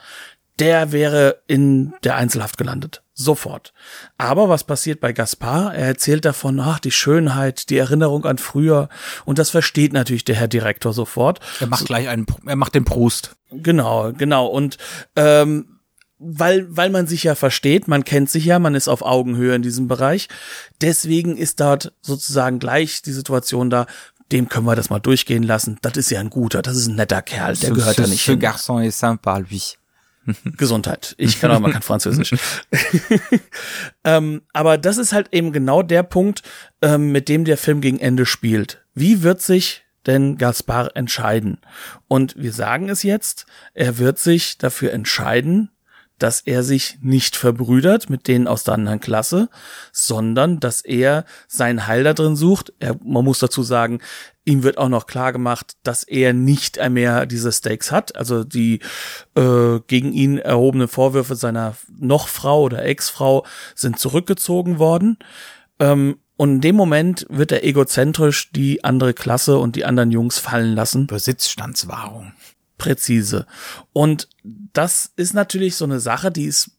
der 0.58 0.92
wäre 0.92 1.42
in 1.46 1.94
der 2.04 2.16
Einzelhaft 2.16 2.58
gelandet. 2.58 3.02
Sofort. 3.14 3.72
Aber 4.18 4.48
was 4.48 4.64
passiert 4.64 5.00
bei 5.00 5.12
Gaspar? 5.12 5.74
Er 5.74 5.86
erzählt 5.86 6.24
davon, 6.24 6.61
ach, 6.61 6.78
die 6.78 6.90
Schönheit, 6.90 7.68
die 7.70 7.76
Erinnerung 7.76 8.24
an 8.24 8.38
früher. 8.38 8.88
Und 9.24 9.38
das 9.38 9.50
versteht 9.50 9.92
natürlich 9.92 10.24
der 10.24 10.36
Herr 10.36 10.48
Direktor 10.48 10.92
sofort. 10.92 11.40
Er 11.61 11.66
macht 11.66 11.86
gleich 11.86 12.08
einen, 12.08 12.26
er 12.46 12.56
macht 12.56 12.74
den 12.74 12.84
Prost. 12.84 13.36
Genau, 13.50 14.12
genau. 14.12 14.46
Und 14.46 14.78
ähm, 15.16 15.80
weil, 16.20 16.66
weil 16.68 16.90
man 16.90 17.06
sich 17.06 17.24
ja 17.24 17.34
versteht, 17.34 17.88
man 17.88 18.04
kennt 18.04 18.28
sich 18.30 18.44
ja, 18.44 18.58
man 18.58 18.74
ist 18.74 18.88
auf 18.88 19.02
Augenhöhe 19.02 19.54
in 19.54 19.62
diesem 19.62 19.88
Bereich. 19.88 20.28
Deswegen 20.82 21.36
ist 21.36 21.60
dort 21.60 21.94
sozusagen 22.02 22.58
gleich 22.58 23.00
die 23.02 23.12
Situation 23.12 23.70
da, 23.70 23.86
dem 24.30 24.48
können 24.48 24.66
wir 24.66 24.76
das 24.76 24.90
mal 24.90 25.00
durchgehen 25.00 25.42
lassen. 25.42 25.78
Das 25.82 25.96
ist 25.96 26.10
ja 26.10 26.20
ein 26.20 26.30
guter, 26.30 26.62
das 26.62 26.76
ist 26.76 26.88
ein 26.88 26.96
netter 26.96 27.22
Kerl, 27.22 27.56
der 27.56 27.70
gehört 27.70 27.98
da 27.98 28.06
nicht 28.06 28.22
ce 28.22 28.32
hin. 28.32 28.40
garçon 28.40 28.80
est 28.80 28.98
sympa, 28.98 29.38
lui. 29.38 29.60
Gesundheit. 30.58 31.14
Ich 31.16 31.40
kann 31.40 31.50
auch 31.50 31.58
mal 31.58 31.72
kein 31.72 31.82
Französisch. 31.82 32.34
ähm, 34.04 34.42
aber 34.52 34.76
das 34.76 34.98
ist 34.98 35.14
halt 35.14 35.28
eben 35.32 35.50
genau 35.50 35.82
der 35.82 36.02
Punkt, 36.02 36.42
ähm, 36.82 37.10
mit 37.10 37.30
dem 37.30 37.46
der 37.46 37.56
Film 37.56 37.80
gegen 37.80 37.98
Ende 37.98 38.26
spielt. 38.26 38.84
Wie 38.94 39.22
wird 39.22 39.40
sich 39.40 39.82
denn 40.06 40.36
Gaspar 40.36 40.94
entscheiden? 40.94 41.58
Und 42.06 42.36
wir 42.36 42.52
sagen 42.52 42.90
es 42.90 43.02
jetzt, 43.02 43.46
er 43.72 43.96
wird 43.96 44.18
sich 44.18 44.58
dafür 44.58 44.92
entscheiden, 44.92 45.70
dass 46.22 46.40
er 46.40 46.62
sich 46.62 46.98
nicht 47.00 47.34
verbrüdert 47.34 48.10
mit 48.10 48.28
denen 48.28 48.46
aus 48.46 48.64
der 48.64 48.74
anderen 48.74 49.00
Klasse, 49.00 49.48
sondern 49.92 50.60
dass 50.60 50.82
er 50.82 51.24
sein 51.48 51.86
Heil 51.86 52.04
da 52.04 52.14
drin 52.14 52.36
sucht. 52.36 52.72
Er, 52.78 52.96
man 53.02 53.24
muss 53.24 53.38
dazu 53.40 53.62
sagen, 53.62 54.00
ihm 54.44 54.62
wird 54.62 54.78
auch 54.78 54.88
noch 54.88 55.06
klar 55.06 55.32
gemacht, 55.32 55.76
dass 55.82 56.04
er 56.04 56.32
nicht 56.32 56.78
mehr 56.90 57.26
diese 57.26 57.52
Stakes 57.52 57.90
hat. 57.90 58.16
Also 58.16 58.44
die 58.44 58.80
äh, 59.34 59.80
gegen 59.86 60.12
ihn 60.12 60.38
erhobene 60.38 60.88
Vorwürfe 60.88 61.34
seiner 61.34 61.76
noch 61.98 62.28
Frau 62.28 62.62
oder 62.62 62.84
Ex-Frau 62.84 63.46
sind 63.74 63.98
zurückgezogen 63.98 64.78
worden. 64.78 65.18
Ähm, 65.78 66.18
und 66.36 66.54
in 66.54 66.60
dem 66.62 66.76
Moment 66.76 67.26
wird 67.28 67.52
er 67.52 67.64
egozentrisch 67.64 68.50
die 68.52 68.82
andere 68.82 69.12
Klasse 69.12 69.58
und 69.58 69.76
die 69.76 69.84
anderen 69.84 70.10
Jungs 70.10 70.38
fallen 70.38 70.74
lassen. 70.74 71.06
Besitzstandswahrung 71.06 72.32
präzise. 72.81 73.47
Und 73.93 74.28
das 74.43 75.12
ist 75.14 75.35
natürlich 75.35 75.76
so 75.76 75.85
eine 75.85 76.01
Sache, 76.01 76.31
die 76.33 76.47
ist 76.47 76.70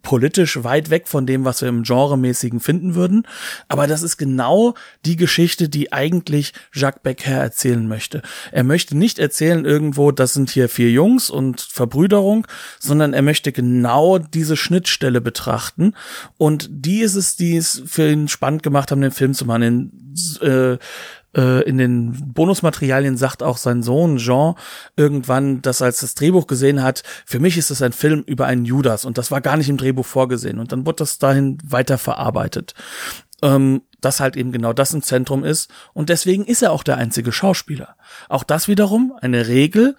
politisch 0.00 0.64
weit 0.64 0.90
weg 0.90 1.06
von 1.06 1.26
dem, 1.26 1.44
was 1.44 1.62
wir 1.62 1.68
im 1.68 1.84
Genremäßigen 1.84 2.58
finden 2.58 2.94
würden. 2.94 3.26
Aber 3.68 3.86
das 3.86 4.02
ist 4.02 4.16
genau 4.16 4.74
die 5.04 5.16
Geschichte, 5.16 5.68
die 5.68 5.92
eigentlich 5.92 6.54
Jacques 6.72 7.02
Becker 7.02 7.32
erzählen 7.32 7.86
möchte. 7.86 8.22
Er 8.50 8.64
möchte 8.64 8.96
nicht 8.96 9.18
erzählen 9.18 9.64
irgendwo, 9.64 10.10
das 10.10 10.34
sind 10.34 10.50
hier 10.50 10.68
vier 10.68 10.90
Jungs 10.90 11.30
und 11.30 11.60
Verbrüderung, 11.60 12.46
sondern 12.80 13.14
er 13.14 13.22
möchte 13.22 13.52
genau 13.52 14.18
diese 14.18 14.56
Schnittstelle 14.56 15.20
betrachten. 15.20 15.94
Und 16.36 16.68
die 16.70 17.00
ist 17.00 17.14
es, 17.14 17.36
die 17.36 17.56
es 17.56 17.82
für 17.86 18.10
ihn 18.10 18.28
spannend 18.28 18.62
gemacht 18.62 18.90
haben, 18.90 19.02
den 19.02 19.12
Film 19.12 19.34
zu 19.34 19.44
machen. 19.44 19.62
In, 19.62 20.46
äh, 20.46 20.78
äh, 21.36 21.62
in 21.62 21.78
den 21.78 22.32
Bonusmaterialien 22.32 23.16
sagt 23.16 23.42
auch 23.42 23.56
sein 23.56 23.82
Sohn 23.82 24.18
Jean 24.18 24.54
irgendwann, 24.96 25.62
dass 25.62 25.82
als 25.82 26.00
das 26.00 26.14
Drehbuch 26.14 26.46
gesehen 26.46 26.82
hat, 26.82 27.02
für 27.24 27.40
mich 27.40 27.56
ist 27.56 27.70
das 27.70 27.82
ein 27.82 27.92
Film 27.92 28.22
über 28.26 28.46
einen 28.46 28.64
Judas 28.64 29.04
und 29.04 29.18
das 29.18 29.30
war 29.30 29.40
gar 29.40 29.56
nicht 29.56 29.68
im 29.68 29.76
Drehbuch 29.76 30.06
vorgesehen 30.06 30.58
und 30.58 30.72
dann 30.72 30.86
wurde 30.86 30.96
das 30.96 31.18
dahin 31.18 31.58
weiter 31.64 31.98
verarbeitet. 31.98 32.74
Ähm, 33.42 33.82
dass 34.00 34.20
halt 34.20 34.36
eben 34.36 34.52
genau 34.52 34.72
das 34.72 34.94
im 34.94 35.02
Zentrum 35.02 35.44
ist 35.44 35.70
und 35.94 36.08
deswegen 36.08 36.44
ist 36.44 36.62
er 36.62 36.72
auch 36.72 36.82
der 36.82 36.96
einzige 36.96 37.32
Schauspieler. 37.32 37.96
Auch 38.28 38.42
das 38.42 38.68
wiederum 38.68 39.14
eine 39.20 39.46
Regel, 39.48 39.96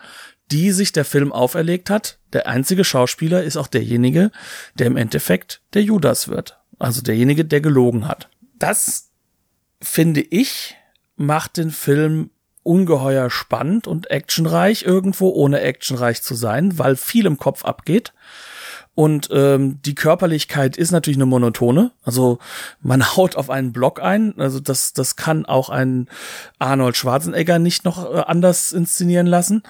die 0.52 0.72
sich 0.72 0.92
der 0.92 1.06
Film 1.06 1.32
auferlegt 1.32 1.90
hat. 1.90 2.20
Der 2.34 2.48
einzige 2.48 2.84
Schauspieler 2.84 3.44
ist 3.44 3.58
auch 3.58 3.68
derjenige, 3.68 4.32
der 4.78 4.88
im 4.88 4.98
Endeffekt 4.98 5.62
der 5.74 5.84
Judas 5.84 6.28
wird. 6.28 6.60
Also 6.80 7.02
derjenige, 7.02 7.46
der 7.46 7.62
gelogen 7.62 8.08
hat. 8.08 8.30
Das 8.60 9.12
finde 9.82 10.22
ich 10.22 10.76
macht 11.16 11.58
den 11.58 11.72
Film 11.72 12.30
ungeheuer 12.64 13.30
spannend 13.30 13.88
und 13.88 14.10
actionreich 14.10 14.84
irgendwo, 14.84 15.30
ohne 15.30 15.62
actionreich 15.62 16.24
zu 16.24 16.34
sein, 16.34 16.78
weil 16.80 16.96
viel 16.96 17.26
im 17.26 17.38
Kopf 17.38 17.66
abgeht. 17.66 18.14
Und 18.96 19.30
ähm, 19.32 19.82
die 19.82 19.96
Körperlichkeit 19.96 20.78
ist 20.78 20.92
natürlich 20.92 21.18
eine 21.18 21.26
monotone. 21.26 21.92
Also 22.04 22.38
man 22.80 23.04
haut 23.18 23.36
auf 23.36 23.50
einen 23.50 23.74
Block 23.74 24.02
ein. 24.02 24.36
Also 24.38 24.60
das, 24.60 24.94
das 24.94 25.16
kann 25.16 25.46
auch 25.46 25.70
ein 25.70 26.08
Arnold 26.60 26.96
Schwarzenegger 26.96 27.60
nicht 27.60 27.86
noch 27.86 28.06
äh, 28.06 28.20
anders 28.20 28.72
inszenieren 28.72 29.28
lassen. 29.28 29.64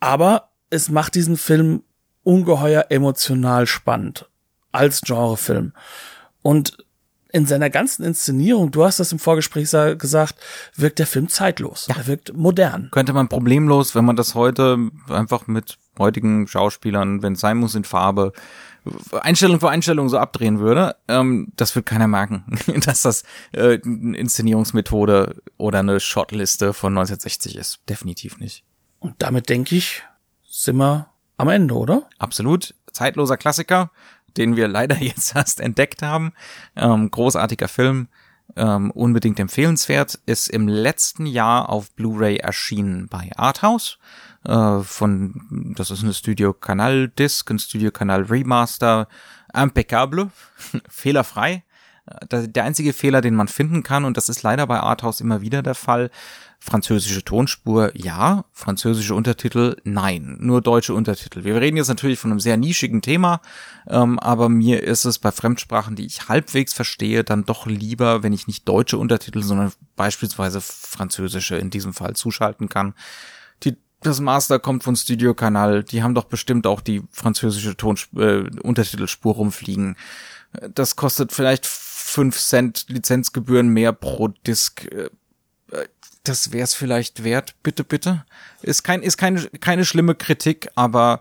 Aber 0.00 0.50
es 0.70 0.88
macht 0.88 1.14
diesen 1.14 1.36
Film 1.36 1.82
ungeheuer 2.22 2.86
emotional 2.90 3.66
spannend 3.66 4.28
als 4.70 5.00
Genrefilm. 5.00 5.72
Und 6.42 6.78
in 7.30 7.46
seiner 7.46 7.70
ganzen 7.70 8.04
Inszenierung, 8.04 8.70
du 8.70 8.84
hast 8.84 9.00
das 9.00 9.12
im 9.12 9.18
Vorgespräch 9.18 9.70
gesagt, 9.98 10.36
wirkt 10.74 10.98
der 10.98 11.06
Film 11.06 11.28
zeitlos. 11.28 11.86
Ja. 11.88 11.96
Er 11.96 12.06
wirkt 12.06 12.34
modern. 12.34 12.88
Könnte 12.90 13.12
man 13.12 13.28
problemlos, 13.28 13.94
wenn 13.94 14.04
man 14.04 14.16
das 14.16 14.34
heute 14.34 14.78
einfach 15.08 15.46
mit 15.46 15.78
heutigen 15.98 16.46
Schauspielern, 16.46 17.22
wenn 17.22 17.34
es 17.34 17.40
sein 17.40 17.58
muss, 17.58 17.74
in 17.74 17.84
Farbe, 17.84 18.32
Einstellung 19.20 19.60
für 19.60 19.68
Einstellung 19.68 20.08
so 20.08 20.18
abdrehen 20.18 20.60
würde, 20.60 20.96
ähm, 21.08 21.52
das 21.56 21.74
wird 21.74 21.84
keiner 21.84 22.08
merken, 22.08 22.44
dass 22.84 23.02
das 23.02 23.24
äh, 23.52 23.78
eine 23.84 24.16
Inszenierungsmethode 24.16 25.36
oder 25.58 25.80
eine 25.80 26.00
Shotliste 26.00 26.72
von 26.72 26.92
1960 26.92 27.56
ist. 27.56 27.80
Definitiv 27.88 28.38
nicht. 28.38 28.64
Und 29.00 29.16
damit 29.18 29.48
denke 29.48 29.76
ich, 29.76 30.02
sind 30.48 30.76
wir 30.76 31.08
am 31.36 31.48
Ende, 31.48 31.74
oder? 31.74 32.08
Absolut. 32.18 32.74
Zeitloser 32.92 33.36
Klassiker 33.36 33.90
den 34.36 34.56
wir 34.56 34.68
leider 34.68 34.96
jetzt 35.00 35.34
erst 35.34 35.60
entdeckt 35.60 36.02
haben. 36.02 36.32
Ähm, 36.76 37.10
großartiger 37.10 37.68
Film, 37.68 38.08
ähm, 38.56 38.90
unbedingt 38.90 39.38
empfehlenswert, 39.40 40.18
ist 40.26 40.48
im 40.48 40.68
letzten 40.68 41.26
Jahr 41.26 41.68
auf 41.68 41.90
Blu-ray 41.92 42.36
erschienen 42.36 43.08
bei 43.08 43.30
Arthouse. 43.36 43.98
Äh, 44.44 44.80
von, 44.80 45.74
das 45.76 45.90
ist 45.90 46.02
eine 46.02 46.14
Studio 46.14 46.52
Kanal 46.52 47.08
Disc, 47.08 47.50
ein 47.50 47.58
Studio 47.58 47.90
Kanal 47.90 48.22
Remaster, 48.22 49.08
impeccable, 49.54 50.30
fehlerfrei. 50.88 51.64
Der 52.30 52.64
einzige 52.64 52.94
Fehler, 52.94 53.20
den 53.20 53.34
man 53.34 53.48
finden 53.48 53.82
kann, 53.82 54.06
und 54.06 54.16
das 54.16 54.30
ist 54.30 54.42
leider 54.42 54.66
bei 54.66 54.80
Arthouse 54.80 55.20
immer 55.20 55.42
wieder 55.42 55.62
der 55.62 55.74
Fall, 55.74 56.10
französische 56.58 57.24
Tonspur 57.24 57.92
ja, 57.94 58.44
französische 58.52 59.14
Untertitel 59.14 59.76
nein, 59.84 60.36
nur 60.40 60.60
deutsche 60.60 60.92
Untertitel. 60.92 61.44
Wir 61.44 61.60
reden 61.60 61.76
jetzt 61.76 61.88
natürlich 61.88 62.18
von 62.18 62.30
einem 62.30 62.40
sehr 62.40 62.56
nischigen 62.56 63.00
Thema, 63.00 63.40
ähm, 63.86 64.18
aber 64.18 64.48
mir 64.48 64.82
ist 64.82 65.04
es 65.04 65.18
bei 65.18 65.30
Fremdsprachen, 65.30 65.94
die 65.96 66.04
ich 66.04 66.28
halbwegs 66.28 66.74
verstehe, 66.74 67.22
dann 67.24 67.44
doch 67.44 67.66
lieber, 67.66 68.22
wenn 68.22 68.32
ich 68.32 68.48
nicht 68.48 68.68
deutsche 68.68 68.98
Untertitel, 68.98 69.42
sondern 69.42 69.72
beispielsweise 69.96 70.60
französische 70.60 71.56
in 71.56 71.70
diesem 71.70 71.94
Fall 71.94 72.14
zuschalten 72.16 72.68
kann. 72.68 72.94
Die, 73.62 73.76
das 74.00 74.20
Master 74.20 74.58
kommt 74.58 74.82
von 74.82 74.96
Studio 74.96 75.34
Canal, 75.34 75.84
die 75.84 76.02
haben 76.02 76.14
doch 76.14 76.24
bestimmt 76.24 76.66
auch 76.66 76.80
die 76.80 77.02
französische 77.10 77.76
Tonsp 77.76 78.18
äh, 78.18 78.50
Untertitelspur 78.62 79.34
rumfliegen. 79.34 79.96
Das 80.74 80.96
kostet 80.96 81.32
vielleicht 81.32 81.66
fünf 81.66 82.38
Cent 82.38 82.86
Lizenzgebühren 82.88 83.68
mehr 83.68 83.92
pro 83.92 84.28
Disc 84.28 84.84
äh, 84.86 85.10
das 86.24 86.52
wäre 86.52 86.64
es 86.64 86.74
vielleicht 86.74 87.24
wert, 87.24 87.54
bitte, 87.62 87.84
bitte. 87.84 88.24
Ist 88.62 88.82
kein, 88.82 89.02
ist 89.02 89.16
keine, 89.16 89.42
keine 89.60 89.84
schlimme 89.84 90.14
Kritik, 90.14 90.68
aber 90.74 91.20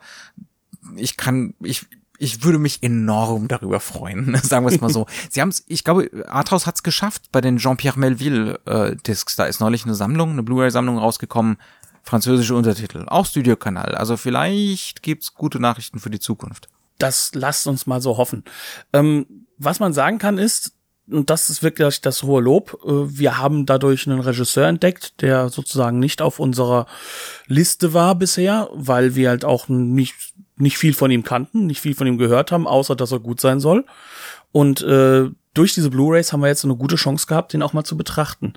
ich 0.95 1.17
kann, 1.17 1.53
ich, 1.61 1.85
ich 2.17 2.43
würde 2.43 2.59
mich 2.59 2.83
enorm 2.83 3.47
darüber 3.47 3.79
freuen, 3.79 4.35
sagen 4.43 4.65
wir 4.65 4.73
es 4.73 4.81
mal 4.81 4.89
so. 4.89 5.05
Sie 5.29 5.41
haben 5.41 5.49
es, 5.49 5.63
ich 5.67 5.83
glaube, 5.83 6.09
Arthouse 6.27 6.65
hat 6.65 6.75
es 6.75 6.83
geschafft 6.83 7.31
bei 7.31 7.41
den 7.41 7.57
Jean-Pierre 7.57 7.99
Melville 7.99 8.59
äh, 8.65 8.95
Discs. 8.95 9.35
Da 9.35 9.45
ist 9.45 9.59
neulich 9.59 9.85
eine 9.85 9.95
Sammlung, 9.95 10.31
eine 10.31 10.43
Blu-ray-Sammlung 10.43 10.97
rausgekommen, 10.97 11.57
französische 12.03 12.55
Untertitel, 12.55 13.05
auch 13.07 13.25
Studiokanal. 13.25 13.95
Also 13.95 14.17
vielleicht 14.17 15.03
gibt's 15.03 15.33
gute 15.33 15.59
Nachrichten 15.59 15.99
für 15.99 16.09
die 16.09 16.19
Zukunft. 16.19 16.69
Das 16.97 17.31
lasst 17.35 17.67
uns 17.67 17.85
mal 17.85 18.01
so 18.01 18.17
hoffen. 18.17 18.43
Ähm, 18.93 19.45
was 19.57 19.79
man 19.79 19.93
sagen 19.93 20.17
kann 20.17 20.37
ist, 20.37 20.73
und 21.09 21.29
das 21.29 21.49
ist 21.49 21.63
wirklich 21.63 22.01
das 22.01 22.23
hohe 22.23 22.41
Lob. 22.41 22.79
Äh, 22.85 23.17
wir 23.17 23.37
haben 23.37 23.65
dadurch 23.65 24.07
einen 24.07 24.19
Regisseur 24.19 24.67
entdeckt, 24.67 25.21
der 25.21 25.49
sozusagen 25.49 25.99
nicht 25.99 26.21
auf 26.21 26.39
unserer 26.39 26.85
Liste 27.47 27.93
war 27.93 28.15
bisher, 28.15 28.69
weil 28.73 29.15
wir 29.15 29.29
halt 29.29 29.45
auch 29.45 29.69
nicht, 29.69 30.15
nicht 30.57 30.77
viel 30.77 30.93
von 30.93 31.11
ihm 31.11 31.23
kannten, 31.23 31.65
nicht 31.65 31.81
viel 31.81 31.95
von 31.95 32.07
ihm 32.07 32.17
gehört 32.17 32.51
haben, 32.51 32.67
außer 32.67 32.95
dass 32.95 33.11
er 33.11 33.19
gut 33.19 33.39
sein 33.39 33.59
soll. 33.59 33.85
Und 34.51 34.81
äh, 34.81 35.29
durch 35.53 35.73
diese 35.73 35.89
Blu-rays 35.89 36.33
haben 36.33 36.41
wir 36.41 36.47
jetzt 36.47 36.65
eine 36.65 36.75
gute 36.75 36.95
Chance 36.95 37.27
gehabt, 37.27 37.53
den 37.53 37.63
auch 37.63 37.73
mal 37.73 37.83
zu 37.83 37.97
betrachten. 37.97 38.53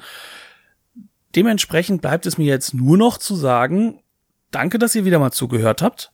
Dementsprechend 1.37 2.03
bleibt 2.03 2.27
es 2.27 2.39
mir 2.39 2.47
jetzt 2.47 2.75
nur 2.75 2.97
noch 2.97 3.19
zu 3.19 3.37
sagen, 3.37 4.01
danke, 4.51 4.79
dass 4.79 4.95
ihr 4.95 5.05
wieder 5.05 5.19
mal 5.19 5.33
zugehört 5.33 5.83
habt. 5.83 6.11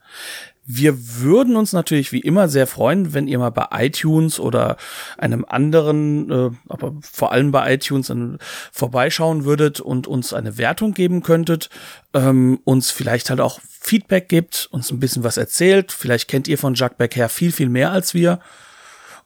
Wir 0.66 1.20
würden 1.20 1.56
uns 1.56 1.72
natürlich 1.72 2.10
wie 2.10 2.20
immer 2.20 2.48
sehr 2.48 2.66
freuen, 2.66 3.14
wenn 3.14 3.28
ihr 3.28 3.38
mal 3.38 3.50
bei 3.50 3.68
iTunes 3.70 4.40
oder 4.40 4.76
einem 5.16 5.44
anderen, 5.48 6.30
äh, 6.30 6.50
aber 6.68 6.92
vor 7.00 7.30
allem 7.30 7.52
bei 7.52 7.74
iTunes 7.74 8.10
äh, 8.10 8.36
vorbeischauen 8.72 9.44
würdet 9.44 9.80
und 9.80 10.08
uns 10.08 10.32
eine 10.32 10.58
Wertung 10.58 10.92
geben 10.92 11.22
könntet, 11.22 11.70
ähm, 12.14 12.58
uns 12.64 12.90
vielleicht 12.90 13.30
halt 13.30 13.40
auch 13.40 13.60
Feedback 13.62 14.28
gibt, 14.28 14.68
uns 14.72 14.90
ein 14.90 14.98
bisschen 14.98 15.22
was 15.22 15.36
erzählt. 15.36 15.92
Vielleicht 15.92 16.26
kennt 16.26 16.48
ihr 16.48 16.58
von 16.58 16.74
Jacques 16.74 16.98
Becker 16.98 17.28
viel, 17.28 17.52
viel 17.52 17.68
mehr 17.68 17.92
als 17.92 18.12
wir. 18.12 18.40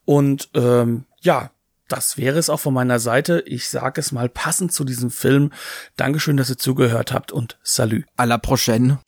Und 0.05 0.51
ähm, 0.55 1.05
ja, 1.21 1.51
das 1.89 2.17
wäre 2.17 2.39
es 2.39 2.51
auch 2.51 2.61
von 2.61 2.75
meiner 2.75 2.99
Seite. 2.99 3.43
Ich 3.47 3.69
sage 3.69 4.01
es 4.01 4.13
mal 4.13 4.29
passend 4.29 4.73
zu 4.73 4.85
diesem 4.85 5.11
Film. 5.11 5.53
Dankeschön, 5.97 6.37
dass 6.37 6.51
ihr 6.51 6.59
zugehört 6.59 7.13
habt 7.13 7.33
und 7.33 7.59
salut. 7.63 8.05
À 8.17 8.27
la 8.27 8.39
prochaine. 8.39 8.99